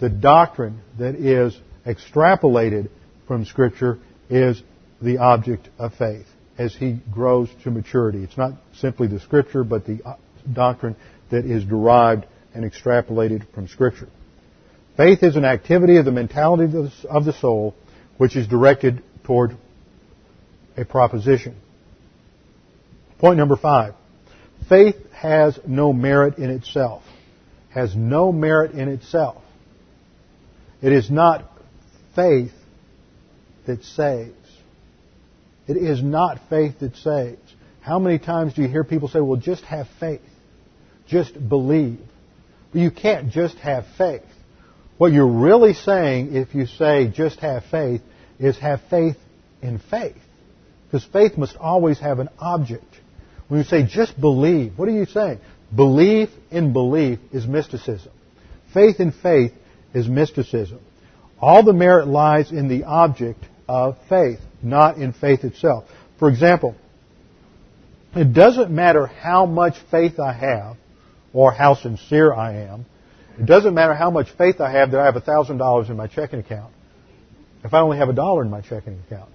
the 0.00 0.08
doctrine 0.08 0.80
that 0.98 1.14
is 1.16 1.58
extrapolated 1.84 2.88
from 3.26 3.44
scripture 3.44 3.98
is 4.30 4.62
the 5.02 5.18
object 5.18 5.68
of 5.78 5.94
faith 5.94 6.26
as 6.58 6.74
he 6.74 7.00
grows 7.12 7.48
to 7.64 7.70
maturity. 7.70 8.22
It's 8.22 8.36
not 8.36 8.52
simply 8.74 9.06
the 9.06 9.20
scripture, 9.20 9.64
but 9.64 9.86
the 9.86 10.00
doctrine 10.52 10.96
that 11.30 11.44
is 11.44 11.64
derived 11.64 12.26
and 12.54 12.70
extrapolated 12.70 13.46
from 13.54 13.68
Scripture. 13.68 14.08
Faith 14.96 15.22
is 15.22 15.36
an 15.36 15.44
activity 15.44 15.96
of 15.98 16.04
the 16.04 16.10
mentality 16.10 16.64
of 17.08 17.24
the 17.24 17.32
soul 17.32 17.74
which 18.16 18.34
is 18.34 18.48
directed 18.48 19.02
toward 19.24 19.56
a 20.76 20.84
proposition. 20.84 21.54
Point 23.18 23.38
number 23.38 23.56
five. 23.56 23.94
Faith 24.68 24.96
has 25.12 25.58
no 25.66 25.92
merit 25.92 26.38
in 26.38 26.50
itself. 26.50 27.02
Has 27.70 27.94
no 27.96 28.32
merit 28.32 28.72
in 28.72 28.88
itself. 28.88 29.42
It 30.80 30.92
is 30.92 31.10
not 31.10 31.44
faith 32.14 32.52
that 33.66 33.82
saves. 33.82 34.34
It 35.66 35.76
is 35.76 36.02
not 36.02 36.40
faith 36.48 36.78
that 36.80 36.96
saves. 36.96 37.54
How 37.80 37.98
many 37.98 38.18
times 38.18 38.54
do 38.54 38.62
you 38.62 38.68
hear 38.68 38.84
people 38.84 39.08
say, 39.08 39.20
well, 39.20 39.40
just 39.40 39.64
have 39.64 39.88
faith? 39.98 40.20
Just 41.06 41.48
believe. 41.48 42.00
But 42.72 42.80
you 42.80 42.90
can't 42.90 43.30
just 43.30 43.56
have 43.58 43.84
faith. 43.96 44.22
What 44.98 45.12
you're 45.12 45.26
really 45.26 45.74
saying 45.74 46.34
if 46.34 46.54
you 46.54 46.66
say 46.66 47.08
just 47.08 47.40
have 47.40 47.64
faith 47.70 48.02
is 48.38 48.58
have 48.58 48.80
faith 48.90 49.16
in 49.62 49.78
faith. 49.78 50.16
Because 50.86 51.04
faith 51.04 51.36
must 51.36 51.56
always 51.56 51.98
have 52.00 52.18
an 52.18 52.28
object. 52.38 52.84
When 53.48 53.60
you 53.60 53.64
say 53.64 53.84
just 53.84 54.18
believe, 54.20 54.78
what 54.78 54.88
are 54.88 54.92
you 54.92 55.06
saying? 55.06 55.40
Belief 55.74 56.28
in 56.50 56.72
belief 56.72 57.18
is 57.32 57.46
mysticism. 57.46 58.12
Faith 58.72 59.00
in 59.00 59.12
faith 59.12 59.52
is 59.94 60.08
mysticism. 60.08 60.80
All 61.40 61.62
the 61.62 61.72
merit 61.72 62.08
lies 62.08 62.52
in 62.52 62.68
the 62.68 62.84
object 62.84 63.44
of 63.68 63.96
faith, 64.08 64.40
not 64.62 64.96
in 64.96 65.12
faith 65.12 65.44
itself. 65.44 65.84
For 66.18 66.28
example, 66.28 66.74
it 68.14 68.32
doesn't 68.32 68.70
matter 68.70 69.06
how 69.06 69.46
much 69.46 69.74
faith 69.90 70.18
I 70.18 70.32
have 70.32 70.76
or 71.32 71.52
how 71.52 71.74
sincere 71.74 72.32
I 72.32 72.54
am. 72.64 72.86
It 73.38 73.46
doesn't 73.46 73.74
matter 73.74 73.94
how 73.94 74.10
much 74.10 74.30
faith 74.36 74.60
I 74.60 74.72
have 74.72 74.90
that 74.90 75.00
I 75.00 75.04
have 75.04 75.14
$1,000 75.14 75.90
in 75.90 75.96
my 75.96 76.06
checking 76.06 76.40
account 76.40 76.72
if 77.64 77.74
I 77.74 77.80
only 77.80 77.98
have 77.98 78.08
a 78.08 78.12
dollar 78.12 78.42
in 78.42 78.50
my 78.50 78.60
checking 78.60 78.98
account. 79.06 79.30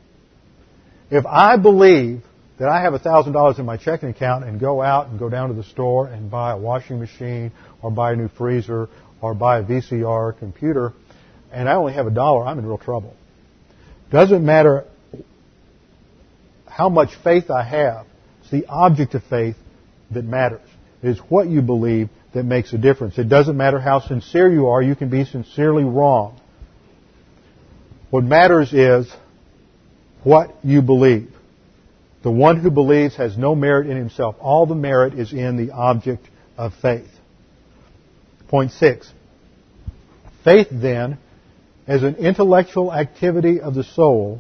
If 1.10 1.26
I 1.26 1.58
believe 1.58 2.24
that 2.60 2.70
I 2.70 2.82
have 2.82 2.94
$1,000 2.94 3.60
in 3.60 3.66
my 3.66 3.78
checking 3.78 4.10
account 4.10 4.46
and 4.46 4.60
go 4.60 4.82
out 4.82 5.08
and 5.08 5.20
go 5.20 5.30
down 5.30 5.50
to 5.50 5.56
the 5.56 5.64
store 5.64 6.08
and 6.08 6.30
buy 6.30 6.52
a 6.52 6.58
washing 6.58 7.00
machine 7.00 7.52
or 7.82 7.92
buy 7.92 8.14
a 8.14 8.16
new 8.16 8.28
freezer 8.30 8.90
or 9.22 9.34
buy 9.34 9.60
a 9.60 9.64
VCR 9.64 10.38
computer 10.38 10.94
and 11.54 11.70
I 11.70 11.76
only 11.76 11.94
have 11.94 12.08
a 12.08 12.12
dollar, 12.12 12.46
I'm 12.46 12.58
in 12.58 12.66
real 12.66 12.80
trouble. 12.80 13.16
Doesn't 14.12 14.44
matter 14.44 14.86
how 16.68 16.90
much 16.90 17.10
faith 17.24 17.52
I 17.52 17.64
have. 17.64 18.08
It's 18.42 18.50
the 18.50 18.66
object 18.66 19.14
of 19.14 19.24
faith 19.26 19.56
that 20.12 20.26
matters. 20.26 20.68
It 21.04 21.10
is 21.10 21.20
what 21.30 21.48
you 21.48 21.62
believe 21.62 22.10
that 22.34 22.44
makes 22.44 22.74
a 22.74 22.78
difference. 22.80 23.20
It 23.20 23.30
doesn't 23.30 23.56
matter 23.56 23.80
how 23.80 24.00
sincere 24.00 24.52
you 24.52 24.68
are, 24.68 24.82
you 24.82 24.96
can 24.96 25.10
be 25.10 25.26
sincerely 25.26 25.84
wrong. 25.84 26.40
What 28.10 28.24
matters 28.24 28.74
is 28.74 29.12
what 30.24 30.56
you 30.64 30.82
believe. 30.82 31.32
The 32.24 32.32
one 32.32 32.60
who 32.60 32.72
believes 32.72 33.16
has 33.18 33.38
no 33.38 33.54
merit 33.54 33.88
in 33.88 33.98
himself. 33.98 34.38
All 34.40 34.66
the 34.66 34.76
merit 34.76 35.14
is 35.14 35.34
in 35.34 35.58
the 35.58 35.74
object 35.74 36.28
of 36.58 36.74
faith. 36.82 37.10
Point 38.48 38.72
six. 38.72 39.12
Faith 40.44 40.68
then, 40.72 41.18
as 41.86 42.04
an 42.04 42.16
intellectual 42.16 42.94
activity 42.94 43.60
of 43.60 43.76
the 43.76 43.84
soul, 43.84 44.40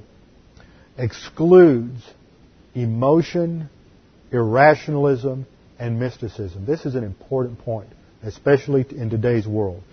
excludes 0.97 2.01
emotion, 2.73 3.69
irrationalism, 4.31 5.45
and 5.77 5.99
mysticism. 5.99 6.65
This 6.65 6.85
is 6.85 6.95
an 6.95 7.03
important 7.03 7.59
point, 7.59 7.89
especially 8.23 8.85
in 8.89 9.09
today's 9.09 9.45
world. 9.45 9.83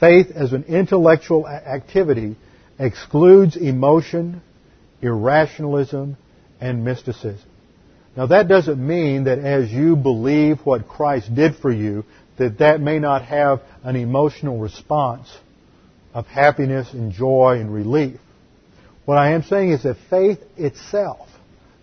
Faith 0.00 0.32
as 0.34 0.52
an 0.52 0.64
intellectual 0.64 1.46
activity 1.46 2.36
excludes 2.78 3.56
emotion, 3.56 4.42
irrationalism, 5.00 6.16
and 6.60 6.84
mysticism. 6.84 7.48
Now 8.16 8.26
that 8.26 8.48
doesn't 8.48 8.84
mean 8.84 9.24
that 9.24 9.38
as 9.38 9.70
you 9.70 9.94
believe 9.96 10.60
what 10.64 10.88
Christ 10.88 11.34
did 11.34 11.56
for 11.56 11.70
you, 11.70 12.04
that 12.38 12.58
that 12.58 12.80
may 12.80 12.98
not 12.98 13.24
have 13.24 13.62
an 13.82 13.96
emotional 13.96 14.58
response 14.58 15.28
of 16.14 16.26
happiness 16.26 16.92
and 16.92 17.12
joy 17.12 17.58
and 17.60 17.72
relief. 17.72 18.18
What 19.04 19.18
I 19.18 19.32
am 19.32 19.42
saying 19.42 19.70
is 19.70 19.82
that 19.84 19.96
faith 20.08 20.38
itself, 20.56 21.28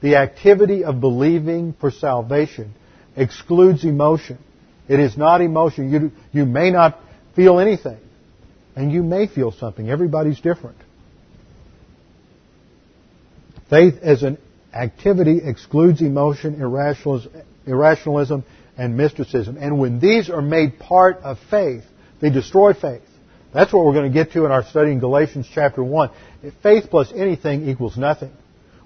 the 0.01 0.15
activity 0.15 0.83
of 0.83 0.99
believing 0.99 1.73
for 1.79 1.91
salvation, 1.91 2.73
excludes 3.15 3.85
emotion. 3.85 4.39
It 4.87 4.99
is 4.99 5.17
not 5.17 5.41
emotion. 5.41 5.91
You, 5.91 6.11
you 6.31 6.45
may 6.45 6.71
not 6.71 6.99
feel 7.35 7.59
anything. 7.59 7.99
And 8.75 8.91
you 8.91 9.03
may 9.03 9.27
feel 9.27 9.51
something. 9.51 9.89
Everybody's 9.89 10.39
different. 10.39 10.77
Faith 13.69 13.99
as 14.01 14.23
an 14.23 14.37
activity 14.73 15.39
excludes 15.43 16.01
emotion, 16.01 16.61
irrationalism, 17.65 18.43
and 18.77 18.97
mysticism. 18.97 19.57
And 19.59 19.79
when 19.79 19.99
these 19.99 20.29
are 20.29 20.41
made 20.41 20.79
part 20.79 21.17
of 21.17 21.37
faith, 21.49 21.83
they 22.21 22.29
destroy 22.29 22.73
faith. 22.73 23.01
That's 23.53 23.71
what 23.71 23.85
we're 23.85 23.93
going 23.93 24.11
to 24.11 24.13
get 24.13 24.31
to 24.33 24.45
in 24.45 24.51
our 24.51 24.63
study 24.63 24.91
in 24.91 24.99
Galatians 24.99 25.47
chapter 25.53 25.83
1. 25.83 26.09
Faith 26.63 26.85
plus 26.89 27.11
anything 27.15 27.69
equals 27.69 27.97
nothing. 27.97 28.31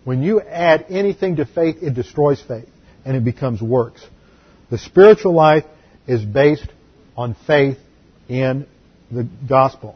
When 0.04 0.22
you 0.22 0.42
add 0.42 0.86
anything 0.90 1.38
to 1.38 1.46
faith, 1.46 1.78
it 1.82 1.94
destroys 1.94 2.42
faith 2.42 2.68
and 3.06 3.16
it 3.16 3.24
becomes 3.24 3.62
works. 3.62 4.06
The 4.70 4.78
spiritual 4.78 5.34
life 5.34 5.64
is 6.06 6.24
based 6.24 6.68
on 7.16 7.36
faith 7.46 7.78
in 8.28 8.68
the 9.10 9.28
gospel, 9.48 9.96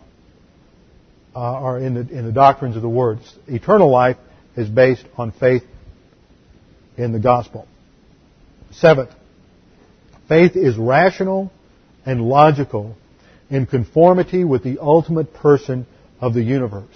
uh, 1.36 1.60
or 1.60 1.80
in 1.80 1.94
the, 1.94 2.02
in 2.02 2.26
the 2.26 2.32
doctrines 2.32 2.78
of 2.78 2.82
the 2.82 2.90
words. 2.90 3.22
Eternal 3.48 3.90
life 3.90 4.18
is 4.56 4.70
based 4.70 5.06
on 5.18 5.32
faith 5.34 5.64
in 6.98 7.12
the 7.12 7.20
gospel. 7.20 7.68
Seventh, 8.72 9.12
faith 10.28 10.56
is 10.56 10.78
rational 10.78 11.52
and 12.06 12.22
logical 12.22 12.96
in 13.50 13.66
conformity 13.66 14.44
with 14.44 14.64
the 14.64 14.80
ultimate 14.80 15.34
person 15.34 15.86
of 16.20 16.34
the 16.34 16.42
universe. 16.44 16.96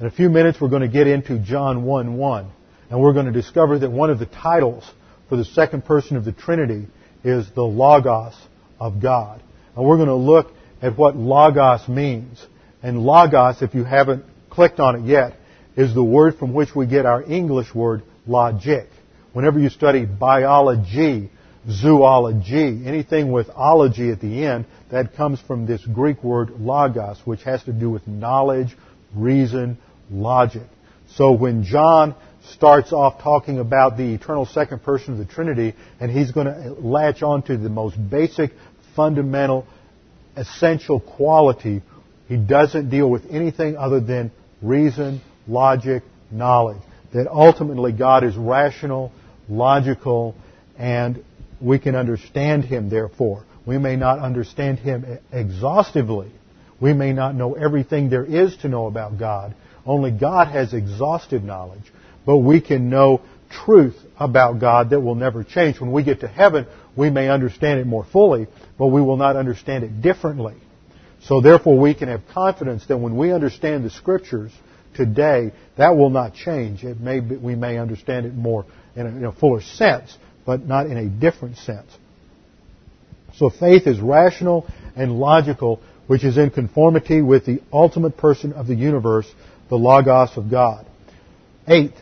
In 0.00 0.06
a 0.06 0.10
few 0.10 0.30
minutes, 0.30 0.60
we're 0.60 0.68
going 0.68 0.82
to 0.82 0.88
get 0.88 1.06
into 1.06 1.38
John 1.38 1.84
1 1.84 2.16
1, 2.16 2.50
and 2.88 3.00
we're 3.00 3.12
going 3.12 3.26
to 3.26 3.32
discover 3.32 3.78
that 3.80 3.90
one 3.90 4.10
of 4.10 4.18
the 4.18 4.26
titles 4.26 4.90
for 5.28 5.36
the 5.36 5.44
second 5.44 5.84
person 5.84 6.16
of 6.16 6.24
the 6.24 6.32
Trinity 6.32 6.86
is 7.22 7.46
the 7.54 7.62
Logos 7.62 8.34
of 8.78 9.02
God. 9.02 9.42
And 9.76 9.84
we're 9.86 9.96
going 9.96 10.08
to 10.08 10.14
look 10.14 10.52
at 10.80 10.96
what 10.96 11.16
Logos 11.16 11.86
means. 11.88 12.44
And 12.82 13.00
Logos, 13.00 13.60
if 13.60 13.74
you 13.74 13.84
haven't 13.84 14.24
clicked 14.48 14.80
on 14.80 14.96
it 14.96 15.06
yet, 15.06 15.34
is 15.76 15.94
the 15.94 16.02
word 16.02 16.38
from 16.38 16.54
which 16.54 16.74
we 16.74 16.86
get 16.86 17.06
our 17.06 17.22
English 17.22 17.74
word 17.74 18.02
logic. 18.26 18.88
Whenever 19.32 19.58
you 19.58 19.68
study 19.68 20.04
biology, 20.06 21.30
zoology, 21.68 22.82
anything 22.86 23.30
with 23.30 23.48
ology 23.54 24.10
at 24.10 24.20
the 24.20 24.44
end, 24.44 24.64
that 24.90 25.14
comes 25.14 25.40
from 25.40 25.66
this 25.66 25.84
Greek 25.84 26.22
word 26.24 26.50
logos, 26.58 27.20
which 27.24 27.42
has 27.44 27.62
to 27.64 27.72
do 27.72 27.90
with 27.90 28.06
knowledge, 28.08 28.76
reason, 29.14 29.78
logic. 30.10 30.62
So 31.14 31.32
when 31.32 31.62
John 31.62 32.14
starts 32.52 32.92
off 32.92 33.22
talking 33.22 33.58
about 33.58 33.96
the 33.96 34.14
eternal 34.14 34.46
second 34.46 34.82
person 34.82 35.12
of 35.12 35.18
the 35.18 35.24
Trinity, 35.24 35.74
and 36.00 36.10
he's 36.10 36.32
going 36.32 36.46
to 36.46 36.72
latch 36.80 37.22
on 37.22 37.42
to 37.42 37.56
the 37.56 37.68
most 37.68 37.96
basic, 38.10 38.52
fundamental, 38.96 39.66
essential 40.36 40.98
quality, 40.98 41.82
he 42.26 42.36
doesn't 42.36 42.90
deal 42.90 43.08
with 43.08 43.26
anything 43.30 43.76
other 43.76 44.00
than 44.00 44.30
reason, 44.62 45.20
logic, 45.46 46.02
knowledge. 46.30 46.80
That 47.12 47.28
ultimately 47.28 47.92
God 47.92 48.24
is 48.24 48.36
rational, 48.36 49.12
logical, 49.50 50.34
and 50.78 51.22
we 51.60 51.78
can 51.78 51.94
understand 51.94 52.64
Him 52.64 52.88
therefore. 52.88 53.44
We 53.66 53.78
may 53.78 53.96
not 53.96 54.18
understand 54.18 54.78
Him 54.78 55.18
exhaustively. 55.32 56.30
We 56.80 56.94
may 56.94 57.12
not 57.12 57.34
know 57.34 57.54
everything 57.54 58.08
there 58.08 58.24
is 58.24 58.56
to 58.58 58.68
know 58.68 58.86
about 58.86 59.18
God. 59.18 59.54
Only 59.84 60.10
God 60.10 60.48
has 60.48 60.72
exhaustive 60.72 61.42
knowledge. 61.42 61.92
But 62.24 62.38
we 62.38 62.60
can 62.60 62.90
know 62.90 63.22
truth 63.64 63.96
about 64.18 64.60
God 64.60 64.90
that 64.90 65.00
will 65.00 65.14
never 65.14 65.44
change. 65.44 65.80
When 65.80 65.92
we 65.92 66.02
get 66.02 66.20
to 66.20 66.28
heaven, 66.28 66.66
we 66.96 67.10
may 67.10 67.28
understand 67.28 67.80
it 67.80 67.86
more 67.86 68.04
fully, 68.04 68.46
but 68.78 68.86
we 68.88 69.02
will 69.02 69.16
not 69.16 69.36
understand 69.36 69.84
it 69.84 70.00
differently. 70.00 70.54
So 71.22 71.40
therefore 71.40 71.78
we 71.78 71.94
can 71.94 72.08
have 72.08 72.22
confidence 72.32 72.86
that 72.86 72.96
when 72.96 73.16
we 73.16 73.32
understand 73.32 73.84
the 73.84 73.90
scriptures 73.90 74.52
today, 74.94 75.52
that 75.76 75.96
will 75.96 76.10
not 76.10 76.34
change. 76.34 76.84
It 76.84 77.00
may 77.00 77.20
be, 77.20 77.36
we 77.36 77.54
may 77.54 77.78
understand 77.78 78.26
it 78.26 78.34
more 78.34 78.66
in 78.96 79.24
a, 79.24 79.32
fuller 79.32 79.60
sense, 79.60 80.16
but 80.44 80.66
not 80.66 80.86
in 80.86 80.96
a 80.96 81.06
different 81.06 81.56
sense. 81.58 81.90
So 83.36 83.50
faith 83.50 83.86
is 83.86 84.00
rational 84.00 84.66
and 84.96 85.18
logical, 85.18 85.80
which 86.06 86.24
is 86.24 86.36
in 86.36 86.50
conformity 86.50 87.22
with 87.22 87.46
the 87.46 87.62
ultimate 87.72 88.16
person 88.16 88.52
of 88.52 88.66
the 88.66 88.74
universe, 88.74 89.30
the 89.68 89.76
Logos 89.76 90.36
of 90.36 90.50
God. 90.50 90.86
Eight, 91.68 91.92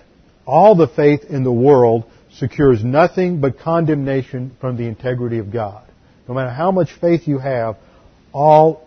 all 0.47 0.75
the 0.75 0.89
faith 0.89 1.25
in 1.29 1.45
the 1.45 1.53
world 1.53 2.05
secures 2.39 2.83
nothing 2.83 3.41
but 3.41 3.59
condemnation 3.59 4.57
from 4.61 4.77
the 4.77 4.85
integrity 4.85 5.39
of 5.39 5.53
God. 5.53 5.85
No 6.27 6.35
matter 6.35 6.51
how 6.51 6.71
much 6.71 6.91
faith 7.01 7.27
you 7.27 7.39
have, 7.39 7.77
all 8.33 8.87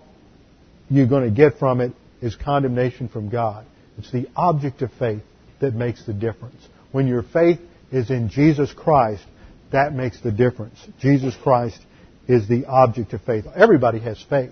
you're 0.89 1.07
going 1.07 1.23
to 1.23 1.35
get 1.35 1.57
from 1.59 1.81
it 1.81 1.91
is 2.21 2.35
condemnation 2.35 3.09
from 3.09 3.29
God. 3.29 3.65
It's 3.97 4.11
the 4.11 4.27
object 4.35 4.81
of 4.81 4.91
faith 4.93 5.21
that 5.59 5.73
makes 5.73 6.05
the 6.05 6.13
difference. 6.13 6.67
When 6.91 7.07
your 7.07 7.23
faith 7.23 7.59
is 7.91 8.09
in 8.09 8.29
Jesus 8.29 8.71
Christ, 8.73 9.23
that 9.71 9.93
makes 9.93 10.19
the 10.21 10.31
difference. 10.31 10.77
Jesus 10.99 11.35
Christ 11.35 11.79
is 12.27 12.47
the 12.47 12.65
object 12.65 13.13
of 13.13 13.21
faith. 13.21 13.45
Everybody 13.55 13.99
has 13.99 14.21
faith. 14.29 14.51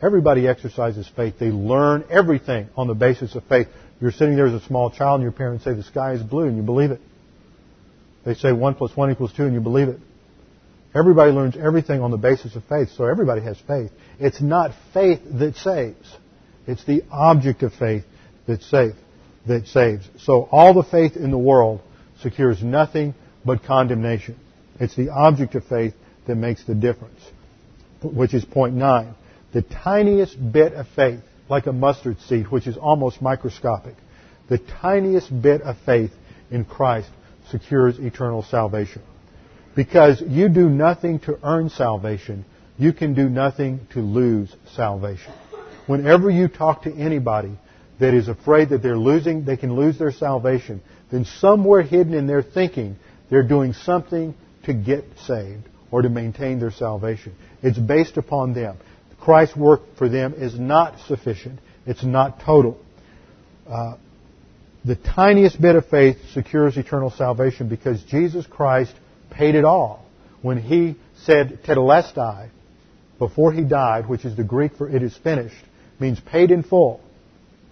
Everybody 0.00 0.46
exercises 0.46 1.10
faith. 1.16 1.34
They 1.38 1.50
learn 1.50 2.04
everything 2.10 2.68
on 2.76 2.86
the 2.86 2.94
basis 2.94 3.34
of 3.34 3.44
faith. 3.44 3.66
You're 4.00 4.12
sitting 4.12 4.36
there 4.36 4.46
as 4.46 4.54
a 4.54 4.64
small 4.66 4.90
child 4.90 5.20
and 5.20 5.22
your 5.22 5.32
parents 5.32 5.64
say 5.64 5.74
the 5.74 5.82
sky 5.82 6.12
is 6.12 6.22
blue 6.22 6.44
and 6.44 6.56
you 6.56 6.62
believe 6.62 6.92
it. 6.92 7.00
They 8.24 8.34
say 8.34 8.52
1 8.52 8.74
plus 8.74 8.96
1 8.96 9.10
equals 9.10 9.32
2 9.32 9.44
and 9.44 9.54
you 9.54 9.60
believe 9.60 9.88
it. 9.88 9.98
Everybody 10.94 11.32
learns 11.32 11.56
everything 11.56 12.00
on 12.00 12.10
the 12.10 12.16
basis 12.16 12.56
of 12.56 12.64
faith, 12.64 12.90
so 12.96 13.04
everybody 13.04 13.42
has 13.42 13.58
faith. 13.66 13.90
It's 14.18 14.40
not 14.40 14.72
faith 14.94 15.20
that 15.38 15.56
saves. 15.56 16.16
It's 16.66 16.84
the 16.84 17.02
object 17.10 17.62
of 17.62 17.74
faith 17.74 18.04
that 18.46 18.62
saves. 18.62 18.96
That 19.46 19.66
saves. 19.66 20.08
So 20.18 20.48
all 20.50 20.74
the 20.74 20.82
faith 20.82 21.16
in 21.16 21.30
the 21.30 21.38
world 21.38 21.80
secures 22.20 22.62
nothing 22.62 23.14
but 23.44 23.64
condemnation. 23.64 24.36
It's 24.80 24.96
the 24.96 25.10
object 25.10 25.54
of 25.54 25.64
faith 25.64 25.94
that 26.26 26.36
makes 26.36 26.64
the 26.64 26.74
difference, 26.74 27.20
which 28.02 28.34
is 28.34 28.44
point 28.44 28.74
nine. 28.74 29.14
The 29.52 29.62
tiniest 29.62 30.36
bit 30.52 30.74
of 30.74 30.86
faith, 30.94 31.20
like 31.48 31.66
a 31.66 31.72
mustard 31.72 32.20
seed, 32.20 32.48
which 32.48 32.66
is 32.66 32.76
almost 32.76 33.22
microscopic, 33.22 33.94
the 34.48 34.58
tiniest 34.58 35.42
bit 35.42 35.62
of 35.62 35.76
faith 35.84 36.12
in 36.50 36.64
Christ 36.64 37.08
secures 37.50 37.98
eternal 37.98 38.42
salvation. 38.42 39.02
Because 39.74 40.20
you 40.20 40.48
do 40.48 40.68
nothing 40.68 41.20
to 41.20 41.38
earn 41.42 41.70
salvation, 41.70 42.44
you 42.78 42.92
can 42.92 43.14
do 43.14 43.28
nothing 43.28 43.86
to 43.92 44.00
lose 44.00 44.54
salvation. 44.74 45.32
Whenever 45.86 46.30
you 46.30 46.48
talk 46.48 46.82
to 46.82 46.94
anybody 46.94 47.52
that 47.98 48.14
is 48.14 48.28
afraid 48.28 48.68
that 48.68 48.82
they're 48.82 48.98
losing, 48.98 49.44
they 49.44 49.56
can 49.56 49.74
lose 49.74 49.98
their 49.98 50.12
salvation, 50.12 50.80
then 51.10 51.24
somewhere 51.24 51.82
hidden 51.82 52.14
in 52.14 52.26
their 52.26 52.42
thinking, 52.42 52.96
they're 53.30 53.42
doing 53.42 53.72
something 53.72 54.34
to 54.64 54.74
get 54.74 55.04
saved 55.26 55.64
or 55.90 56.02
to 56.02 56.08
maintain 56.08 56.60
their 56.60 56.70
salvation. 56.70 57.34
It's 57.62 57.78
based 57.78 58.16
upon 58.16 58.54
them. 58.54 58.76
Christ's 59.20 59.56
work 59.56 59.80
for 59.96 60.08
them 60.08 60.34
is 60.34 60.58
not 60.58 61.00
sufficient. 61.06 61.60
It's 61.86 62.04
not 62.04 62.40
total. 62.40 62.78
Uh, 63.68 63.96
the 64.84 64.96
tiniest 64.96 65.60
bit 65.60 65.74
of 65.74 65.86
faith 65.86 66.16
secures 66.32 66.76
eternal 66.76 67.10
salvation 67.10 67.68
because 67.68 68.02
Jesus 68.04 68.46
Christ 68.46 68.94
paid 69.30 69.54
it 69.54 69.64
all. 69.64 70.04
When 70.40 70.58
he 70.58 70.96
said 71.24 71.60
tetelestai, 71.64 72.50
before 73.18 73.52
he 73.52 73.64
died, 73.64 74.08
which 74.08 74.24
is 74.24 74.36
the 74.36 74.44
Greek 74.44 74.76
for 74.76 74.88
it 74.88 75.02
is 75.02 75.16
finished, 75.16 75.64
means 75.98 76.20
paid 76.20 76.52
in 76.52 76.62
full, 76.62 77.00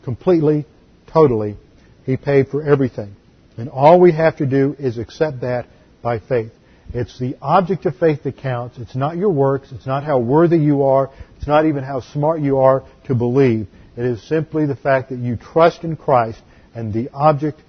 completely, 0.03 0.66
totally. 1.07 1.57
He 2.05 2.16
paid 2.16 2.49
for 2.49 2.62
everything. 2.62 3.14
And 3.57 3.69
all 3.69 4.01
we 4.01 4.13
have 4.13 4.37
to 4.39 4.47
do 4.47 4.77
is 4.79 4.99
accept 4.99 5.41
that 5.41 5.67
by 6.03 6.19
faith. 6.19 6.53
It's 6.93 7.19
the 7.19 7.37
object 7.43 7.87
of 7.87 7.97
faith 7.97 8.23
that 8.23 8.37
counts. 8.37 8.79
It's 8.79 8.95
not 8.95 9.17
your 9.17 9.31
works. 9.31 9.73
It's 9.73 9.87
not 9.87 10.05
how 10.05 10.19
worthy 10.19 10.59
you 10.59 10.85
are. 10.85 11.11
It's 11.37 11.47
not 11.47 11.67
even 11.67 11.83
how 11.83 12.01
smart 12.01 12.41
you 12.41 12.59
are 12.59 12.85
to 13.07 13.15
believe. 13.15 13.67
It 13.97 14.05
is 14.05 14.23
simply 14.29 14.67
the 14.67 14.77
fact 14.77 15.11
that 15.11 15.19
you 15.19 15.37
trust 15.37 15.85
in 15.85 15.97
Christ 15.97 16.41
and 16.75 16.93
the 16.93 17.09
object 17.13 17.61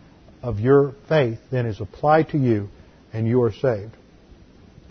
of 0.44 0.60
your 0.60 0.94
faith 1.10 1.40
then 1.52 1.66
is 1.66 1.82
applied 1.82 2.30
to 2.30 2.38
you 2.38 2.70
and 3.14 3.28
you 3.28 3.42
are 3.44 3.52
saved. 3.52 3.94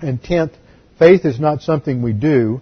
And 0.01 0.23
tenth, 0.23 0.53
faith 0.99 1.25
is 1.25 1.39
not 1.39 1.63
something 1.63 2.03
we 2.03 2.13
do. 2.13 2.61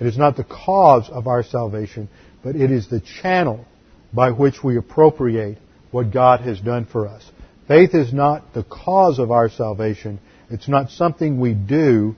It 0.00 0.06
is 0.06 0.18
not 0.18 0.36
the 0.36 0.44
cause 0.44 1.08
of 1.08 1.26
our 1.26 1.42
salvation, 1.42 2.08
but 2.42 2.56
it 2.56 2.70
is 2.70 2.88
the 2.88 3.00
channel 3.22 3.64
by 4.12 4.30
which 4.30 4.62
we 4.64 4.76
appropriate 4.76 5.58
what 5.90 6.12
God 6.12 6.40
has 6.40 6.60
done 6.60 6.86
for 6.86 7.06
us. 7.06 7.24
Faith 7.66 7.94
is 7.94 8.12
not 8.12 8.52
the 8.52 8.62
cause 8.62 9.18
of 9.18 9.30
our 9.30 9.48
salvation. 9.48 10.20
It's 10.50 10.68
not 10.68 10.90
something 10.90 11.40
we 11.40 11.54
do. 11.54 12.14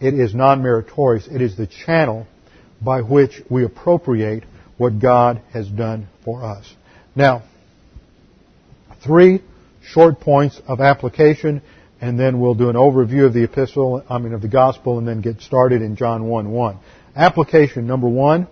It 0.00 0.14
is 0.14 0.34
non-meritorious. 0.34 1.28
It 1.28 1.40
is 1.40 1.56
the 1.56 1.66
channel 1.66 2.26
by 2.82 3.00
which 3.00 3.40
we 3.48 3.64
appropriate 3.64 4.44
what 4.76 4.98
God 4.98 5.40
has 5.52 5.66
done 5.66 6.08
for 6.24 6.44
us. 6.44 6.70
Now, 7.14 7.44
three 9.02 9.42
short 9.82 10.20
points 10.20 10.60
of 10.66 10.80
application, 10.80 11.62
and 12.00 12.20
then 12.20 12.40
we'll 12.40 12.54
do 12.54 12.68
an 12.68 12.76
overview 12.76 13.24
of 13.24 13.32
the 13.32 13.44
epistle, 13.44 14.04
I 14.10 14.18
mean 14.18 14.34
of 14.34 14.42
the 14.42 14.48
gospel, 14.48 14.98
and 14.98 15.08
then 15.08 15.22
get 15.22 15.40
started 15.40 15.80
in 15.80 15.96
John 15.96 16.24
1 16.24 16.50
1. 16.50 16.78
Application 17.14 17.86
number 17.86 18.08
one, 18.08 18.46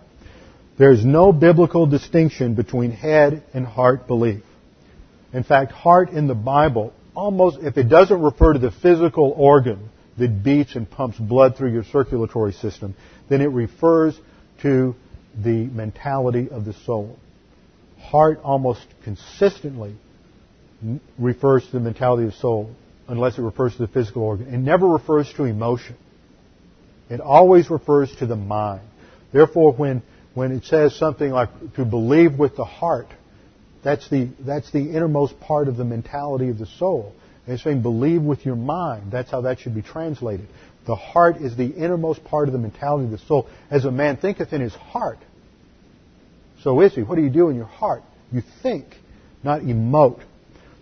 there's 0.78 1.04
no 1.04 1.32
biblical 1.32 1.86
distinction 1.86 2.54
between 2.54 2.92
head 2.92 3.42
and 3.52 3.66
heart 3.66 4.06
belief. 4.06 4.42
In 5.34 5.42
fact, 5.42 5.72
heart 5.72 6.10
in 6.10 6.28
the 6.28 6.34
Bible, 6.34 6.92
almost, 7.14 7.58
if 7.60 7.76
it 7.76 7.88
doesn't 7.88 8.22
refer 8.22 8.52
to 8.52 8.58
the 8.60 8.70
physical 8.70 9.34
organ 9.36 9.90
that 10.16 10.44
beats 10.44 10.76
and 10.76 10.88
pumps 10.88 11.18
blood 11.18 11.56
through 11.56 11.72
your 11.72 11.82
circulatory 11.82 12.52
system, 12.52 12.94
then 13.28 13.40
it 13.40 13.50
refers 13.50 14.18
to 14.62 14.94
the 15.36 15.66
mentality 15.66 16.48
of 16.50 16.64
the 16.64 16.72
soul. 16.72 17.18
Heart 18.00 18.40
almost 18.44 18.86
consistently 19.02 19.96
refers 21.18 21.66
to 21.66 21.72
the 21.72 21.80
mentality 21.80 22.28
of 22.28 22.34
soul 22.34 22.70
unless 23.08 23.36
it 23.36 23.42
refers 23.42 23.72
to 23.72 23.86
the 23.86 23.88
physical 23.88 24.22
organ. 24.22 24.54
It 24.54 24.58
never 24.58 24.86
refers 24.86 25.32
to 25.34 25.44
emotion. 25.44 25.96
It 27.10 27.20
always 27.20 27.70
refers 27.70 28.14
to 28.16 28.26
the 28.26 28.36
mind. 28.36 28.82
Therefore, 29.32 29.72
when, 29.72 30.02
when 30.34 30.52
it 30.52 30.64
says 30.64 30.94
something 30.96 31.30
like 31.30 31.48
to 31.74 31.84
believe 31.84 32.38
with 32.38 32.54
the 32.54 32.64
heart, 32.64 33.08
that's 33.84 34.08
the, 34.08 34.30
that's 34.40 34.70
the 34.72 34.90
innermost 34.90 35.38
part 35.40 35.68
of 35.68 35.76
the 35.76 35.84
mentality 35.84 36.48
of 36.48 36.58
the 36.58 36.66
soul. 36.66 37.14
And 37.46 37.54
it's 37.54 37.62
saying 37.62 37.82
believe 37.82 38.22
with 38.22 38.46
your 38.46 38.56
mind. 38.56 39.12
That's 39.12 39.30
how 39.30 39.42
that 39.42 39.60
should 39.60 39.74
be 39.74 39.82
translated. 39.82 40.48
The 40.86 40.96
heart 40.96 41.36
is 41.36 41.56
the 41.56 41.66
innermost 41.66 42.24
part 42.24 42.48
of 42.48 42.52
the 42.52 42.58
mentality 42.58 43.04
of 43.04 43.10
the 43.10 43.18
soul. 43.18 43.48
As 43.70 43.84
a 43.84 43.90
man 43.90 44.16
thinketh 44.16 44.52
in 44.52 44.60
his 44.60 44.74
heart, 44.74 45.18
so 46.62 46.80
is 46.80 46.94
he. 46.94 47.02
What 47.02 47.16
do 47.16 47.22
you 47.22 47.30
do 47.30 47.50
in 47.50 47.56
your 47.56 47.66
heart? 47.66 48.02
You 48.32 48.42
think, 48.62 48.86
not 49.42 49.60
emote. 49.60 50.22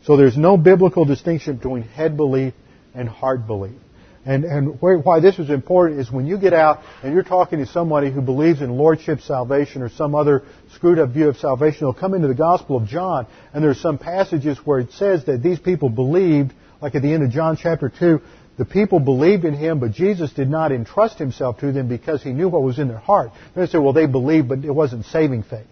So 0.04 0.16
there's 0.16 0.36
no 0.36 0.56
biblical 0.56 1.04
distinction 1.04 1.56
between 1.56 1.82
head 1.82 2.16
belief 2.16 2.54
and 2.94 3.08
heart 3.08 3.46
belief. 3.46 3.78
And, 4.24 4.44
and 4.44 4.80
where, 4.80 4.98
why 4.98 5.18
this 5.18 5.38
is 5.40 5.50
important 5.50 6.00
is 6.00 6.10
when 6.10 6.26
you 6.26 6.38
get 6.38 6.52
out 6.52 6.82
and 7.02 7.12
you're 7.12 7.24
talking 7.24 7.58
to 7.58 7.66
somebody 7.66 8.10
who 8.10 8.20
believes 8.20 8.60
in 8.60 8.70
lordship 8.70 9.20
salvation 9.20 9.82
or 9.82 9.88
some 9.88 10.14
other 10.14 10.44
screwed 10.74 11.00
up 11.00 11.10
view 11.10 11.28
of 11.28 11.36
salvation, 11.38 11.78
they'll 11.80 11.92
come 11.92 12.14
into 12.14 12.28
the 12.28 12.34
Gospel 12.34 12.76
of 12.76 12.86
John 12.86 13.26
and 13.52 13.64
there's 13.64 13.80
some 13.80 13.98
passages 13.98 14.58
where 14.64 14.78
it 14.78 14.92
says 14.92 15.24
that 15.24 15.42
these 15.42 15.58
people 15.58 15.88
believed, 15.88 16.52
like 16.80 16.94
at 16.94 17.02
the 17.02 17.12
end 17.12 17.24
of 17.24 17.30
John 17.30 17.56
chapter 17.60 17.88
2, 17.88 18.20
the 18.58 18.64
people 18.64 19.00
believed 19.00 19.44
in 19.44 19.54
him, 19.54 19.80
but 19.80 19.92
Jesus 19.92 20.32
did 20.32 20.48
not 20.48 20.70
entrust 20.70 21.18
himself 21.18 21.58
to 21.60 21.72
them 21.72 21.88
because 21.88 22.22
he 22.22 22.32
knew 22.32 22.48
what 22.48 22.62
was 22.62 22.78
in 22.78 22.86
their 22.86 22.98
heart. 22.98 23.32
They 23.56 23.66
say, 23.66 23.78
well, 23.78 23.94
they 23.94 24.06
believed, 24.06 24.48
but 24.48 24.64
it 24.64 24.70
wasn't 24.70 25.06
saving 25.06 25.42
faith. 25.42 25.66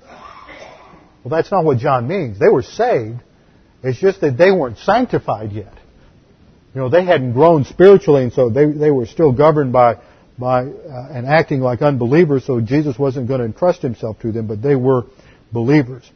Well, 1.22 1.30
that's 1.30 1.52
not 1.52 1.64
what 1.64 1.78
John 1.78 2.08
means. 2.08 2.38
They 2.38 2.48
were 2.48 2.62
saved. 2.62 3.20
It's 3.82 4.00
just 4.00 4.22
that 4.22 4.36
they 4.36 4.50
weren't 4.50 4.78
sanctified 4.78 5.52
yet. 5.52 5.74
You 6.74 6.82
know, 6.82 6.88
they 6.88 7.04
hadn't 7.04 7.32
grown 7.32 7.64
spiritually, 7.64 8.22
and 8.22 8.32
so 8.32 8.48
they, 8.48 8.66
they 8.66 8.90
were 8.90 9.06
still 9.06 9.32
governed 9.32 9.72
by, 9.72 9.96
by 10.38 10.62
uh, 10.62 11.08
and 11.10 11.26
acting 11.26 11.60
like 11.60 11.82
unbelievers, 11.82 12.44
so 12.44 12.60
Jesus 12.60 12.98
wasn't 12.98 13.26
going 13.26 13.40
to 13.40 13.46
entrust 13.46 13.82
himself 13.82 14.20
to 14.20 14.30
them, 14.30 14.46
but 14.46 14.62
they 14.62 14.76
were 14.76 15.04
believers. 15.52 16.08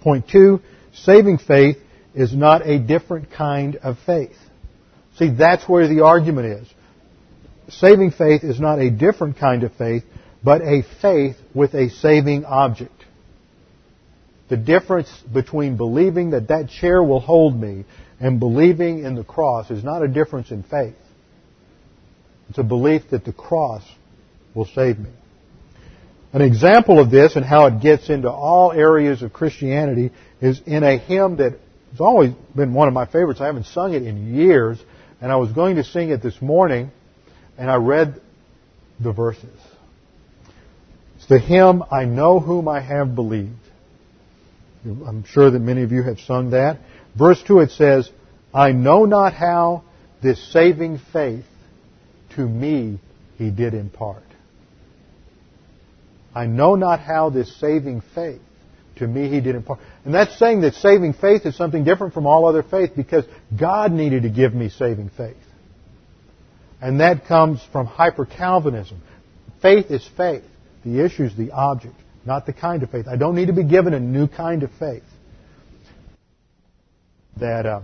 Point 0.00 0.28
two, 0.28 0.60
saving 0.94 1.38
faith 1.38 1.76
is 2.14 2.34
not 2.34 2.66
a 2.66 2.78
different 2.78 3.30
kind 3.30 3.76
of 3.76 3.98
faith. 4.06 4.36
See, 5.16 5.28
that's 5.28 5.68
where 5.68 5.86
the 5.86 6.02
argument 6.02 6.46
is. 6.46 6.68
Saving 7.68 8.10
faith 8.10 8.42
is 8.42 8.58
not 8.58 8.78
a 8.78 8.90
different 8.90 9.36
kind 9.36 9.62
of 9.64 9.72
faith, 9.74 10.02
but 10.42 10.62
a 10.62 10.82
faith 11.02 11.36
with 11.54 11.74
a 11.74 11.90
saving 11.90 12.46
object. 12.46 12.92
The 14.48 14.56
difference 14.56 15.12
between 15.32 15.76
believing 15.76 16.30
that 16.30 16.48
that 16.48 16.70
chair 16.70 17.02
will 17.02 17.20
hold 17.20 17.60
me 17.60 17.84
and 18.20 18.38
believing 18.38 19.04
in 19.04 19.14
the 19.14 19.24
cross 19.24 19.70
is 19.70 19.82
not 19.82 20.02
a 20.02 20.08
difference 20.08 20.50
in 20.50 20.62
faith. 20.62 20.94
It's 22.50 22.58
a 22.58 22.62
belief 22.62 23.10
that 23.10 23.24
the 23.24 23.32
cross 23.32 23.82
will 24.54 24.66
save 24.66 24.98
me. 24.98 25.10
An 26.32 26.42
example 26.42 27.00
of 27.00 27.10
this 27.10 27.34
and 27.34 27.44
how 27.44 27.66
it 27.66 27.80
gets 27.80 28.10
into 28.10 28.30
all 28.30 28.72
areas 28.72 29.22
of 29.22 29.32
Christianity 29.32 30.10
is 30.40 30.60
in 30.66 30.84
a 30.84 30.98
hymn 30.98 31.36
that 31.36 31.58
has 31.90 32.00
always 32.00 32.32
been 32.54 32.72
one 32.72 32.86
of 32.86 32.94
my 32.94 33.06
favorites. 33.06 33.40
I 33.40 33.46
haven't 33.46 33.66
sung 33.66 33.94
it 33.94 34.02
in 34.02 34.34
years, 34.34 34.78
and 35.20 35.32
I 35.32 35.36
was 35.36 35.50
going 35.52 35.76
to 35.76 35.84
sing 35.84 36.10
it 36.10 36.22
this 36.22 36.40
morning, 36.40 36.90
and 37.58 37.70
I 37.70 37.76
read 37.76 38.20
the 39.00 39.12
verses. 39.12 39.58
It's 41.16 41.26
the 41.26 41.38
hymn, 41.38 41.82
I 41.90 42.04
Know 42.04 42.38
Whom 42.38 42.68
I 42.68 42.80
Have 42.80 43.14
Believed. 43.14 43.54
I'm 44.84 45.24
sure 45.24 45.50
that 45.50 45.58
many 45.58 45.82
of 45.82 45.92
you 45.92 46.02
have 46.02 46.20
sung 46.20 46.50
that. 46.50 46.78
Verse 47.18 47.42
2 47.46 47.60
it 47.60 47.70
says, 47.72 48.10
I 48.52 48.72
know 48.72 49.04
not 49.04 49.32
how 49.32 49.84
this 50.22 50.52
saving 50.52 51.00
faith 51.12 51.44
to 52.36 52.46
me 52.46 53.00
he 53.36 53.50
did 53.50 53.74
impart. 53.74 54.22
I 56.34 56.46
know 56.46 56.74
not 56.74 57.00
how 57.00 57.30
this 57.30 57.58
saving 57.58 58.02
faith 58.14 58.40
to 58.96 59.06
me 59.06 59.28
he 59.28 59.40
did 59.40 59.56
impart. 59.56 59.80
And 60.04 60.14
that's 60.14 60.38
saying 60.38 60.60
that 60.60 60.74
saving 60.74 61.14
faith 61.14 61.46
is 61.46 61.56
something 61.56 61.84
different 61.84 62.14
from 62.14 62.26
all 62.26 62.46
other 62.46 62.62
faith 62.62 62.92
because 62.94 63.24
God 63.58 63.92
needed 63.92 64.22
to 64.22 64.28
give 64.28 64.54
me 64.54 64.68
saving 64.68 65.10
faith. 65.16 65.36
And 66.80 67.00
that 67.00 67.26
comes 67.26 67.60
from 67.72 67.86
hyper 67.86 68.24
Calvinism. 68.24 69.02
Faith 69.60 69.90
is 69.90 70.08
faith. 70.16 70.44
The 70.84 71.04
issue 71.04 71.24
is 71.24 71.36
the 71.36 71.50
object, 71.50 71.96
not 72.24 72.46
the 72.46 72.52
kind 72.52 72.82
of 72.82 72.90
faith. 72.90 73.06
I 73.06 73.16
don't 73.16 73.34
need 73.34 73.46
to 73.46 73.52
be 73.52 73.64
given 73.64 73.92
a 73.92 74.00
new 74.00 74.28
kind 74.28 74.62
of 74.62 74.70
faith 74.78 75.02
that 77.40 77.66
uh, 77.66 77.80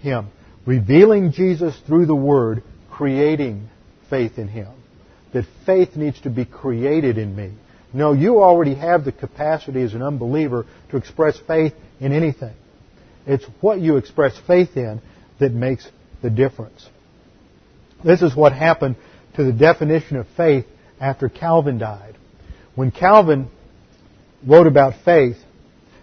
hymn. 0.00 0.28
Revealing 0.66 1.32
Jesus 1.32 1.78
through 1.86 2.06
the 2.06 2.14
Word, 2.14 2.62
creating 2.90 3.68
faith 4.10 4.38
in 4.38 4.48
Him. 4.48 4.68
That 5.32 5.44
faith 5.66 5.96
needs 5.96 6.20
to 6.22 6.30
be 6.30 6.44
created 6.44 7.18
in 7.18 7.34
me. 7.34 7.52
No, 7.92 8.12
you 8.12 8.42
already 8.42 8.74
have 8.74 9.04
the 9.04 9.12
capacity 9.12 9.82
as 9.82 9.94
an 9.94 10.02
unbeliever 10.02 10.66
to 10.90 10.96
express 10.96 11.38
faith 11.46 11.74
in 12.00 12.12
anything. 12.12 12.54
It's 13.26 13.44
what 13.60 13.80
you 13.80 13.96
express 13.96 14.36
faith 14.46 14.76
in 14.76 15.00
that 15.38 15.52
makes 15.52 15.88
the 16.22 16.30
difference. 16.30 16.88
This 18.04 18.22
is 18.22 18.34
what 18.34 18.52
happened 18.52 18.96
to 19.36 19.44
the 19.44 19.52
definition 19.52 20.16
of 20.16 20.26
faith 20.36 20.66
after 21.00 21.28
Calvin 21.28 21.78
died. 21.78 22.16
When 22.74 22.90
Calvin 22.90 23.48
wrote 24.46 24.66
about 24.66 25.04
faith, 25.04 25.36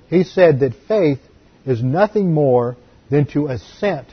he 0.09 0.23
said 0.23 0.61
that 0.61 0.73
faith 0.87 1.19
is 1.65 1.83
nothing 1.83 2.33
more 2.33 2.77
than 3.11 3.25
to 3.25 3.47
assent 3.47 4.07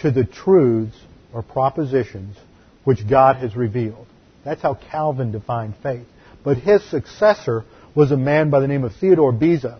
to 0.00 0.10
the 0.10 0.24
truths 0.24 0.96
or 1.32 1.42
propositions 1.42 2.36
which 2.82 3.08
God 3.08 3.36
has 3.36 3.54
revealed. 3.54 4.06
That's 4.44 4.62
how 4.62 4.74
Calvin 4.74 5.30
defined 5.30 5.74
faith. 5.82 6.06
But 6.42 6.56
his 6.56 6.82
successor 6.88 7.64
was 7.94 8.10
a 8.10 8.16
man 8.16 8.48
by 8.48 8.60
the 8.60 8.66
name 8.66 8.84
of 8.84 8.94
Theodore 8.96 9.32
Beza. 9.32 9.78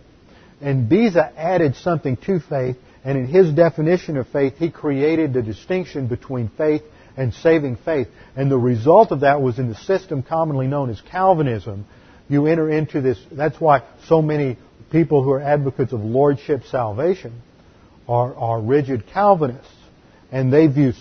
And 0.61 0.87
Beza 0.87 1.33
added 1.35 1.75
something 1.77 2.17
to 2.17 2.39
faith, 2.39 2.77
and 3.03 3.17
in 3.17 3.25
his 3.25 3.51
definition 3.51 4.17
of 4.17 4.27
faith, 4.27 4.57
he 4.57 4.69
created 4.69 5.33
the 5.33 5.41
distinction 5.41 6.07
between 6.07 6.49
faith 6.49 6.83
and 7.17 7.33
saving 7.33 7.77
faith. 7.77 8.07
And 8.35 8.51
the 8.51 8.57
result 8.57 9.11
of 9.11 9.21
that 9.21 9.41
was 9.41 9.57
in 9.57 9.69
the 9.69 9.75
system 9.75 10.21
commonly 10.21 10.67
known 10.67 10.91
as 10.91 11.01
Calvinism. 11.01 11.85
You 12.27 12.45
enter 12.45 12.69
into 12.69 13.01
this, 13.01 13.17
that's 13.31 13.59
why 13.59 13.81
so 14.05 14.21
many 14.21 14.57
people 14.91 15.23
who 15.23 15.31
are 15.31 15.41
advocates 15.41 15.93
of 15.93 16.01
lordship 16.01 16.65
salvation 16.65 17.41
are, 18.09 18.35
are 18.35 18.59
rigid 18.59 19.05
Calvinists, 19.13 19.71
and 20.31 20.51
they 20.51 20.65
view 20.65 20.93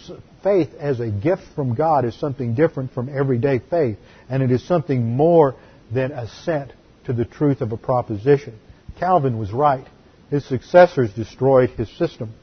faith 0.43 0.69
as 0.79 1.01
a 1.01 1.11
gift 1.11 1.43
from 1.55 1.75
God 1.75 2.05
as 2.05 2.15
something 2.15 2.55
different 2.55 2.93
from 2.93 3.09
everyday 3.09 3.59
faith, 3.59 3.97
and 4.29 4.43
it 4.43 4.51
is 4.51 4.63
something 4.63 5.17
more 5.17 5.57
than 5.93 6.13
assent 6.13 6.73
to 7.07 7.15
the 7.15 7.25
truth 7.25 7.63
of 7.63 7.73
a 7.73 7.79
proposition. 7.79 8.59
Calvin 9.01 9.39
was 9.39 9.51
right. 9.53 9.87
His 10.31 10.45
successors 10.45 11.11
destroyed 11.15 11.71
his 11.71 11.89
system. 11.97 12.35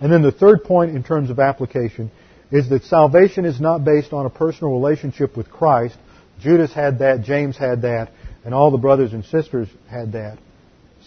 And 0.00 0.12
then 0.12 0.22
the 0.22 0.32
third 0.32 0.62
point 0.62 0.94
in 0.94 1.02
terms 1.02 1.30
of 1.30 1.40
application 1.40 2.12
is 2.52 2.68
that 2.70 2.84
salvation 2.84 3.44
is 3.44 3.60
not 3.60 3.84
based 3.84 4.12
on 4.12 4.24
a 4.24 4.30
personal 4.30 4.72
relationship 4.72 5.36
with 5.36 5.50
Christ. 5.50 5.96
Judas 6.40 6.72
had 6.72 7.00
that, 7.00 7.22
James 7.22 7.56
had 7.56 7.82
that, 7.82 8.12
and 8.44 8.54
all 8.54 8.70
the 8.70 8.78
brothers 8.78 9.12
and 9.12 9.24
sisters 9.24 9.68
had 9.90 10.12
that. 10.12 10.38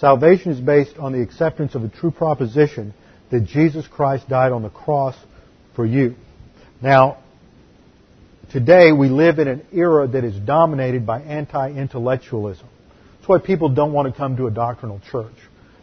Salvation 0.03 0.51
is 0.51 0.59
based 0.59 0.97
on 0.97 1.13
the 1.13 1.21
acceptance 1.21 1.75
of 1.75 1.85
a 1.85 1.87
true 1.87 2.11
proposition 2.11 2.93
that 3.31 3.45
Jesus 3.45 3.87
Christ 3.87 4.27
died 4.27 4.51
on 4.51 4.61
the 4.61 4.69
cross 4.69 5.15
for 5.77 5.85
you. 5.85 6.15
Now, 6.81 7.19
today 8.51 8.91
we 8.91 9.07
live 9.07 9.39
in 9.39 9.47
an 9.47 9.65
era 9.71 10.05
that 10.09 10.25
is 10.25 10.35
dominated 10.35 11.05
by 11.05 11.21
anti-intellectualism. 11.21 12.67
That's 13.15 13.29
why 13.29 13.39
people 13.39 13.69
don't 13.69 13.93
want 13.93 14.11
to 14.11 14.17
come 14.17 14.35
to 14.35 14.47
a 14.47 14.51
doctrinal 14.51 14.99
church. 15.09 15.37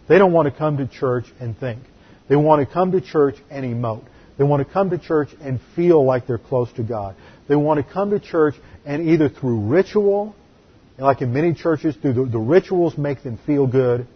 They 0.07 0.19
don't 0.19 0.35
want 0.35 0.53
to 0.53 0.59
come 0.59 0.77
to 0.77 0.87
church 0.87 1.25
and 1.41 1.59
think. 1.59 1.81
They 2.29 2.37
want 2.37 2.61
to 2.61 2.71
come 2.71 2.93
to 2.93 3.01
church 3.01 3.37
and 3.51 3.65
emote. 3.65 4.05
They 4.37 4.45
want 4.45 4.67
to 4.67 4.71
come 4.71 4.91
to 4.91 4.99
church 4.99 5.31
and 5.41 5.61
feel 5.75 6.05
like 6.05 6.27
they're 6.27 6.37
close 6.37 6.71
to 6.73 6.83
God. 6.83 7.17
They 7.49 7.57
want 7.57 7.83
to 7.83 7.91
come 7.91 8.11
to 8.11 8.21
church 8.21 8.57
and 8.85 9.09
either 9.09 9.31
through 9.31 9.61
ritual 9.61 10.37
like 11.01 11.23
in 11.23 11.33
many 11.33 11.55
churches, 11.55 11.97
do 11.97 12.13
the, 12.13 12.25
the 12.25 12.39
rituals 12.39 12.97
make 12.97 13.23
them 13.23 13.39
feel 13.47 13.67
good, 13.67 14.07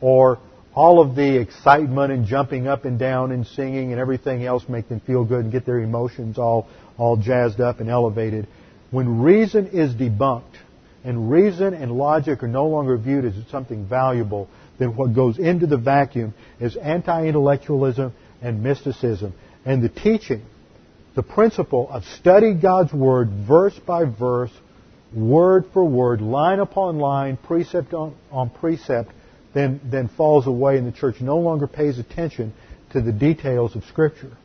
or 0.00 0.38
all 0.74 1.00
of 1.00 1.16
the 1.16 1.40
excitement 1.40 2.12
and 2.12 2.26
jumping 2.26 2.68
up 2.68 2.84
and 2.84 2.98
down 2.98 3.32
and 3.32 3.46
singing 3.46 3.92
and 3.92 4.00
everything 4.00 4.44
else 4.44 4.64
make 4.68 4.88
them 4.88 5.00
feel 5.00 5.24
good 5.24 5.40
and 5.40 5.52
get 5.52 5.66
their 5.66 5.80
emotions 5.80 6.38
all, 6.38 6.68
all 6.96 7.16
jazzed 7.16 7.60
up 7.60 7.80
and 7.80 7.90
elevated. 7.90 8.46
When 8.90 9.20
reason 9.20 9.68
is 9.68 9.94
debunked, 9.94 10.56
and 11.04 11.30
reason 11.30 11.74
and 11.74 11.92
logic 11.92 12.42
are 12.42 12.48
no 12.48 12.66
longer 12.66 12.96
viewed 12.96 13.24
as 13.24 13.34
something 13.50 13.86
valuable, 13.86 14.48
then 14.78 14.96
what 14.96 15.14
goes 15.14 15.38
into 15.38 15.66
the 15.66 15.76
vacuum 15.76 16.34
is 16.60 16.76
anti-intellectualism 16.76 18.12
and 18.42 18.62
mysticism. 18.62 19.32
And 19.64 19.82
the 19.82 19.88
teaching, 19.88 20.44
the 21.14 21.22
principle 21.22 21.88
of 21.90 22.04
study 22.04 22.54
God's 22.54 22.92
Word 22.92 23.30
verse 23.30 23.78
by 23.86 24.04
verse, 24.04 24.50
word 25.12 25.66
for 25.72 25.84
word, 25.84 26.20
line 26.20 26.58
upon 26.58 26.98
line, 26.98 27.36
precept 27.36 27.94
on, 27.94 28.14
on 28.30 28.50
precept, 28.50 29.10
then, 29.54 29.80
then 29.84 30.08
falls 30.08 30.46
away 30.46 30.76
and 30.76 30.86
the 30.86 30.96
church 30.96 31.20
no 31.20 31.38
longer 31.38 31.66
pays 31.66 31.98
attention 31.98 32.52
to 32.92 33.00
the 33.00 33.12
details 33.12 33.74
of 33.76 33.84
Scripture. 33.84 34.36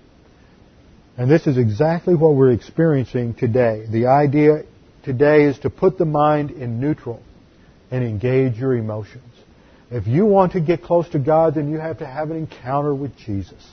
And 1.18 1.30
this 1.30 1.46
is 1.46 1.58
exactly 1.58 2.16
what 2.16 2.36
we're 2.36 2.52
experiencing 2.52 3.36
today. 3.36 3.86
The 3.90 4.08
idea 4.08 4.64
today 5.04 5.44
is 5.44 5.60
to 5.60 5.70
put 5.70 5.98
the 5.98 6.06
mind 6.06 6.52
in 6.52 6.80
neutral 6.80 7.22
and 7.92 8.04
engage 8.04 8.58
your 8.58 8.76
emotions. 8.76 9.24
If 9.92 10.08
you 10.08 10.26
want 10.26 10.54
to 10.54 10.60
get 10.60 10.82
close 10.82 11.08
to 11.10 11.20
God, 11.20 11.54
then 11.54 11.70
you 11.70 11.78
have 11.78 12.00
to 12.00 12.08
have 12.08 12.32
an 12.32 12.38
encounter 12.38 12.96
with 12.96 13.16
Jesus. 13.18 13.64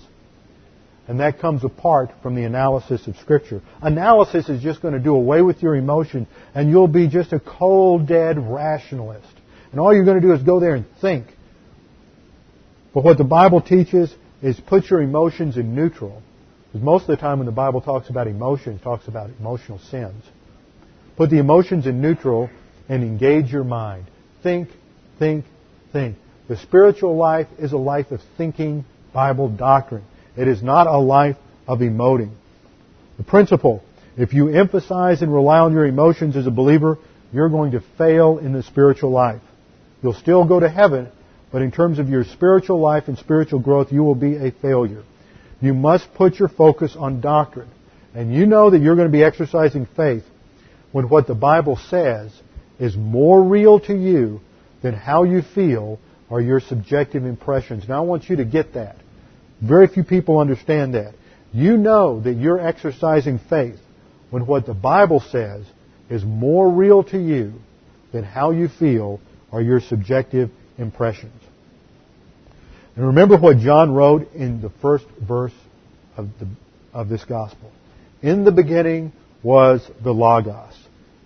And 1.11 1.19
that 1.19 1.41
comes 1.41 1.65
apart 1.65 2.13
from 2.23 2.37
the 2.37 2.45
analysis 2.45 3.05
of 3.09 3.17
Scripture. 3.17 3.63
Analysis 3.83 4.49
is 4.49 4.63
just 4.63 4.81
going 4.81 4.95
to 4.95 5.01
do 5.01 5.13
away 5.13 5.43
with 5.43 5.61
your 5.61 5.75
emotion, 5.75 6.29
and 6.55 6.71
you'll 6.71 6.87
be 6.87 7.09
just 7.09 7.33
a 7.33 7.41
cold, 7.41 8.07
dead 8.07 8.37
rationalist. 8.39 9.27
And 9.73 9.81
all 9.81 9.93
you're 9.93 10.05
going 10.05 10.21
to 10.21 10.25
do 10.25 10.33
is 10.33 10.41
go 10.45 10.61
there 10.61 10.77
and 10.77 10.85
think. 11.01 11.27
But 12.95 13.03
what 13.03 13.19
the 13.19 13.25
Bible 13.25 13.61
teaches 13.61 14.15
is 14.41 14.61
put 14.61 14.89
your 14.89 15.03
emotions 15.03 15.57
in 15.57 15.75
neutral. 15.75 16.23
Because 16.67 16.85
most 16.85 17.03
of 17.03 17.09
the 17.09 17.17
time 17.17 17.41
when 17.41 17.47
the 17.47 17.51
Bible 17.51 17.81
talks 17.81 18.09
about 18.09 18.29
emotions, 18.29 18.81
it 18.81 18.85
talks 18.85 19.09
about 19.09 19.31
emotional 19.41 19.81
sins. 19.91 20.23
Put 21.17 21.31
the 21.31 21.41
emotions 21.41 21.89
in 21.89 22.01
neutral 22.01 22.49
and 22.89 23.03
engage 23.03 23.51
your 23.51 23.65
mind. 23.65 24.05
Think, 24.45 24.69
think, 25.19 25.45
think. 25.93 26.19
The 26.47 26.57
spiritual 26.57 27.17
life 27.17 27.49
is 27.59 27.73
a 27.73 27.79
life 27.79 28.13
of 28.13 28.21
thinking 28.37 28.85
Bible 29.13 29.49
doctrine. 29.49 30.05
It 30.37 30.49
is 30.49 30.63
not 30.63 30.87
a 30.87 30.99
life 30.99 31.37
of 31.67 31.81
emoting. 31.81 32.33
The 33.17 33.25
principle, 33.25 33.83
if 34.17 34.33
you 34.33 34.49
emphasize 34.49 35.23
and 35.23 35.33
rely 35.33 35.59
on 35.59 35.73
your 35.73 35.87
emotions 35.87 36.37
as 36.37 36.47
a 36.47 36.51
believer, 36.51 36.99
you're 37.33 37.49
going 37.49 37.73
to 37.73 37.83
fail 37.99 38.39
in 38.39 38.53
the 38.53 38.63
spiritual 38.63 39.11
life. 39.11 39.43
You'll 40.03 40.15
still 40.15 40.45
go 40.47 40.61
to 40.61 40.69
heaven, 40.69 41.09
but 41.53 41.63
in 41.63 41.71
terms 41.71 41.99
of 41.99 42.09
your 42.09 42.25
spiritual 42.25 42.81
life 42.81 43.05
and 43.09 43.19
spiritual 43.19 43.61
growth, 43.61 43.93
you 43.93 44.03
will 44.03 44.15
be 44.15 44.37
a 44.37 44.51
failure. 44.51 45.05
You 45.61 45.75
must 45.75 46.13
put 46.15 46.39
your 46.39 46.49
focus 46.49 46.97
on 46.99 47.21
doctrine. 47.21 47.69
And 48.15 48.35
you 48.35 48.47
know 48.47 48.71
that 48.71 48.81
you're 48.81 48.97
going 48.97 49.09
to 49.09 49.13
be 49.13 49.23
exercising 49.23 49.87
faith 49.97 50.25
when 50.93 51.09
what 51.09 51.27
the 51.27 51.35
Bible 51.35 51.79
says 51.89 52.33
is 52.79 52.97
more 52.97 53.43
real 53.43 53.79
to 53.81 53.95
you 53.95 54.41
than 54.83 54.95
how 54.95 55.25
you 55.25 55.43
feel 55.43 56.01
or 56.29 56.41
your 56.41 56.61
subjective 56.61 57.25
impressions. 57.25 57.89
Now 57.89 58.03
I 58.03 58.07
want 58.07 58.29
you 58.29 58.37
to 58.37 58.45
get 58.45 58.75
that. 58.75 58.97
Very 59.61 59.87
few 59.89 60.05
people 60.05 60.39
understand 60.39 60.95
that. 60.95 61.15
You 61.53 61.77
know 61.77 62.21
that 62.21 62.35
you're 62.35 62.61
exercising 62.61 63.39
faith 63.39 63.79
when 64.31 64.47
what 64.47 64.67
the 64.67 64.75
Bible 64.75 65.21
says 65.21 65.65
is 66.09 66.25
more 66.25 66.71
real 66.71 67.03
to 67.05 67.19
you 67.19 67.55
than 68.13 68.25
how 68.25 68.51
you 68.51 68.69
feel 68.69 69.21
or 69.51 69.61
your 69.61 69.81
subjective 69.81 70.51
impressions. 70.79 71.43
And 72.97 73.07
remember 73.07 73.37
what 73.39 73.59
John 73.59 73.93
wrote 73.93 74.33
in 74.35 74.61
the 74.61 74.71
first 74.83 75.07
verse 75.21 75.55
of, 76.17 76.29
the, 76.39 76.49
of 76.93 77.09
this 77.09 77.25
gospel. 77.25 77.71
In 78.23 78.45
the 78.45 78.53
beginning 78.53 79.13
was 79.43 79.89
the 80.03 80.13
Logos. 80.13 80.75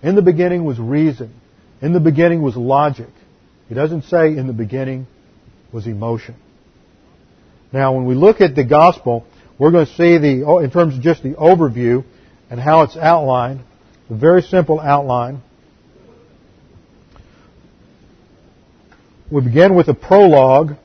In 0.03 0.15
the 0.15 0.23
beginning 0.23 0.65
was 0.65 0.79
reason. 0.79 1.35
In 1.81 1.93
the 1.93 2.01
beginning 2.01 2.43
was 2.43 2.57
logic. 2.57 3.09
He 3.69 3.75
doesn't 3.75 4.03
say 4.05 4.37
in 4.37 4.47
the 4.47 4.53
beginning 4.53 5.07
was 5.73 5.87
emotion. 5.87 6.37
Now, 7.75 7.93
when 7.93 8.05
we 8.05 8.15
look 8.15 8.41
at 8.41 8.55
the 8.55 8.63
gospel, 8.63 9.27
we're 9.59 9.73
going 9.73 9.87
to 9.87 9.93
see 9.95 10.17
the, 10.17 10.45
oh, 10.47 10.59
in 10.61 10.71
terms 10.71 10.95
of 10.95 11.03
just 11.03 11.25
the 11.25 11.31
overview 11.31 12.05
and 12.49 12.61
how 12.61 12.83
it's 12.83 12.97
outlined, 12.97 13.63
a 14.09 14.15
very 14.15 14.43
simple 14.43 14.79
outline. 14.79 15.43
We 19.29 19.43
begin 19.43 19.75
with 19.75 19.89
a 19.89 19.95
prologue 19.95 20.77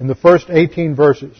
in 0.00 0.08
the 0.08 0.16
first 0.16 0.46
18 0.50 0.96
verses. 0.96 1.36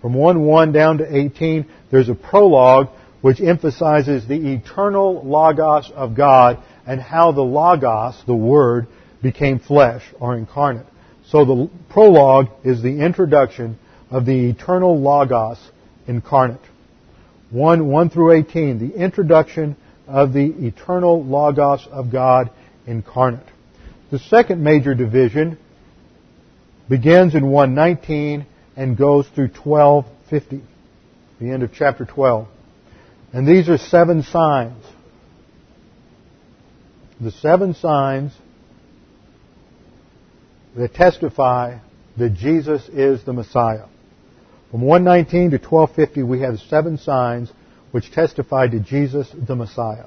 From 0.00 0.14
1 0.14 0.46
1 0.46 0.70
down 0.70 0.98
to 0.98 1.16
18, 1.16 1.66
there's 1.90 2.08
a 2.08 2.14
prologue 2.14 2.90
which 3.22 3.40
emphasizes 3.40 4.28
the 4.28 4.52
eternal 4.52 5.24
Logos 5.24 5.90
of 5.90 6.14
God 6.14 6.62
and 6.86 7.00
how 7.00 7.32
the 7.32 7.42
Logos, 7.42 8.22
the 8.24 8.36
Word, 8.36 8.86
became 9.20 9.58
flesh 9.58 10.04
or 10.20 10.36
incarnate. 10.36 10.86
So 11.32 11.46
the 11.46 11.70
prologue 11.88 12.48
is 12.62 12.82
the 12.82 13.00
introduction 13.00 13.78
of 14.10 14.26
the 14.26 14.50
eternal 14.50 15.00
Logos 15.00 15.58
incarnate. 16.06 16.60
1, 17.48 17.86
1 17.86 18.10
through 18.10 18.32
18, 18.32 18.78
the 18.78 18.94
introduction 18.94 19.74
of 20.06 20.34
the 20.34 20.44
eternal 20.44 21.24
Logos 21.24 21.88
of 21.90 22.12
God 22.12 22.50
incarnate. 22.86 23.46
The 24.10 24.18
second 24.18 24.62
major 24.62 24.94
division 24.94 25.56
begins 26.90 27.34
in 27.34 27.46
119 27.46 28.44
and 28.76 28.94
goes 28.94 29.26
through 29.28 29.52
1250, 29.64 30.60
the 31.40 31.50
end 31.50 31.62
of 31.62 31.72
chapter 31.72 32.04
12. 32.04 32.46
And 33.32 33.48
these 33.48 33.70
are 33.70 33.78
seven 33.78 34.22
signs. 34.22 34.84
The 37.22 37.30
seven 37.30 37.72
signs 37.72 38.32
that 40.76 40.94
testify 40.94 41.78
that 42.16 42.34
Jesus 42.34 42.88
is 42.88 43.24
the 43.24 43.32
Messiah. 43.32 43.86
From 44.70 44.82
119 44.82 45.50
to 45.50 45.58
1250 45.58 46.22
we 46.22 46.40
have 46.40 46.58
seven 46.58 46.98
signs 46.98 47.52
which 47.90 48.10
testify 48.10 48.66
to 48.68 48.80
Jesus 48.80 49.28
the 49.46 49.54
Messiah. 49.54 50.06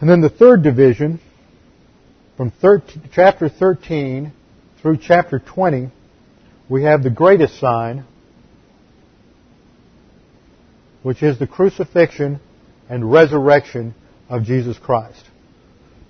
And 0.00 0.08
then 0.08 0.20
the 0.20 0.30
third 0.30 0.62
division, 0.62 1.20
from 2.36 2.50
13, 2.50 3.10
chapter 3.12 3.48
13 3.48 4.32
through 4.80 4.96
chapter 4.96 5.38
20, 5.38 5.90
we 6.68 6.84
have 6.84 7.02
the 7.02 7.10
greatest 7.10 7.60
sign, 7.60 8.04
which 11.02 11.22
is 11.22 11.38
the 11.38 11.46
crucifixion 11.46 12.40
and 12.88 13.12
resurrection 13.12 13.94
of 14.28 14.44
Jesus 14.44 14.78
Christ. 14.78 15.22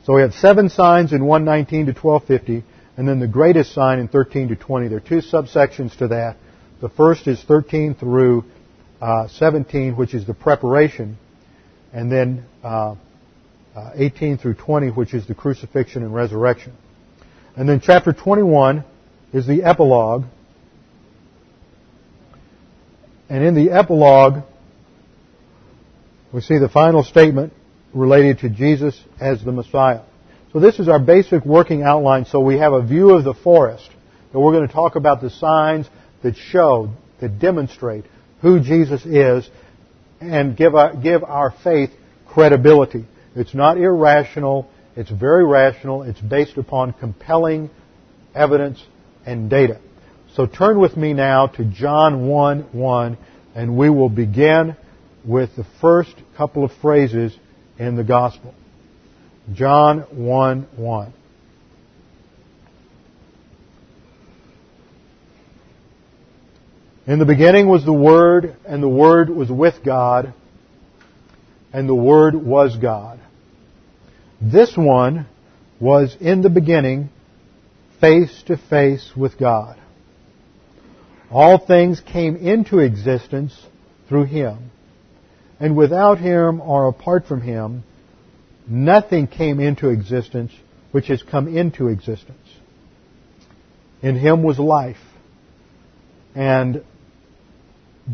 So 0.05 0.15
we 0.15 0.23
have 0.23 0.35
seven 0.35 0.69
signs 0.69 1.13
in 1.13 1.25
119 1.25 1.87
to 1.87 2.01
1250, 2.01 2.65
and 2.97 3.09
then 3.09 3.21
the 3.21 3.29
greatest 3.29 3.73
sign 3.73 3.99
in 3.99 4.09
13 4.09 4.49
to 4.49 4.57
20. 4.57 4.89
There 4.89 4.99
are 4.99 5.01
two 5.01 5.21
subsections 5.21 5.97
to 5.99 6.09
that. 6.09 6.37
The 6.81 6.89
first 6.89 7.27
is 7.27 7.43
13 7.45 7.95
through 7.95 8.45
uh, 9.01 9.29
17, 9.29 9.97
which 9.97 10.15
is 10.15 10.27
the 10.27 10.35
preparation, 10.35 11.17
and 11.93 12.11
then 12.11 12.45
uh, 12.63 12.95
uh, 13.75 13.91
18 13.95 14.39
through 14.39 14.55
20, 14.55 14.89
which 14.89 15.15
is 15.15 15.27
the 15.27 15.35
crucifixion 15.35 16.03
and 16.03 16.15
resurrection. 16.15 16.73
And 17.57 17.69
then 17.69 17.81
chapter 17.81 18.13
21 18.13 18.85
is 19.33 19.47
the 19.47 19.63
epilogue. 19.63 20.25
And 23.29 23.45
in 23.45 23.55
the 23.55 23.71
epilogue, 23.71 24.43
we 26.33 26.41
see 26.41 26.59
the 26.59 26.69
final 26.69 27.05
statement 27.05 27.53
related 27.93 28.41
to 28.41 28.49
Jesus 28.49 29.01
as 29.21 29.45
the 29.45 29.53
Messiah. 29.53 30.03
So 30.53 30.59
this 30.59 30.81
is 30.81 30.89
our 30.89 30.99
basic 30.99 31.45
working 31.45 31.83
outline 31.83 32.25
so 32.25 32.41
we 32.41 32.59
have 32.59 32.73
a 32.73 32.83
view 32.83 33.11
of 33.11 33.23
the 33.23 33.35
forest. 33.35 33.89
And 34.33 34.43
we're 34.43 34.53
going 34.53 34.67
to 34.67 34.73
talk 34.73 34.97
about 34.97 35.21
the 35.21 35.31
signs 35.31 35.89
that 36.23 36.37
show, 36.37 36.91
that 37.21 37.39
demonstrate 37.39 38.05
who 38.43 38.59
Jesus 38.61 39.05
is 39.07 39.49
and 40.21 40.57
give 40.57 40.75
our, 40.75 40.97
give 40.97 41.23
our 41.23 41.55
faith 41.63 41.91
credibility. 42.27 43.05
It's 43.37 43.55
not 43.55 43.79
irrational. 43.79 44.69
It's 44.97 45.11
very 45.11 45.45
rational. 45.45 46.03
It's 46.03 46.21
based 46.21 46.57
upon 46.57 46.95
compelling 46.95 47.71
evidence 48.35 48.85
and 49.25 49.49
data. 49.49 49.81
So 50.35 50.47
turn 50.47 50.81
with 50.81 50.97
me 50.97 51.13
now 51.13 51.47
to 51.49 51.65
John 51.65 52.27
1 52.27 52.69
1, 52.73 53.19
and 53.55 53.77
we 53.77 53.91
will 53.91 54.09
begin 54.09 54.77
with 55.25 55.55
the 55.57 55.67
first 55.81 56.15
couple 56.37 56.65
of 56.65 56.73
phrases 56.81 57.37
in 57.79 57.97
the 57.97 58.05
Gospel. 58.05 58.55
John 59.53 60.01
1 60.13 60.69
1. 60.77 61.15
In 67.07 67.19
the 67.19 67.25
beginning 67.25 67.69
was 67.69 67.85
the 67.85 67.93
Word, 67.93 68.55
and 68.65 68.81
the 68.81 68.89
Word 68.89 69.29
was 69.29 69.51
with 69.51 69.83
God, 69.85 70.33
and 71.73 71.89
the 71.89 71.95
Word 71.95 72.37
was 72.37 72.77
God. 72.77 73.19
This 74.41 74.77
one 74.77 75.27
was 75.81 76.17
in 76.21 76.43
the 76.43 76.51
beginning 76.51 77.09
face 78.01 78.43
to 78.47 78.57
face 78.57 79.11
with 79.17 79.37
God. 79.37 79.77
All 81.31 81.59
things 81.59 82.01
came 82.01 82.37
into 82.37 82.79
existence 82.79 83.59
through 84.09 84.25
Him. 84.25 84.71
And 85.59 85.77
without 85.77 86.19
Him 86.19 86.61
or 86.61 86.89
apart 86.89 87.27
from 87.27 87.43
Him, 87.43 87.83
nothing 88.67 89.27
came 89.27 89.61
into 89.61 89.89
existence 89.89 90.53
which 90.93 91.07
has 91.07 91.23
come 91.23 91.49
into 91.49 91.89
existence. 91.89 92.49
In 94.03 94.17
Him 94.17 94.43
was 94.43 94.59
life. 94.59 94.97
And 96.35 96.85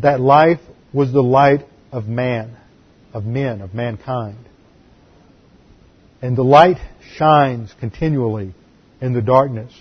that 0.01 0.19
life 0.19 0.59
was 0.93 1.11
the 1.11 1.23
light 1.23 1.65
of 1.91 2.07
man 2.07 2.57
of 3.17 3.25
men, 3.25 3.61
of 3.61 3.73
mankind. 3.73 4.37
And 6.21 6.37
the 6.37 6.43
light 6.43 6.77
shines 7.15 7.73
continually 7.79 8.53
in 9.01 9.13
the 9.13 9.21
darkness. 9.21 9.73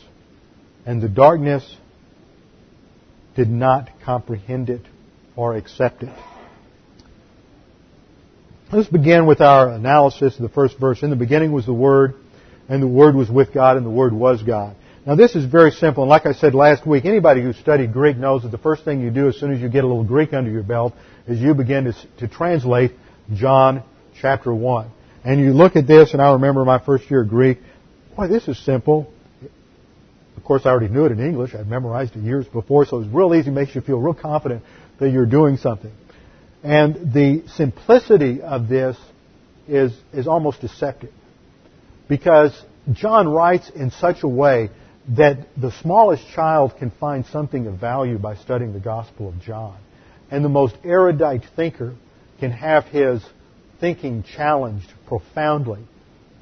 And 0.86 1.02
the 1.02 1.08
darkness 1.08 1.76
did 3.34 3.50
not 3.50 3.90
comprehend 4.04 4.70
it 4.70 4.82
or 5.34 5.54
accept 5.54 6.02
it. 6.02 6.16
Let's 8.72 8.88
begin 8.88 9.26
with 9.26 9.40
our 9.40 9.68
analysis 9.68 10.34
of 10.34 10.42
the 10.42 10.48
first 10.48 10.76
verse. 10.80 11.04
In 11.04 11.10
the 11.10 11.16
beginning 11.16 11.52
was 11.52 11.66
the 11.66 11.72
Word, 11.72 12.14
and 12.68 12.82
the 12.82 12.88
Word 12.88 13.14
was 13.14 13.30
with 13.30 13.54
God, 13.54 13.76
and 13.76 13.86
the 13.86 13.90
Word 13.90 14.12
was 14.12 14.42
God. 14.42 14.74
Now 15.06 15.14
this 15.14 15.36
is 15.36 15.44
very 15.44 15.70
simple, 15.70 16.02
and 16.02 16.10
like 16.10 16.26
I 16.26 16.32
said 16.32 16.52
last 16.52 16.84
week, 16.84 17.04
anybody 17.04 17.42
who 17.42 17.52
studied 17.52 17.92
Greek 17.92 18.16
knows 18.16 18.42
that 18.42 18.50
the 18.50 18.58
first 18.58 18.84
thing 18.84 19.00
you 19.00 19.12
do 19.12 19.28
as 19.28 19.38
soon 19.38 19.52
as 19.52 19.60
you 19.60 19.68
get 19.68 19.84
a 19.84 19.86
little 19.86 20.02
Greek 20.02 20.32
under 20.32 20.50
your 20.50 20.64
belt 20.64 20.94
is 21.28 21.38
you 21.38 21.54
begin 21.54 21.84
to, 21.84 21.94
to 22.18 22.26
translate 22.26 22.90
John 23.32 23.84
chapter 24.20 24.52
1. 24.52 24.90
And 25.24 25.40
you 25.40 25.52
look 25.52 25.76
at 25.76 25.86
this, 25.86 26.12
and 26.12 26.20
I 26.20 26.32
remember 26.32 26.64
my 26.64 26.80
first 26.80 27.08
year 27.08 27.22
of 27.22 27.28
Greek, 27.28 27.58
boy, 28.16 28.26
this 28.26 28.48
is 28.48 28.58
simple. 28.58 29.12
Of 30.36 30.42
course, 30.42 30.62
I 30.66 30.70
already 30.70 30.88
knew 30.88 31.04
it 31.04 31.12
in 31.12 31.20
English. 31.20 31.54
I'd 31.54 31.68
memorized 31.68 32.16
it 32.16 32.22
years 32.24 32.46
before, 32.46 32.84
so 32.84 32.96
it 32.96 33.04
was 33.04 33.08
real 33.10 33.32
easy, 33.32 33.50
It 33.50 33.52
makes 33.52 33.76
you 33.76 33.80
feel 33.80 34.00
real 34.00 34.14
confident 34.14 34.64
that 34.98 35.10
you're 35.10 35.24
doing 35.24 35.56
something. 35.56 35.92
And 36.66 37.12
the 37.12 37.44
simplicity 37.54 38.42
of 38.42 38.66
this 38.66 38.96
is, 39.68 39.96
is 40.12 40.26
almost 40.26 40.60
deceptive. 40.60 41.12
Because 42.08 42.60
John 42.92 43.28
writes 43.28 43.70
in 43.70 43.92
such 43.92 44.24
a 44.24 44.28
way 44.28 44.70
that 45.10 45.46
the 45.56 45.70
smallest 45.70 46.28
child 46.30 46.76
can 46.76 46.90
find 46.90 47.24
something 47.26 47.68
of 47.68 47.78
value 47.78 48.18
by 48.18 48.34
studying 48.34 48.72
the 48.72 48.80
Gospel 48.80 49.28
of 49.28 49.40
John. 49.40 49.78
And 50.28 50.44
the 50.44 50.48
most 50.48 50.74
erudite 50.82 51.44
thinker 51.54 51.94
can 52.40 52.50
have 52.50 52.86
his 52.86 53.24
thinking 53.78 54.24
challenged 54.24 54.92
profoundly 55.06 55.84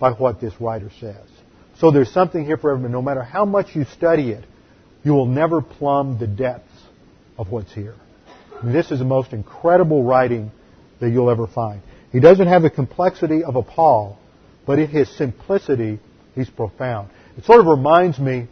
by 0.01 0.13
what 0.13 0.41
this 0.41 0.59
writer 0.59 0.91
says. 1.01 1.27
So 1.81 1.91
there's 1.91 2.11
something 2.11 2.47
here 2.47 2.57
for 2.57 2.71
everyone. 2.71 2.93
No 2.93 3.03
matter 3.03 3.23
how 3.23 3.45
much 3.45 3.77
you 3.77 3.85
study 3.85 4.31
it, 4.31 4.45
you 5.03 5.13
will 5.13 5.27
never 5.27 5.61
plumb 5.61 6.17
the 6.19 6.27
depths 6.27 6.73
of 7.37 7.51
what's 7.51 7.75
here. 7.75 7.97
I 8.61 8.65
mean, 8.65 8.75
this 8.75 8.91
is 8.91 8.99
the 8.99 9.05
most 9.05 9.33
incredible 9.33 10.03
writing 10.03 10.51
that 11.01 11.11
you'll 11.11 11.31
ever 11.31 11.47
find. 11.47 11.81
He 12.13 12.21
doesn't 12.21 12.47
have 12.47 12.63
the 12.63 12.71
complexity 12.71 13.43
of 13.43 13.57
a 13.57 13.63
Paul, 13.63 14.19
but 14.67 14.79
in 14.79 14.89
his 14.89 15.09
simplicity, 15.17 15.99
he's 16.35 16.49
profound. 16.49 17.11
It 17.37 17.45
sort 17.45 17.61
of 17.61 17.67
reminds 17.67 18.19
me, 18.19 18.47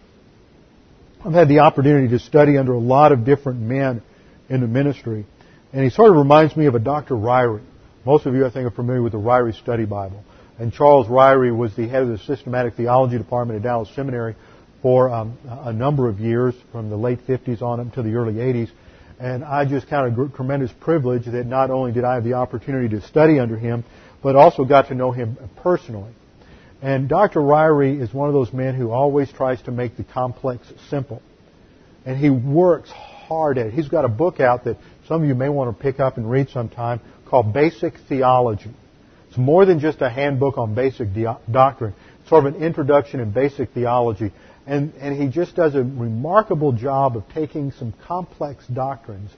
I've 1.25 1.33
had 1.33 1.49
the 1.49 1.61
opportunity 1.61 2.09
to 2.09 2.19
study 2.19 2.59
under 2.59 2.73
a 2.73 2.79
lot 2.79 3.13
of 3.13 3.25
different 3.25 3.61
men 3.61 4.03
in 4.49 4.61
the 4.61 4.67
ministry, 4.67 5.25
and 5.73 5.85
he 5.85 5.91
sort 5.91 6.11
of 6.11 6.17
reminds 6.17 6.57
me 6.57 6.67
of 6.67 6.75
a 6.75 6.81
Dr. 6.81 7.15
Ryrie. 7.15 7.63
Most 8.05 8.27
of 8.27 8.35
you, 8.35 8.45
I 8.45 8.51
think, 8.51 8.67
are 8.67 8.75
familiar 8.75 9.01
with 9.01 9.13
the 9.13 9.19
Ryrie 9.19 9.55
Study 9.55 9.85
Bible. 9.85 10.25
And 10.59 10.73
Charles 10.73 11.07
Ryrie 11.07 11.57
was 11.57 11.75
the 11.77 11.89
head 11.89 12.03
of 12.03 12.09
the 12.09 12.19
Systematic 12.19 12.75
Theology 12.75 13.17
Department 13.17 13.59
at 13.59 13.63
Dallas 13.63 13.89
Seminary 13.95 14.35
for 14.83 15.09
um, 15.09 15.39
a 15.49 15.73
number 15.73 16.09
of 16.09 16.19
years, 16.19 16.55
from 16.73 16.91
the 16.91 16.97
late 16.97 17.21
50s 17.27 17.63
on 17.63 17.79
up 17.79 17.95
to 17.95 18.03
the 18.03 18.15
early 18.15 18.35
80s. 18.35 18.71
And 19.23 19.45
I 19.45 19.65
just 19.65 19.87
counted 19.87 20.19
a 20.19 20.29
tremendous 20.31 20.73
privilege 20.81 21.27
that 21.27 21.47
not 21.47 21.71
only 21.71 21.93
did 21.93 22.03
I 22.03 22.15
have 22.15 22.25
the 22.25 22.33
opportunity 22.33 22.89
to 22.97 23.07
study 23.07 23.39
under 23.39 23.57
him, 23.57 23.85
but 24.21 24.35
also 24.35 24.65
got 24.65 24.89
to 24.89 24.97
know 24.97 25.13
him 25.13 25.39
personally. 25.59 26.11
And 26.83 27.09
Dr. 27.09 27.39
Ryrie 27.39 28.01
is 28.01 28.13
one 28.13 28.29
of 28.29 28.35
those 28.35 28.53
men 28.53 28.75
who 28.75 28.91
always 28.91 29.31
tries 29.31 29.63
to 29.63 29.71
make 29.71 29.97
the 29.97 30.03
complex 30.03 30.67
simple. 30.91 31.23
And 32.05 32.19
he 32.19 32.31
works 32.31 32.91
hard 32.91 33.59
at 33.59 33.69
it. 33.69 33.75
He's 33.75 33.87
got 33.87 34.05
a 34.05 34.09
book 34.09 34.41
out 34.41 34.65
that 34.65 34.77
some 35.07 35.23
of 35.23 35.29
you 35.29 35.37
may 35.37 35.49
want 35.49 35.77
to 35.77 35.81
pick 35.81 36.01
up 36.01 36.17
and 36.17 36.29
read 36.29 36.49
sometime 36.49 37.01
called 37.29 37.53
Basic 37.53 37.95
Theology. 38.09 38.75
It's 39.29 39.39
more 39.39 39.65
than 39.65 39.79
just 39.79 40.03
a 40.03 40.11
handbook 40.11 40.59
on 40.59 40.75
basic 40.75 41.09
doctrine. 41.49 41.95
It's 42.21 42.29
sort 42.29 42.45
of 42.45 42.57
an 42.57 42.63
introduction 42.63 43.21
in 43.21 43.31
basic 43.31 43.71
theology. 43.73 44.33
And, 44.67 44.95
and 44.95 45.21
he 45.21 45.29
just 45.29 45.57
does 45.57 45.75
a 45.75 45.83
remarkable 45.83 46.73
job 46.73 47.17
of 47.17 47.25
taking 47.35 47.73
some 47.73 47.93
complex 48.07 48.65
doctrines 48.67 49.31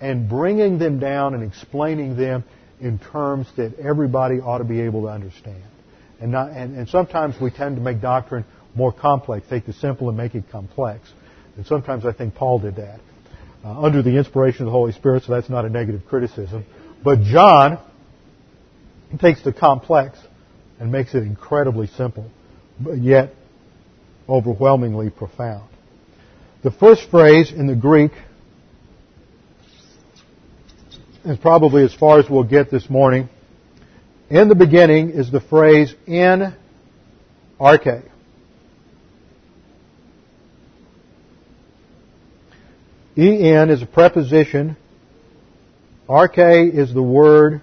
and 0.00 0.28
bringing 0.28 0.78
them 0.78 0.98
down 0.98 1.34
and 1.34 1.44
explaining 1.44 2.16
them 2.16 2.44
in 2.80 2.98
terms 2.98 3.46
that 3.56 3.78
everybody 3.78 4.40
ought 4.40 4.58
to 4.58 4.64
be 4.64 4.80
able 4.80 5.02
to 5.02 5.08
understand. 5.08 5.62
And, 6.20 6.32
not, 6.32 6.50
and, 6.50 6.76
and 6.76 6.88
sometimes 6.88 7.36
we 7.40 7.50
tend 7.50 7.76
to 7.76 7.82
make 7.82 8.00
doctrine 8.00 8.44
more 8.74 8.92
complex, 8.92 9.46
take 9.48 9.66
the 9.66 9.72
simple 9.72 10.08
and 10.08 10.16
make 10.16 10.34
it 10.34 10.44
complex. 10.50 11.08
And 11.56 11.64
sometimes 11.66 12.04
I 12.04 12.12
think 12.12 12.34
Paul 12.34 12.58
did 12.58 12.76
that. 12.76 13.00
Uh, 13.64 13.80
under 13.80 14.02
the 14.02 14.16
inspiration 14.16 14.62
of 14.62 14.66
the 14.66 14.72
Holy 14.72 14.92
Spirit, 14.92 15.22
so 15.22 15.32
that's 15.32 15.48
not 15.48 15.64
a 15.64 15.70
negative 15.70 16.02
criticism. 16.06 16.66
But 17.02 17.22
John 17.22 17.78
takes 19.18 19.42
the 19.42 19.52
complex 19.52 20.18
and 20.80 20.90
makes 20.90 21.14
it 21.14 21.22
incredibly 21.22 21.86
simple, 21.86 22.28
but 22.80 22.98
yet 22.98 23.34
overwhelmingly 24.28 25.10
profound. 25.10 25.68
The 26.62 26.70
first 26.70 27.10
phrase 27.10 27.52
in 27.52 27.66
the 27.66 27.74
Greek 27.74 28.12
is 31.24 31.38
probably 31.38 31.84
as 31.84 31.94
far 31.94 32.18
as 32.18 32.28
we'll 32.28 32.44
get 32.44 32.70
this 32.70 32.88
morning. 32.88 33.28
In 34.30 34.48
the 34.48 34.54
beginning 34.54 35.10
is 35.10 35.30
the 35.30 35.40
phrase 35.40 35.94
in 36.06 36.54
arche. 37.60 38.02
En 43.16 43.70
is 43.70 43.82
a 43.82 43.86
preposition. 43.86 44.76
Arche 46.08 46.72
is 46.72 46.92
the 46.92 47.02
word 47.02 47.60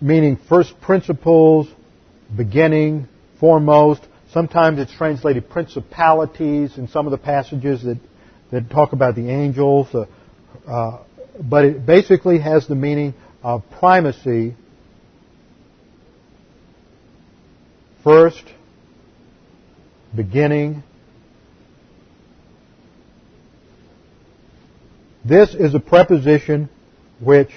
meaning 0.00 0.38
first 0.48 0.80
principles, 0.80 1.68
beginning, 2.36 3.08
foremost. 3.40 4.00
Sometimes 4.32 4.78
it's 4.78 4.92
translated 4.92 5.48
principalities 5.48 6.76
in 6.76 6.88
some 6.88 7.06
of 7.06 7.12
the 7.12 7.18
passages 7.18 7.82
that, 7.82 7.98
that 8.50 8.70
talk 8.70 8.92
about 8.92 9.14
the 9.14 9.30
angels. 9.30 9.88
Uh, 9.94 10.06
uh, 10.66 11.02
but 11.40 11.64
it 11.64 11.86
basically 11.86 12.38
has 12.38 12.66
the 12.66 12.74
meaning 12.74 13.14
of 13.42 13.62
primacy 13.78 14.54
first, 18.04 18.44
beginning. 20.14 20.82
This 25.24 25.54
is 25.54 25.74
a 25.74 25.80
preposition 25.80 26.68
which 27.20 27.50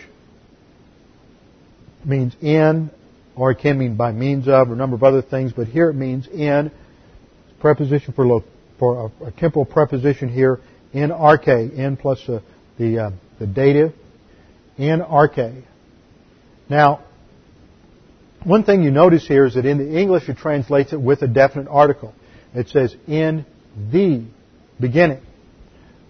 means 2.06 2.36
in, 2.42 2.92
or 3.36 3.52
it 3.52 3.60
can 3.60 3.78
mean 3.78 3.96
by 3.96 4.12
means 4.12 4.48
of, 4.48 4.70
or 4.70 4.74
a 4.74 4.76
number 4.76 4.96
of 4.96 5.04
other 5.04 5.22
things, 5.22 5.54
but 5.54 5.68
here 5.68 5.90
it 5.90 5.96
means 5.96 6.28
in. 6.28 6.72
Preposition 7.60 8.14
for, 8.14 8.26
lo, 8.26 8.44
for 8.80 9.12
a, 9.22 9.26
a, 9.26 9.32
temporal 9.32 9.66
preposition 9.66 10.30
here, 10.30 10.60
in 10.94 11.12
arche, 11.12 11.74
in 11.74 11.96
plus 11.96 12.28
uh, 12.28 12.40
the, 12.78 12.98
uh, 12.98 13.12
the 13.40 13.48
dative, 13.48 13.94
in 14.78 15.00
arche. 15.00 15.64
Now, 16.70 17.04
one 18.44 18.64
thing 18.64 18.82
you 18.82 18.90
notice 18.90 19.28
here 19.28 19.46
is 19.46 19.54
that 19.54 19.66
in 19.66 19.78
the 19.78 20.00
English 20.00 20.28
it 20.28 20.38
translates 20.38 20.94
it 20.94 21.00
with 21.00 21.22
a 21.22 21.28
definite 21.28 21.70
article. 21.70 22.14
It 22.56 22.70
says 22.70 22.96
in 23.08 23.46
the 23.92 24.24
beginning. 24.80 25.22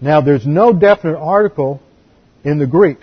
Now 0.00 0.22
there's 0.22 0.46
no 0.46 0.72
definite 0.72 1.18
article 1.18 1.80
in 2.42 2.58
the 2.58 2.66
Greek. 2.66 2.98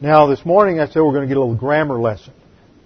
Now 0.00 0.26
this 0.26 0.44
morning 0.44 0.78
I 0.78 0.86
said 0.86 1.00
we're 1.00 1.12
going 1.12 1.22
to 1.22 1.28
get 1.28 1.38
a 1.38 1.40
little 1.40 1.56
grammar 1.56 1.98
lesson. 1.98 2.34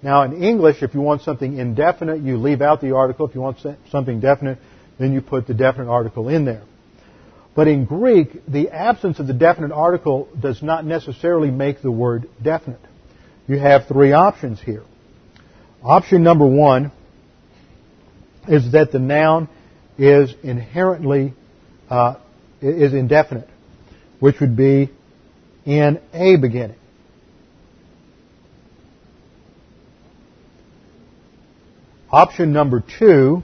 Now 0.02 0.22
in 0.22 0.42
English, 0.42 0.82
if 0.82 0.94
you 0.94 1.00
want 1.00 1.22
something 1.22 1.56
indefinite, 1.56 2.20
you 2.20 2.36
leave 2.36 2.60
out 2.60 2.80
the 2.80 2.94
article. 2.94 3.26
If 3.26 3.34
you 3.34 3.40
want 3.40 3.58
something 3.90 4.20
definite, 4.20 4.58
then 4.98 5.12
you 5.12 5.20
put 5.20 5.46
the 5.46 5.54
definite 5.54 5.88
article 5.88 6.28
in 6.28 6.44
there. 6.44 6.62
But 7.54 7.68
in 7.68 7.84
Greek, 7.84 8.46
the 8.46 8.70
absence 8.70 9.18
of 9.18 9.26
the 9.26 9.34
definite 9.34 9.72
article 9.72 10.28
does 10.40 10.62
not 10.62 10.84
necessarily 10.84 11.50
make 11.50 11.82
the 11.82 11.90
word 11.90 12.28
definite. 12.42 12.80
You 13.46 13.58
have 13.58 13.86
three 13.86 14.12
options 14.12 14.60
here. 14.60 14.84
Option 15.82 16.22
number 16.22 16.46
one 16.46 16.92
is 18.48 18.72
that 18.72 18.90
the 18.90 18.98
noun 18.98 19.48
is 19.98 20.34
inherently 20.42 21.34
uh, 21.90 22.14
is 22.60 22.94
indefinite, 22.94 23.48
which 24.20 24.40
would 24.40 24.56
be 24.56 24.90
in 25.66 26.00
a 26.12 26.36
beginning. 26.36 26.76
Option 32.12 32.52
number 32.52 32.84
two 32.98 33.42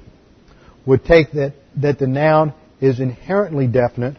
would 0.84 1.04
take 1.04 1.32
that, 1.32 1.54
that 1.76 1.98
the 1.98 2.06
noun 2.06 2.52
is 2.80 3.00
inherently 3.00 3.66
definite 3.66 4.16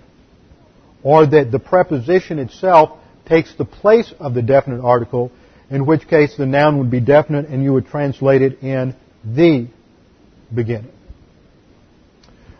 or 1.03 1.25
that 1.25 1.51
the 1.51 1.59
preposition 1.59 2.39
itself 2.39 2.97
takes 3.25 3.53
the 3.55 3.65
place 3.65 4.11
of 4.19 4.33
the 4.33 4.41
definite 4.41 4.83
article, 4.83 5.31
in 5.69 5.85
which 5.85 6.07
case 6.07 6.35
the 6.35 6.45
noun 6.45 6.79
would 6.79 6.89
be 6.89 6.99
definite 6.99 7.47
and 7.47 7.63
you 7.63 7.71
would 7.73 7.87
translate 7.87 8.41
it 8.41 8.63
in 8.63 8.95
the 9.23 9.67
beginning. 10.53 10.91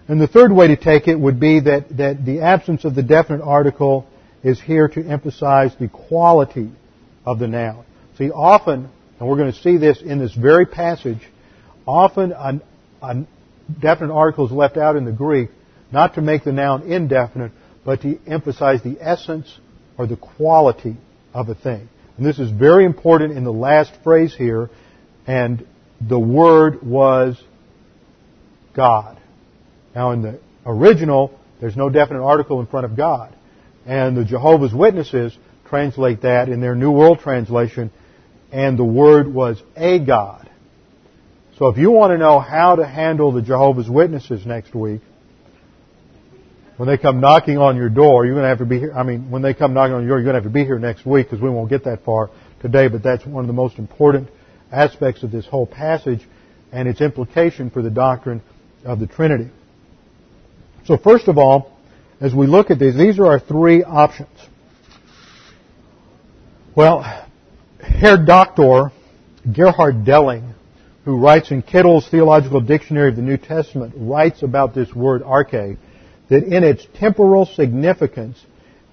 And 0.08 0.22
the 0.22 0.28
third 0.28 0.52
way 0.52 0.68
to 0.68 0.76
take 0.76 1.08
it 1.08 1.20
would 1.20 1.40
be 1.40 1.60
that, 1.62 1.98
that 1.98 2.26
the 2.26 2.42
absence 2.42 2.86
of 2.86 2.96
the 2.96 3.04
definite 3.04 3.44
article 3.44 4.08
is 4.44 4.62
here 4.62 4.88
to 4.90 5.04
emphasize 5.04 5.76
the 5.80 5.88
quality 5.88 6.72
of 7.26 7.40
the 7.40 7.48
noun. 7.48 7.84
See, 8.18 8.30
often, 8.30 8.90
and 9.20 9.28
we're 9.28 9.38
going 9.38 9.52
to 9.52 9.60
see 9.60 9.78
this 9.78 10.02
in 10.02 10.20
this 10.20 10.34
very 10.34 10.66
passage, 10.66 11.20
often 11.90 12.32
a, 12.32 12.62
a 13.02 13.26
definite 13.82 14.14
article 14.14 14.46
is 14.46 14.52
left 14.52 14.78
out 14.78 14.96
in 14.96 15.06
the 15.06 15.12
Greek 15.12 15.50
not 15.92 16.16
to 16.16 16.22
make 16.22 16.44
the 16.44 16.52
noun 16.52 16.84
indefinite, 16.84 17.52
but 17.84 18.02
to 18.02 18.20
emphasize 18.28 18.82
the 18.84 18.98
essence 19.02 19.60
or 19.98 20.06
the 20.08 20.16
quality 20.16 20.96
of 21.34 21.50
a 21.50 21.56
thing. 21.56 21.90
And 22.18 22.26
this 22.26 22.40
is 22.40 22.52
very 22.52 22.86
important 22.86 23.38
in 23.38 23.44
the 23.44 23.54
last 23.54 23.92
phrase 24.04 24.36
here, 24.36 24.70
and 25.26 25.66
the 26.02 26.20
word 26.20 26.84
was 26.84 27.42
God. 28.76 29.20
Now 29.96 30.12
in 30.12 30.22
the 30.22 30.40
original, 30.66 31.38
there's 31.60 31.76
no 31.76 31.90
definite 31.90 32.22
article 32.22 32.60
in 32.60 32.68
front 32.68 32.86
of 32.86 32.96
God. 32.96 33.36
And 33.86 34.16
the 34.16 34.26
Jehovah's 34.26 34.74
Witnesses 34.74 35.36
translate 35.66 36.22
that 36.22 36.50
in 36.50 36.62
their 36.62 36.76
New 36.76 36.92
World 36.92 37.20
Translation, 37.20 37.92
and 38.52 38.78
the 38.78 38.86
word 38.86 39.34
was 39.34 39.62
a 39.76 40.00
God. 40.00 40.50
So 41.60 41.68
if 41.68 41.78
you 41.78 41.92
want 41.92 42.12
to 42.12 42.18
know 42.18 42.40
how 42.40 42.78
to 42.78 42.88
handle 42.88 43.34
the 43.34 43.42
Jehovah's 43.42 43.90
Witnesses 43.90 44.46
next 44.46 44.74
week, 44.74 45.02
when 46.78 46.88
they 46.88 46.98
come 46.98 47.20
knocking 47.20 47.58
on 47.58 47.76
your 47.76 47.90
door, 47.90 48.26
you're 48.26 48.34
going 48.34 48.46
to 48.46 48.50
have 48.50 48.60
to 48.60 48.66
be 48.66 48.80
here. 48.80 48.94
I 48.96 49.04
mean, 49.04 49.30
when 49.30 49.42
they 49.42 49.54
come 49.54 49.74
knocking 49.74 49.94
on 49.94 50.04
your 50.04 50.12
door, 50.12 50.20
you're 50.20 50.32
going 50.32 50.42
to 50.42 50.42
have 50.42 50.50
to 50.50 50.58
be 50.58 50.64
here 50.64 50.80
next 50.80 51.06
week 51.06 51.26
because 51.28 51.42
we 51.44 51.50
won't 51.50 51.70
get 51.70 51.84
that 51.84 52.06
far 52.06 52.30
today, 52.62 52.88
but 52.88 53.04
that's 53.04 53.26
one 53.26 53.44
of 53.44 53.48
the 53.48 53.54
most 53.54 53.78
important 53.78 54.30
aspects 54.72 55.22
of 55.22 55.32
this 55.32 55.46
whole 55.46 55.68
passage 55.68 56.22
and 56.72 56.88
its 56.88 57.02
implication 57.02 57.70
for 57.70 57.82
the 57.82 57.90
doctrine 57.90 58.42
of 58.86 59.02
the 59.02 59.08
Trinity. 59.08 59.50
So 60.86 60.96
first 60.96 61.28
of 61.28 61.38
all, 61.38 61.78
as 62.22 62.34
we 62.34 62.48
look 62.48 62.72
at 62.72 62.80
these, 62.80 62.96
these 62.96 63.20
are 63.20 63.28
our 63.28 63.40
three 63.40 63.84
options. 63.84 64.30
Well, 66.74 67.02
Herr 67.82 68.24
Dr. 68.24 68.94
Gerhard 69.52 70.06
Delling, 70.06 70.54
who 71.10 71.18
writes 71.18 71.50
in 71.50 71.64
Kittel's 71.64 72.08
Theological 72.08 72.62
Dictionary 72.62 73.10
of 73.10 73.16
the 73.16 73.24
New 73.24 73.38
Testament, 73.38 73.96
writes 73.98 74.44
about 74.44 74.76
this 74.76 74.94
word 74.94 75.24
arche, 75.24 75.76
that 76.30 76.44
in 76.44 76.64
its 76.64 76.86
temporal 77.00 77.48
significance, 77.48 78.38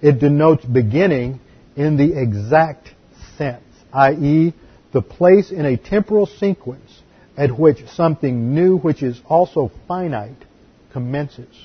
it 0.01 0.19
denotes 0.19 0.65
beginning 0.65 1.39
in 1.75 1.95
the 1.95 2.19
exact 2.19 2.89
sense, 3.37 3.61
i.e., 3.93 4.51
the 4.93 5.01
place 5.03 5.51
in 5.51 5.63
a 5.63 5.77
temporal 5.77 6.25
sequence 6.25 7.03
at 7.37 7.55
which 7.55 7.87
something 7.89 8.55
new, 8.55 8.79
which 8.79 9.03
is 9.03 9.21
also 9.27 9.69
finite, 9.87 10.43
commences. 10.91 11.55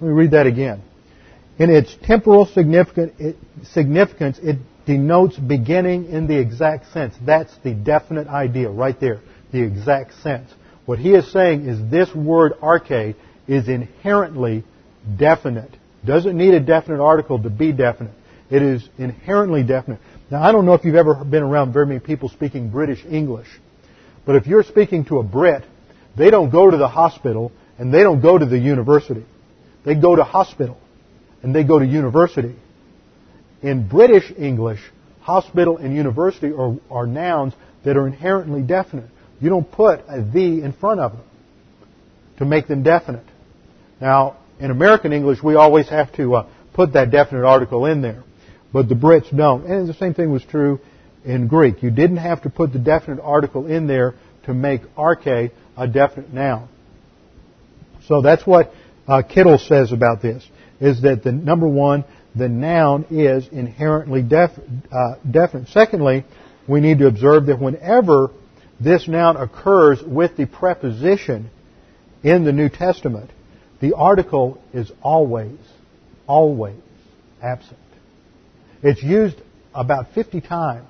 Let 0.00 0.08
me 0.08 0.12
read 0.12 0.32
that 0.32 0.48
again. 0.48 0.82
In 1.56 1.70
its 1.70 1.96
temporal 2.02 2.46
significance, 2.46 3.12
it 4.42 4.56
denotes 4.86 5.36
beginning 5.36 6.06
in 6.06 6.26
the 6.26 6.36
exact 6.36 6.92
sense. 6.92 7.14
That's 7.24 7.56
the 7.62 7.74
definite 7.74 8.26
idea 8.26 8.70
right 8.70 8.98
there, 8.98 9.20
the 9.52 9.62
exact 9.62 10.14
sense. 10.22 10.50
What 10.84 10.98
he 10.98 11.14
is 11.14 11.30
saying 11.32 11.66
is 11.66 11.90
this 11.90 12.14
word 12.14 12.54
arche 12.62 13.14
is 13.48 13.68
inherently 13.68 14.64
definite. 15.18 15.70
Doesn't 16.04 16.36
need 16.36 16.54
a 16.54 16.60
definite 16.60 17.02
article 17.02 17.42
to 17.42 17.50
be 17.50 17.72
definite. 17.72 18.14
It 18.50 18.62
is 18.62 18.88
inherently 18.98 19.64
definite. 19.64 20.00
Now, 20.30 20.42
I 20.42 20.52
don't 20.52 20.64
know 20.64 20.74
if 20.74 20.84
you've 20.84 20.94
ever 20.94 21.24
been 21.24 21.42
around 21.42 21.72
very 21.72 21.86
many 21.86 22.00
people 22.00 22.28
speaking 22.28 22.70
British 22.70 23.04
English, 23.04 23.48
but 24.24 24.36
if 24.36 24.46
you're 24.46 24.62
speaking 24.62 25.04
to 25.06 25.18
a 25.18 25.22
Brit, 25.22 25.64
they 26.16 26.30
don't 26.30 26.50
go 26.50 26.70
to 26.70 26.76
the 26.76 26.88
hospital 26.88 27.52
and 27.78 27.92
they 27.92 28.02
don't 28.02 28.20
go 28.20 28.38
to 28.38 28.46
the 28.46 28.58
university. 28.58 29.24
They 29.84 29.94
go 29.94 30.16
to 30.16 30.24
hospital 30.24 30.78
and 31.42 31.54
they 31.54 31.64
go 31.64 31.78
to 31.78 31.86
university. 31.86 32.56
In 33.62 33.88
British 33.88 34.32
English, 34.36 34.80
hospital 35.20 35.76
and 35.76 35.94
university 35.94 36.52
are, 36.52 36.76
are 36.90 37.06
nouns 37.06 37.52
that 37.84 37.96
are 37.96 38.06
inherently 38.06 38.62
definite. 38.62 39.10
You 39.40 39.50
don't 39.50 39.70
put 39.70 40.00
a 40.08 40.22
the 40.22 40.62
in 40.62 40.72
front 40.72 41.00
of 41.00 41.12
them 41.12 41.22
to 42.38 42.44
make 42.44 42.68
them 42.68 42.82
definite. 42.82 43.24
Now, 44.00 44.36
in 44.58 44.70
American 44.70 45.12
English, 45.12 45.42
we 45.42 45.54
always 45.54 45.88
have 45.88 46.12
to 46.16 46.36
uh, 46.36 46.46
put 46.72 46.92
that 46.94 47.10
definite 47.10 47.44
article 47.46 47.86
in 47.86 48.02
there, 48.02 48.24
but 48.72 48.88
the 48.88 48.94
Brits 48.94 49.34
don't. 49.34 49.64
And 49.66 49.88
the 49.88 49.94
same 49.94 50.14
thing 50.14 50.30
was 50.30 50.44
true 50.44 50.80
in 51.24 51.48
Greek. 51.48 51.82
You 51.82 51.90
didn't 51.90 52.18
have 52.18 52.42
to 52.42 52.50
put 52.50 52.72
the 52.72 52.78
definite 52.78 53.20
article 53.22 53.66
in 53.66 53.86
there 53.86 54.14
to 54.44 54.54
make 54.54 54.82
arche 54.94 55.50
a 55.76 55.88
definite 55.88 56.32
noun. 56.32 56.68
So 58.06 58.22
that's 58.22 58.46
what 58.46 58.72
uh, 59.08 59.22
Kittel 59.22 59.58
says 59.66 59.92
about 59.92 60.22
this, 60.22 60.46
is 60.80 61.02
that 61.02 61.22
the 61.24 61.32
number 61.32 61.66
one, 61.66 62.04
the 62.34 62.48
noun 62.48 63.06
is 63.10 63.48
inherently 63.48 64.22
def, 64.22 64.50
uh, 64.92 65.16
definite. 65.28 65.68
Secondly, 65.68 66.24
we 66.68 66.80
need 66.80 66.98
to 66.98 67.06
observe 67.06 67.46
that 67.46 67.60
whenever 67.60 68.30
this 68.80 69.08
noun 69.08 69.36
occurs 69.36 70.02
with 70.02 70.36
the 70.36 70.46
preposition 70.46 71.50
in 72.22 72.44
the 72.44 72.52
New 72.52 72.68
Testament, 72.68 73.30
the 73.80 73.94
article 73.94 74.60
is 74.72 74.90
always, 75.02 75.58
always 76.26 76.80
absent. 77.42 77.78
It's 78.82 79.02
used 79.02 79.36
about 79.74 80.12
50 80.14 80.40
times 80.40 80.88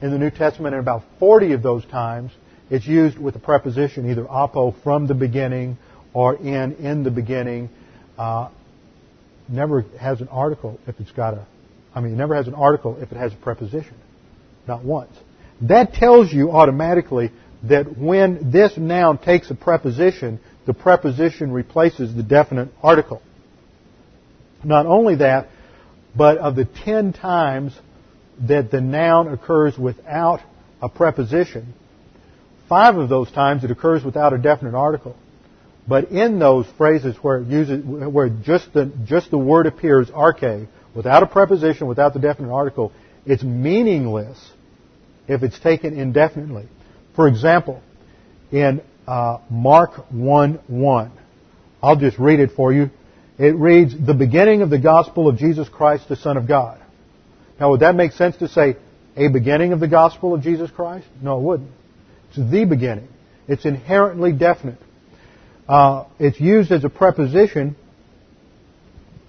in 0.00 0.10
the 0.10 0.18
New 0.18 0.30
Testament, 0.30 0.74
and 0.74 0.82
about 0.82 1.02
40 1.18 1.52
of 1.52 1.62
those 1.62 1.84
times 1.86 2.32
it's 2.70 2.86
used 2.86 3.18
with 3.18 3.34
the 3.34 3.40
preposition 3.40 4.08
either 4.10 4.28
apo 4.30 4.70
from 4.84 5.08
the 5.08 5.14
beginning 5.14 5.76
or 6.14 6.36
in 6.36 6.74
in 6.76 7.02
the 7.02 7.10
beginning. 7.10 7.68
Uh, 8.16 8.48
never 9.48 9.82
has 9.98 10.20
an 10.20 10.28
article 10.28 10.78
if 10.86 10.98
it's 11.00 11.10
got 11.10 11.34
a, 11.34 11.46
I 11.94 12.00
mean, 12.00 12.16
never 12.16 12.36
has 12.36 12.46
an 12.46 12.54
article 12.54 12.96
if 13.02 13.10
it 13.10 13.16
has 13.16 13.32
a 13.32 13.36
preposition. 13.36 13.94
Not 14.68 14.84
once. 14.84 15.12
That 15.62 15.92
tells 15.94 16.32
you 16.32 16.50
automatically 16.52 17.30
that 17.64 17.98
when 17.98 18.50
this 18.50 18.76
noun 18.76 19.18
takes 19.18 19.50
a 19.50 19.54
preposition, 19.54 20.40
the 20.66 20.74
preposition 20.74 21.52
replaces 21.52 22.14
the 22.14 22.22
definite 22.22 22.68
article. 22.82 23.20
Not 24.64 24.86
only 24.86 25.16
that, 25.16 25.48
but 26.16 26.38
of 26.38 26.56
the 26.56 26.64
ten 26.64 27.12
times 27.12 27.78
that 28.48 28.70
the 28.70 28.80
noun 28.80 29.28
occurs 29.28 29.76
without 29.78 30.40
a 30.80 30.88
preposition, 30.88 31.74
five 32.68 32.96
of 32.96 33.08
those 33.08 33.30
times 33.30 33.64
it 33.64 33.70
occurs 33.70 34.02
without 34.02 34.32
a 34.32 34.38
definite 34.38 34.74
article. 34.74 35.16
But 35.86 36.10
in 36.10 36.38
those 36.38 36.66
phrases 36.78 37.16
where 37.20 37.38
it 37.38 37.48
uses, 37.48 37.84
where 37.84 38.28
just 38.28 38.72
the, 38.72 38.92
just 39.04 39.30
the 39.30 39.38
word 39.38 39.66
appears, 39.66 40.08
arche, 40.08 40.68
without 40.94 41.22
a 41.22 41.26
preposition, 41.26 41.86
without 41.86 42.14
the 42.14 42.20
definite 42.20 42.52
article, 42.52 42.92
it's 43.26 43.42
meaningless 43.42 44.38
if 45.30 45.44
it's 45.44 45.58
taken 45.60 45.98
indefinitely. 45.98 46.66
For 47.14 47.28
example, 47.28 47.80
in 48.50 48.82
uh, 49.06 49.38
Mark 49.48 50.10
1 50.10 50.60
1. 50.66 51.12
I'll 51.82 51.96
just 51.96 52.18
read 52.18 52.40
it 52.40 52.50
for 52.52 52.72
you. 52.72 52.90
It 53.38 53.54
reads, 53.54 53.94
the 53.98 54.12
beginning 54.12 54.62
of 54.62 54.70
the 54.70 54.78
gospel 54.78 55.28
of 55.28 55.38
Jesus 55.38 55.68
Christ, 55.68 56.08
the 56.08 56.16
Son 56.16 56.36
of 56.36 56.46
God. 56.46 56.80
Now, 57.58 57.70
would 57.70 57.80
that 57.80 57.94
make 57.94 58.12
sense 58.12 58.36
to 58.38 58.48
say 58.48 58.76
a 59.16 59.28
beginning 59.28 59.72
of 59.72 59.80
the 59.80 59.88
gospel 59.88 60.34
of 60.34 60.42
Jesus 60.42 60.70
Christ? 60.70 61.06
No, 61.22 61.38
it 61.38 61.42
wouldn't. 61.42 61.70
It's 62.28 62.50
the 62.50 62.64
beginning. 62.64 63.08
It's 63.48 63.64
inherently 63.64 64.32
definite. 64.32 64.78
Uh, 65.68 66.06
it's 66.18 66.40
used 66.40 66.70
as 66.72 66.84
a 66.84 66.90
preposition, 66.90 67.76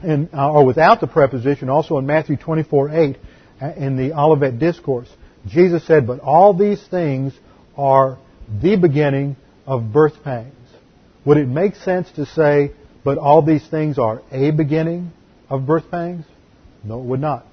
in, 0.04 0.30
uh, 0.34 0.52
or 0.52 0.66
without 0.66 1.00
the 1.00 1.08
preposition, 1.08 1.70
also 1.70 1.98
in 1.98 2.06
Matthew 2.06 2.38
24 2.38 2.90
8, 2.90 3.18
uh, 3.62 3.74
in 3.78 3.96
the 3.96 4.14
Olivet 4.14 4.60
Discourse. 4.60 5.08
Jesus 5.48 5.86
said, 5.86 6.08
But 6.08 6.20
all 6.20 6.54
these 6.54 6.82
things 6.88 7.34
are 7.78 8.18
the 8.62 8.76
beginning 8.76 9.36
of 9.66 9.92
birth 9.92 10.24
pangs. 10.24 10.54
Would 11.26 11.38
it 11.38 11.48
make 11.48 11.76
sense 11.76 12.12
to 12.14 12.26
say, 12.26 12.72
but 13.04 13.18
all 13.18 13.42
these 13.42 13.66
things 13.68 13.98
are 13.98 14.22
a 14.32 14.52
beginning 14.52 15.12
of 15.50 15.66
birth 15.66 15.90
pangs? 15.90 16.26
No, 16.84 17.00
it 17.00 17.06
would 17.06 17.22
not. 17.22 17.46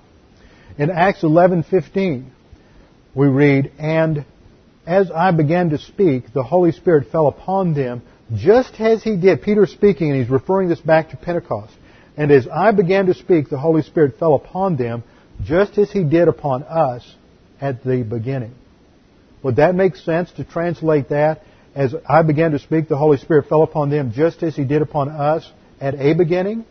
In 0.78 0.91
Acts 0.91 1.22
11:15, 1.22 2.26
we 3.14 3.28
read, 3.28 3.72
"And 3.78 4.24
as 4.86 5.11
I 5.11 5.30
began 5.32 5.70
to 5.70 5.78
speak, 5.78 6.32
the 6.32 6.43
Holy 6.43 6.72
Spirit 6.72 7.09
fell 7.11 7.26
upon 7.26 7.74
them, 7.74 8.03
just 8.34 8.80
as 8.80 9.03
he 9.03 9.16
did." 9.16 9.43
Peter 9.43 9.66
speaking, 9.66 10.11
and 10.11 10.18
he's 10.18 10.30
referring 10.30 10.68
this 10.68 10.80
back 10.80 11.11
to 11.11 11.16
Pentecost. 11.16 11.74
And 12.16 12.30
as 12.30 12.49
I 12.49 12.70
began 12.72 13.07
to 13.07 13.14
speak, 13.14 13.49
the 13.49 13.59
Holy 13.59 13.82
Spirit 13.82 14.18
fell 14.18 14.34
upon 14.34 14.76
them, 14.76 15.03
just 15.43 15.78
as 15.78 15.91
he 15.91 16.05
did 16.05 16.28
upon 16.28 16.62
us 16.64 17.16
at 17.61 17.84
the 17.84 18.02
beginning. 18.02 18.54
Would 19.42 19.56
that 19.56 19.74
make 19.74 19.96
sense 19.96 20.30
to 20.32 20.44
translate 20.44 21.11
that 21.11 21.42
as 21.74 21.94
I 22.09 22.22
began 22.22 22.50
to 22.52 22.59
speak, 22.59 22.88
the 22.88 22.96
Holy 22.96 23.18
Spirit 23.18 23.48
fell 23.48 23.62
upon 23.62 23.90
them 23.90 24.12
just 24.12 24.42
as 24.42 24.56
He 24.56 24.64
did 24.64 24.82
upon 24.82 25.09
us 25.09 25.48
at 25.80 25.94
a 25.94 26.12
beginning. 26.14 26.64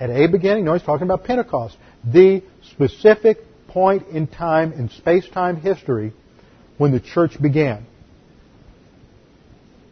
At 0.00 0.10
a 0.10 0.26
beginning? 0.26 0.64
No, 0.64 0.72
He's 0.72 0.82
talking 0.82 1.06
about 1.06 1.24
Pentecost. 1.24 1.76
The 2.04 2.42
specific 2.72 3.38
point 3.68 4.08
in 4.08 4.26
time 4.26 4.72
in 4.72 4.88
space-time 4.88 5.56
history 5.56 6.12
when 6.78 6.90
the 6.90 7.00
church 7.00 7.40
began. 7.40 7.86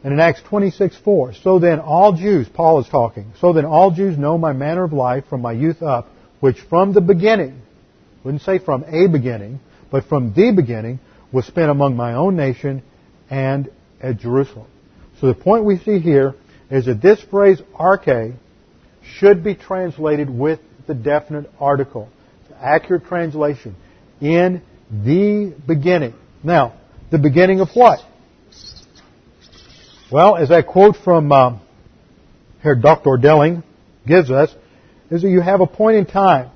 And 0.02 0.12
in 0.12 0.18
Acts 0.18 0.42
26, 0.42 0.96
4, 0.96 1.34
so 1.34 1.60
then 1.60 1.78
all 1.78 2.14
Jews, 2.14 2.48
Paul 2.48 2.80
is 2.80 2.88
talking, 2.88 3.32
so 3.40 3.52
then 3.52 3.64
all 3.64 3.92
Jews 3.92 4.18
know 4.18 4.36
my 4.36 4.52
manner 4.52 4.82
of 4.82 4.92
life 4.92 5.24
from 5.28 5.42
my 5.42 5.52
youth 5.52 5.80
up, 5.80 6.08
which 6.40 6.58
from 6.62 6.92
the 6.92 7.00
beginning 7.00 7.62
wouldn't 8.24 8.42
say 8.42 8.58
from 8.58 8.84
a 8.84 9.08
beginning, 9.08 9.60
but 9.90 10.04
from 10.04 10.32
the 10.34 10.52
beginning, 10.52 11.00
was 11.32 11.46
spent 11.46 11.70
among 11.70 11.96
my 11.96 12.14
own 12.14 12.36
nation 12.36 12.82
and 13.30 13.70
at 14.00 14.18
Jerusalem. 14.18 14.66
So 15.20 15.28
the 15.28 15.34
point 15.34 15.64
we 15.64 15.78
see 15.78 15.98
Herr 16.00 16.34
is 16.70 16.86
that 16.86 17.00
this 17.00 17.20
phrase 17.22 17.60
arche 17.78 18.34
should 19.18 19.42
be 19.42 19.54
translated 19.54 20.28
with 20.28 20.60
the 20.86 20.94
definite 20.94 21.50
article. 21.58 22.08
Accurate 22.60 23.06
translation. 23.06 23.74
In 24.20 24.62
the 24.90 25.54
beginning. 25.66 26.14
Now, 26.44 26.74
the 27.10 27.18
beginning 27.18 27.60
of 27.60 27.68
what? 27.74 28.00
Well, 30.10 30.36
as 30.36 30.50
that 30.50 30.66
quote 30.66 30.96
from 30.96 31.32
uh, 31.32 31.58
here 32.62 32.74
Dr. 32.74 33.18
Delling 33.18 33.64
gives 34.06 34.30
us, 34.30 34.54
is 35.10 35.22
that 35.22 35.28
you 35.28 35.40
have 35.40 35.60
a 35.60 35.66
point 35.66 35.96
in 35.96 36.06
time. 36.06 36.50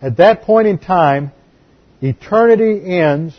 At 0.00 0.18
that 0.18 0.42
point 0.42 0.68
in 0.68 0.78
time, 0.78 1.32
eternity 2.02 2.98
ends 2.98 3.34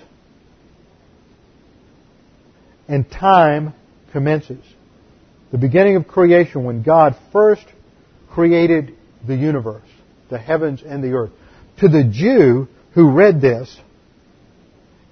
and 2.88 3.10
time 3.10 3.74
commences. 4.12 4.64
The 5.52 5.58
beginning 5.58 5.96
of 5.96 6.08
creation, 6.08 6.64
when 6.64 6.84
God 6.84 7.16
first 7.32 7.66
created 8.30 8.96
the 9.26 9.36
universe, 9.36 9.88
the 10.30 10.38
heavens 10.38 10.82
and 10.86 11.04
the 11.04 11.14
earth. 11.14 11.32
To 11.80 11.88
the 11.88 12.04
Jew 12.04 12.68
who 12.94 13.12
read 13.12 13.40
this, 13.42 13.78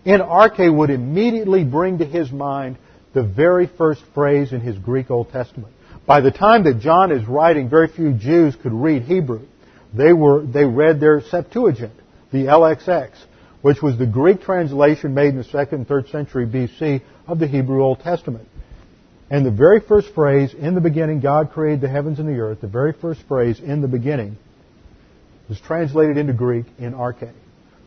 arche 0.06 0.76
would 0.76 0.90
immediately 0.90 1.64
bring 1.64 2.00
to 2.00 2.06
his 2.06 2.32
mind 2.32 2.78
the 3.14 3.24
very 3.24 3.68
first 3.68 4.02
phrase 4.14 4.52
in 4.52 4.62
his 4.62 4.78
Greek 4.78 5.10
Old 5.10 5.32
Testament. 5.32 5.74
By 6.06 6.22
the 6.22 6.32
time 6.32 6.64
that 6.66 6.80
John 6.80 7.12
is 7.12 7.28
writing, 7.28 7.70
very 7.70 7.88
few 7.88 8.14
Jews 8.14 8.56
could 8.56 8.74
read 8.74 9.04
Hebrew. 9.04 9.42
They 9.96 10.14
were, 10.14 10.46
they 10.46 10.66
read 10.66 11.00
their 11.00 11.22
Septuagint, 11.22 11.94
the 12.32 12.46
LXX, 12.46 13.12
which 13.62 13.82
was 13.82 13.98
the 13.98 14.06
Greek 14.06 14.42
translation 14.42 15.14
made 15.14 15.30
in 15.30 15.38
the 15.38 15.44
second 15.44 15.80
and 15.80 15.88
third 15.88 16.10
century 16.10 16.46
BC 16.46 17.02
of 17.28 17.40
the 17.40 17.48
Hebrew 17.48 17.84
Old 17.84 18.02
Testament. 18.02 18.48
And 19.30 19.46
the 19.46 19.52
very 19.52 19.80
first 19.80 20.14
phrase, 20.14 20.54
in 20.54 20.76
the 20.76 20.82
beginning 20.82 21.20
God 21.20 21.52
created 21.52 21.82
the 21.82 21.90
heavens 21.90 22.20
and 22.20 22.28
the 22.28 22.40
earth, 22.40 22.62
the 22.62 22.68
very 22.68 22.94
first 22.94 23.22
phrase, 23.28 23.60
in 23.60 23.82
the 23.82 23.88
beginning, 23.88 24.38
was 25.50 25.60
translated 25.60 26.18
into 26.18 26.34
Greek 26.34 26.66
in 26.78 26.94
arche. 26.94 27.32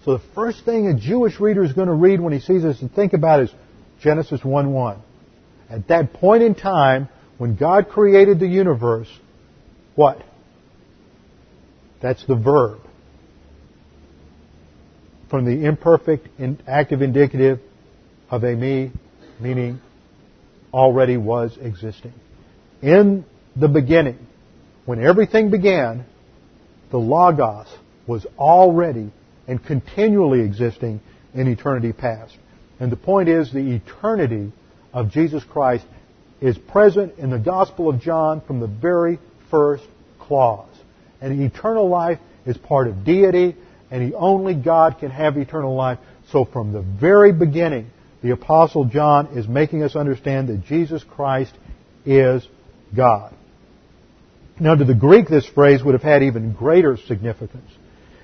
So 0.05 0.17
the 0.17 0.25
first 0.35 0.65
thing 0.65 0.87
a 0.87 0.99
Jewish 0.99 1.39
reader 1.39 1.63
is 1.63 1.73
going 1.73 1.89
to 1.89 1.95
read 1.95 2.21
when 2.21 2.33
he 2.33 2.41
sees 2.41 2.63
this 2.63 2.81
and 2.81 2.93
think 2.93 3.13
about 3.13 3.43
is 3.43 3.51
Genesis 4.01 4.41
1-1. 4.41 4.99
At 5.69 5.89
that 5.89 6.15
point 6.15 6.43
in 6.43 6.55
time, 6.55 7.09
when 7.37 7.57
God 7.57 7.89
created 7.89 8.41
the 8.41 8.47
universe, 8.47 9.09
what? 9.95 10.25
That's 12.01 12.25
the 12.27 12.37
verb 12.37 12.81
from 15.29 15.45
the 15.45 15.67
imperfect 15.67 16.29
active 16.67 17.03
indicative 17.03 17.61
of 18.31 18.43
eimi, 18.43 18.93
meaning 19.41 19.81
already 20.73 21.17
was 21.17 21.57
existing. 21.61 22.13
In 22.83 23.25
the 23.57 23.69
beginning, 23.69 24.19
when 24.87 25.03
everything 25.03 25.51
began, 25.51 26.05
the 26.91 26.99
Logos 26.99 27.67
was 28.07 28.27
already 28.39 29.11
and 29.47 29.63
continually 29.65 30.41
existing 30.41 31.01
in 31.35 31.49
eternity 31.49 31.93
past. 31.93 32.37
And 32.81 32.91
the 32.93 32.97
point 32.97 33.29
is 33.29 33.53
the 33.53 33.75
eternity 33.75 34.53
of 34.93 35.11
Jesus 35.11 35.43
Christ 35.45 35.85
is 36.41 36.57
present 36.57 37.19
in 37.19 37.31
the 37.31 37.39
Gospel 37.39 37.91
of 37.91 38.01
John 38.01 38.41
from 38.47 38.61
the 38.61 38.67
very 38.67 39.19
first 39.51 39.85
clause. 40.19 40.69
And 41.21 41.43
eternal 41.43 41.89
life 41.89 42.19
is 42.47 42.57
part 42.57 42.89
of 42.89 43.05
deity 43.05 43.57
and 43.91 44.13
only 44.15 44.55
God 44.55 44.99
can 44.99 45.11
have 45.11 45.37
eternal 45.37 45.75
life. 45.75 45.99
So 46.31 46.45
from 46.45 46.73
the 46.73 46.83
very 46.83 47.33
beginning, 47.33 47.91
the 48.23 48.31
Apostle 48.31 48.85
John 48.85 49.39
is 49.39 49.47
making 49.49 49.83
us 49.83 49.97
understand 49.97 50.49
that 50.49 50.65
Jesus 50.65 51.03
Christ 51.05 51.53
is 52.05 52.47
God. 52.95 53.35
Now 54.61 54.75
to 54.75 54.85
the 54.85 54.95
Greek, 54.95 55.29
this 55.29 55.47
phrase 55.47 55.83
would 55.83 55.95
have 55.95 56.03
had 56.03 56.23
even 56.23 56.53
greater 56.53 56.97
significance. 56.97 57.71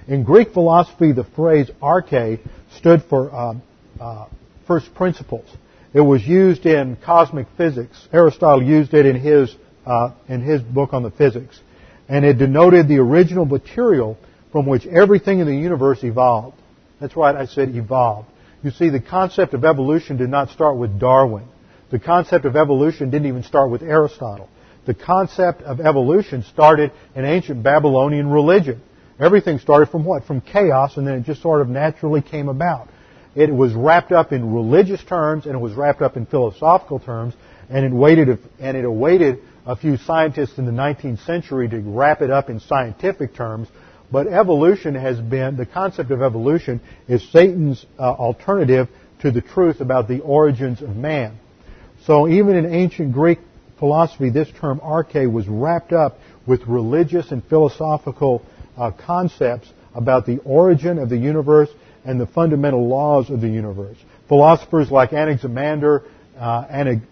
In 0.09 0.25
Greek 0.25 0.53
philosophy, 0.53 1.13
the 1.13 1.25
phrase 1.25 1.71
arche 1.81 2.41
stood 2.77 3.03
for 3.05 3.33
uh, 3.33 3.55
uh, 4.01 4.27
first 4.67 4.95
principles. 4.95 5.49
It 5.95 6.01
was 6.01 6.27
used 6.27 6.67
in 6.67 6.97
cosmic 6.97 7.47
physics. 7.57 7.97
Aristotle 8.13 8.63
used 8.63 8.93
it 8.95 9.07
in 9.07 9.17
his 9.17 9.55
uh, 9.87 10.13
in 10.29 10.41
his 10.41 10.63
book 10.63 10.93
on 10.93 11.03
the 11.03 11.11
physics, 11.11 11.61
and 12.09 12.25
it 12.25 12.39
denoted 12.39 12.89
the 12.89 12.99
original 12.99 13.45
material 13.45 14.19
from 14.53 14.67
which 14.67 14.87
everything 14.87 15.41
in 15.41 15.47
the 15.47 15.57
universe 15.57 16.03
evolved. 16.05 16.57
That's 17.01 17.17
right, 17.17 17.35
I 17.35 17.47
said 17.47 17.75
evolved. 17.75 18.29
You 18.63 18.71
see, 18.71 18.89
the 18.89 19.01
concept 19.01 19.53
of 19.55 19.65
evolution 19.65 20.17
did 20.17 20.31
not 20.31 20.51
start 20.51 20.77
with 20.77 20.99
Darwin. 20.99 21.47
The 21.91 21.99
concept 21.99 22.45
of 22.45 22.57
evolution 22.57 23.11
didn't 23.11 23.29
even 23.29 23.43
start 23.43 23.71
with 23.71 23.83
Aristotle. 23.83 24.49
The 24.87 24.95
concept 24.95 25.63
of 25.63 25.81
evolution 25.81 26.43
started 26.43 26.93
in 27.15 27.25
ancient 27.25 27.63
Babylonian 27.63 28.31
religion. 28.31 28.83
Everything 29.19 29.59
started 29.59 29.91
from 29.91 30.05
what? 30.05 30.25
From 30.25 30.41
chaos, 30.41 30.97
and 30.97 31.07
then 31.07 31.15
it 31.15 31.25
just 31.25 31.43
sort 31.43 31.61
of 31.61 31.69
naturally 31.69 32.21
came 32.21 32.49
about. 32.49 32.89
It 33.35 33.53
was 33.53 33.73
wrapped 33.73 34.13
up 34.13 34.33
in 34.33 34.55
religious 34.55 35.03
terms, 35.05 35.47
and 35.47 35.55
it 35.55 35.59
was 35.59 35.73
wrapped 35.75 36.03
up 36.03 36.17
in 36.17 36.27
philosophical 36.27 36.99
terms, 36.99 37.35
and 37.69 37.85
it 37.85 37.93
waited, 37.93 38.39
and 38.61 38.77
it 38.77 38.85
awaited 38.85 39.41
a 39.67 39.77
few 39.77 39.97
scientists 39.97 40.59
in 40.59 40.67
the 40.67 40.73
19th 40.73 41.25
century 41.25 41.69
to 41.69 41.79
wrap 41.81 42.23
it 42.23 42.31
up 42.31 42.51
in 42.51 42.61
scientific 42.61 43.35
terms 43.35 43.69
but 44.15 44.29
evolution 44.29 44.95
has 44.95 45.21
been, 45.21 45.57
the 45.57 45.67
concept 45.67 46.13
of 46.13 46.23
evolution 46.23 46.81
is 47.09 47.29
Satan's 47.33 47.85
uh, 47.99 48.03
alternative 48.03 48.89
to 49.23 49.31
the 49.31 49.41
truth 49.41 49.81
about 49.81 50.07
the 50.07 50.21
origins 50.21 50.83
of 50.83 50.95
man. 50.95 51.37
So 52.07 52.29
even 52.29 52.57
in 52.57 52.73
ancient 52.73 53.13
Greek 53.13 53.41
philosophy, 53.79 54.31
this 54.31 54.49
term 54.61 54.79
arche 54.81 55.31
was 55.31 55.49
wrapped 55.49 55.93
up 55.93 56.19
with 56.47 56.63
religious 56.69 57.33
and 57.33 57.43
philosophical 57.45 58.43
uh, 58.77 58.93
concepts 58.93 59.69
about 59.95 60.27
the 60.27 60.39
origin 60.45 60.99
of 60.99 61.09
the 61.09 61.19
universe 61.19 61.71
and 62.05 62.21
the 62.21 62.27
fundamental 62.27 62.87
laws 62.87 63.31
of 63.31 63.41
the 63.41 63.49
universe. 63.49 63.97
Philosophers 64.29 64.93
like 64.93 65.13
Anaximander, 65.13 66.05
uh, 66.39 66.67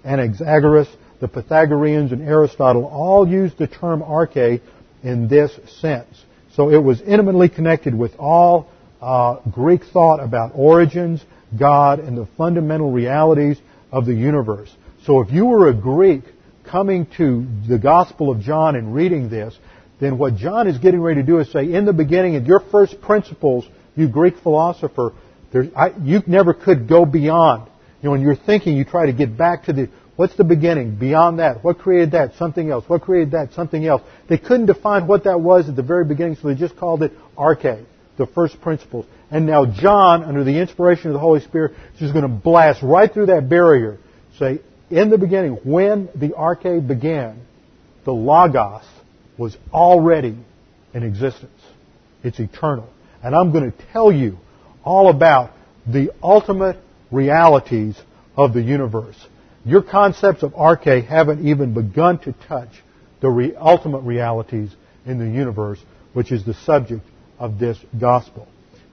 Anaxagoras, 0.05 0.89
the 1.23 1.29
Pythagoreans, 1.29 2.11
and 2.11 2.21
Aristotle 2.21 2.85
all 2.85 3.27
used 3.27 3.57
the 3.57 3.69
term 3.69 4.03
arche 4.03 4.61
in 5.05 5.29
this 5.29 5.53
sense. 5.81 6.21
So 6.57 6.69
it 6.69 6.83
was 6.83 7.01
intimately 7.01 7.49
connected 7.49 7.95
with 7.95 8.17
all 8.19 8.69
uh, 9.01 9.37
Greek 9.49 9.85
thought 9.85 10.19
about 10.19 10.51
origins, 10.57 11.25
God, 11.57 12.01
and 12.01 12.19
the 12.19 12.27
fundamental 12.37 12.91
realities 12.91 13.57
of 13.93 14.05
the 14.05 14.13
universe. 14.13 14.69
So 15.07 15.21
if 15.21 15.31
you 15.31 15.47
were 15.47 15.69
a 15.69 15.73
Greek 15.73 16.25
coming 16.65 17.07
to 17.19 17.47
the 17.69 17.79
Gospel 17.79 18.29
of 18.33 18.41
John 18.41 18.75
and 18.75 18.93
reading 18.93 19.31
this, 19.31 19.57
then 20.01 20.19
what 20.19 20.35
John 20.35 20.67
is 20.67 20.79
getting 20.79 21.01
ready 21.01 21.21
to 21.21 21.27
do 21.27 21.39
is 21.39 21.53
say, 21.53 21.73
in 21.73 21.85
the 21.85 21.93
beginning, 21.93 22.35
of 22.35 22.49
your 22.49 22.59
first 22.59 23.01
principles, 23.01 23.65
you 23.95 24.09
Greek 24.09 24.39
philosopher, 24.39 25.13
I, 25.77 25.93
you 26.03 26.21
never 26.27 26.53
could 26.53 26.89
go 26.89 27.05
beyond. 27.07 27.69
You 28.03 28.09
know, 28.09 28.15
in 28.17 28.23
your 28.23 28.35
thinking, 28.35 28.77
you 28.77 28.85
try 28.85 29.07
to 29.07 29.13
get 29.13 29.37
back 29.37 29.67
to 29.67 29.73
the 29.73 29.89
What's 30.17 30.37
the 30.37 30.45
beginning? 30.45 30.97
Beyond 30.97 31.39
that. 31.39 31.65
What 31.65 31.79
created 31.79 32.13
that? 32.13 32.35
Something 32.35 32.71
else. 32.71 32.85
What 32.87 33.03
created 33.03 33.33
that? 33.33 33.53
Something 33.55 33.87
else. 33.87 34.03
They 34.29 34.39
couldn't 34.39 34.67
define 34.67 35.07
what 35.07 35.25
that 35.25 35.41
was 35.41 35.69
at 35.69 35.77
the 35.77 35.83
very 35.83 36.05
beginning, 36.05 36.37
so 36.37 36.49
they 36.49 36.55
just 36.55 36.77
called 36.77 37.03
it 37.03 37.13
arche, 37.37 37.85
the 38.19 38.27
first 38.27 38.61
principles. 38.61 39.07
And 39.31 39.47
now 39.47 39.65
John, 39.65 40.23
under 40.25 40.45
the 40.45 40.59
inspiration 40.59 41.09
of 41.09 41.15
the 41.15 41.19
Holy 41.19 41.41
Spirit, 41.41 41.73
is 41.95 42.01
just 42.01 42.13
going 42.13 42.25
to 42.25 42.29
blast 42.29 42.83
right 42.83 43.13
through 43.13 43.27
that 43.27 43.49
barrier. 43.49 43.99
Say, 44.39 44.61
in 44.91 45.09
the 45.09 45.17
beginning, 45.17 45.59
when 45.65 46.11
the 46.15 46.31
arche 46.31 46.87
began, 46.87 47.41
the 48.05 48.13
Logos 48.13 48.85
was 49.39 49.57
already 49.73 50.37
in 50.93 51.03
existence. 51.03 51.59
It's 52.23 52.39
eternal. 52.39 52.89
And 53.23 53.35
I'm 53.35 53.53
going 53.53 53.73
to 53.73 53.79
tell 53.93 54.13
you 54.13 54.37
all 54.85 55.09
about 55.09 55.53
the 55.87 56.13
ultimate 56.23 56.77
realities 57.11 57.97
of 58.37 58.53
the 58.53 58.61
universe. 58.61 59.17
Your 59.65 59.83
concepts 59.83 60.43
of 60.43 60.53
arche 60.55 61.07
haven't 61.07 61.47
even 61.47 61.73
begun 61.73 62.19
to 62.21 62.33
touch 62.49 62.71
the 63.21 63.31
re- 63.31 63.55
ultimate 63.55 64.01
realities 64.01 64.75
in 65.07 65.19
the 65.19 65.29
universe, 65.29 65.79
which 66.13 66.33
is 66.33 66.45
the 66.45 66.55
subject 66.55 67.03
of 67.39 67.59
this 67.59 67.79
gospel. 67.99 68.49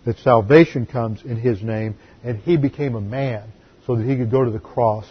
That 0.06 0.20
salvation 0.20 0.86
comes 0.86 1.24
in 1.24 1.38
His 1.38 1.62
name, 1.64 1.96
and 2.24 2.38
He 2.38 2.56
became 2.56 2.96
a 2.96 3.02
man 3.02 3.44
so 3.88 3.96
that 3.96 4.06
He 4.06 4.16
could 4.16 4.30
go 4.30 4.46
to 4.46 4.52
the 4.52 4.60
cross 4.60 5.06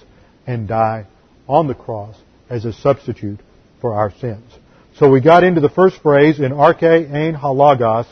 and 0.46 0.68
die 0.68 1.06
on 1.48 1.66
the 1.66 1.74
cross 1.74 2.16
as 2.48 2.64
a 2.64 2.72
substitute 2.72 3.40
for 3.80 3.94
our 3.94 4.12
sins. 4.20 4.50
So 4.96 5.10
we 5.10 5.20
got 5.20 5.44
into 5.44 5.60
the 5.60 5.68
first 5.68 6.00
phrase 6.02 6.38
in 6.38 6.52
arche 6.52 7.12
ein 7.12 7.34
ho 7.34 7.52
logos, 7.52 8.06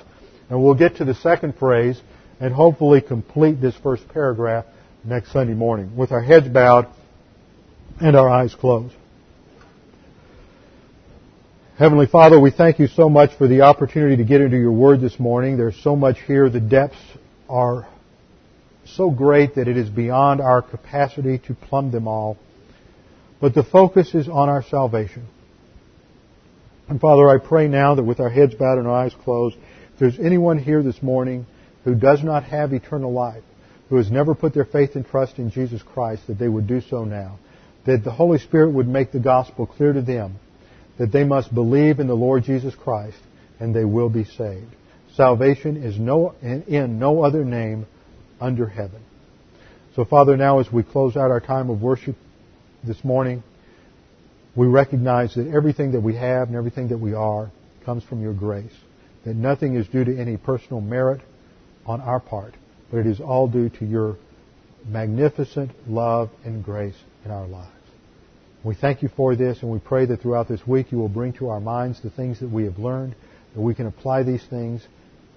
and 0.50 0.62
we'll 0.62 0.74
get 0.74 0.96
to 0.96 1.04
the 1.04 1.14
second 1.14 1.56
phrase 1.56 2.00
and 2.40 2.52
hopefully 2.52 3.00
complete 3.00 3.60
this 3.60 3.74
first 3.76 4.08
paragraph 4.08 4.66
next 5.04 5.32
Sunday 5.32 5.54
morning. 5.54 5.96
With 5.96 6.12
our 6.12 6.22
heads 6.22 6.48
bowed, 6.48 6.86
and 8.00 8.16
our 8.16 8.28
eyes 8.28 8.54
closed. 8.54 8.94
Heavenly 11.78 12.06
Father, 12.06 12.40
we 12.40 12.50
thank 12.50 12.78
you 12.78 12.86
so 12.86 13.08
much 13.08 13.34
for 13.36 13.46
the 13.48 13.62
opportunity 13.62 14.16
to 14.16 14.24
get 14.24 14.40
into 14.40 14.56
your 14.56 14.72
word 14.72 15.00
this 15.00 15.18
morning. 15.18 15.56
There's 15.56 15.76
so 15.82 15.94
much 15.94 16.18
here. 16.26 16.48
The 16.48 16.60
depths 16.60 16.96
are 17.48 17.86
so 18.86 19.10
great 19.10 19.56
that 19.56 19.68
it 19.68 19.76
is 19.76 19.90
beyond 19.90 20.40
our 20.40 20.62
capacity 20.62 21.38
to 21.46 21.54
plumb 21.54 21.90
them 21.90 22.08
all. 22.08 22.38
But 23.40 23.54
the 23.54 23.62
focus 23.62 24.14
is 24.14 24.28
on 24.28 24.48
our 24.48 24.62
salvation. 24.62 25.26
And 26.88 27.00
Father, 27.00 27.28
I 27.28 27.38
pray 27.38 27.68
now 27.68 27.94
that 27.94 28.04
with 28.04 28.20
our 28.20 28.30
heads 28.30 28.54
bowed 28.54 28.78
and 28.78 28.86
our 28.86 29.04
eyes 29.04 29.14
closed, 29.24 29.56
if 29.92 29.98
there's 29.98 30.18
anyone 30.18 30.58
here 30.58 30.82
this 30.82 31.02
morning 31.02 31.46
who 31.84 31.94
does 31.94 32.22
not 32.22 32.44
have 32.44 32.72
eternal 32.72 33.12
life, 33.12 33.42
who 33.90 33.96
has 33.96 34.10
never 34.10 34.34
put 34.34 34.54
their 34.54 34.64
faith 34.64 34.94
and 34.94 35.06
trust 35.06 35.38
in 35.38 35.50
Jesus 35.50 35.82
Christ, 35.82 36.26
that 36.26 36.38
they 36.38 36.48
would 36.48 36.66
do 36.66 36.80
so 36.80 37.04
now. 37.04 37.38
That 37.86 38.04
the 38.04 38.10
Holy 38.10 38.38
Spirit 38.38 38.72
would 38.72 38.88
make 38.88 39.12
the 39.12 39.20
gospel 39.20 39.66
clear 39.66 39.92
to 39.92 40.02
them 40.02 40.38
that 40.98 41.12
they 41.12 41.24
must 41.24 41.54
believe 41.54 42.00
in 42.00 42.06
the 42.06 42.16
Lord 42.16 42.44
Jesus 42.44 42.74
Christ 42.74 43.18
and 43.60 43.74
they 43.74 43.84
will 43.84 44.08
be 44.08 44.24
saved. 44.24 44.74
Salvation 45.14 45.82
is 45.82 45.98
no, 45.98 46.34
in 46.42 46.98
no 46.98 47.22
other 47.22 47.44
name 47.44 47.86
under 48.40 48.66
heaven. 48.66 49.00
So 49.94 50.04
Father, 50.04 50.36
now 50.36 50.58
as 50.58 50.70
we 50.70 50.82
close 50.82 51.16
out 51.16 51.30
our 51.30 51.40
time 51.40 51.70
of 51.70 51.80
worship 51.80 52.16
this 52.84 53.02
morning, 53.02 53.42
we 54.54 54.66
recognize 54.66 55.34
that 55.34 55.48
everything 55.48 55.92
that 55.92 56.00
we 56.00 56.16
have 56.16 56.48
and 56.48 56.56
everything 56.56 56.88
that 56.88 56.98
we 56.98 57.14
are 57.14 57.50
comes 57.84 58.02
from 58.04 58.20
your 58.22 58.34
grace. 58.34 58.74
That 59.24 59.36
nothing 59.36 59.74
is 59.74 59.86
due 59.88 60.04
to 60.04 60.18
any 60.18 60.36
personal 60.36 60.80
merit 60.80 61.20
on 61.86 62.00
our 62.00 62.20
part, 62.20 62.54
but 62.90 62.98
it 62.98 63.06
is 63.06 63.20
all 63.20 63.48
due 63.48 63.68
to 63.70 63.84
your 63.84 64.16
magnificent 64.86 65.70
love 65.88 66.30
and 66.44 66.64
grace 66.64 66.96
in 67.24 67.30
our 67.30 67.46
lives. 67.46 67.75
We 68.66 68.74
thank 68.74 69.00
you 69.00 69.08
for 69.08 69.36
this 69.36 69.62
and 69.62 69.70
we 69.70 69.78
pray 69.78 70.06
that 70.06 70.20
throughout 70.20 70.48
this 70.48 70.66
week 70.66 70.90
you 70.90 70.98
will 70.98 71.08
bring 71.08 71.32
to 71.34 71.50
our 71.50 71.60
minds 71.60 72.00
the 72.00 72.10
things 72.10 72.40
that 72.40 72.50
we 72.50 72.64
have 72.64 72.80
learned, 72.80 73.14
that 73.54 73.60
we 73.60 73.76
can 73.76 73.86
apply 73.86 74.24
these 74.24 74.44
things 74.44 74.84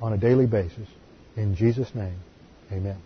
on 0.01 0.13
a 0.13 0.17
daily 0.17 0.47
basis. 0.47 0.87
In 1.35 1.53
Jesus' 1.53 1.93
name, 1.93 2.17
amen. 2.71 2.97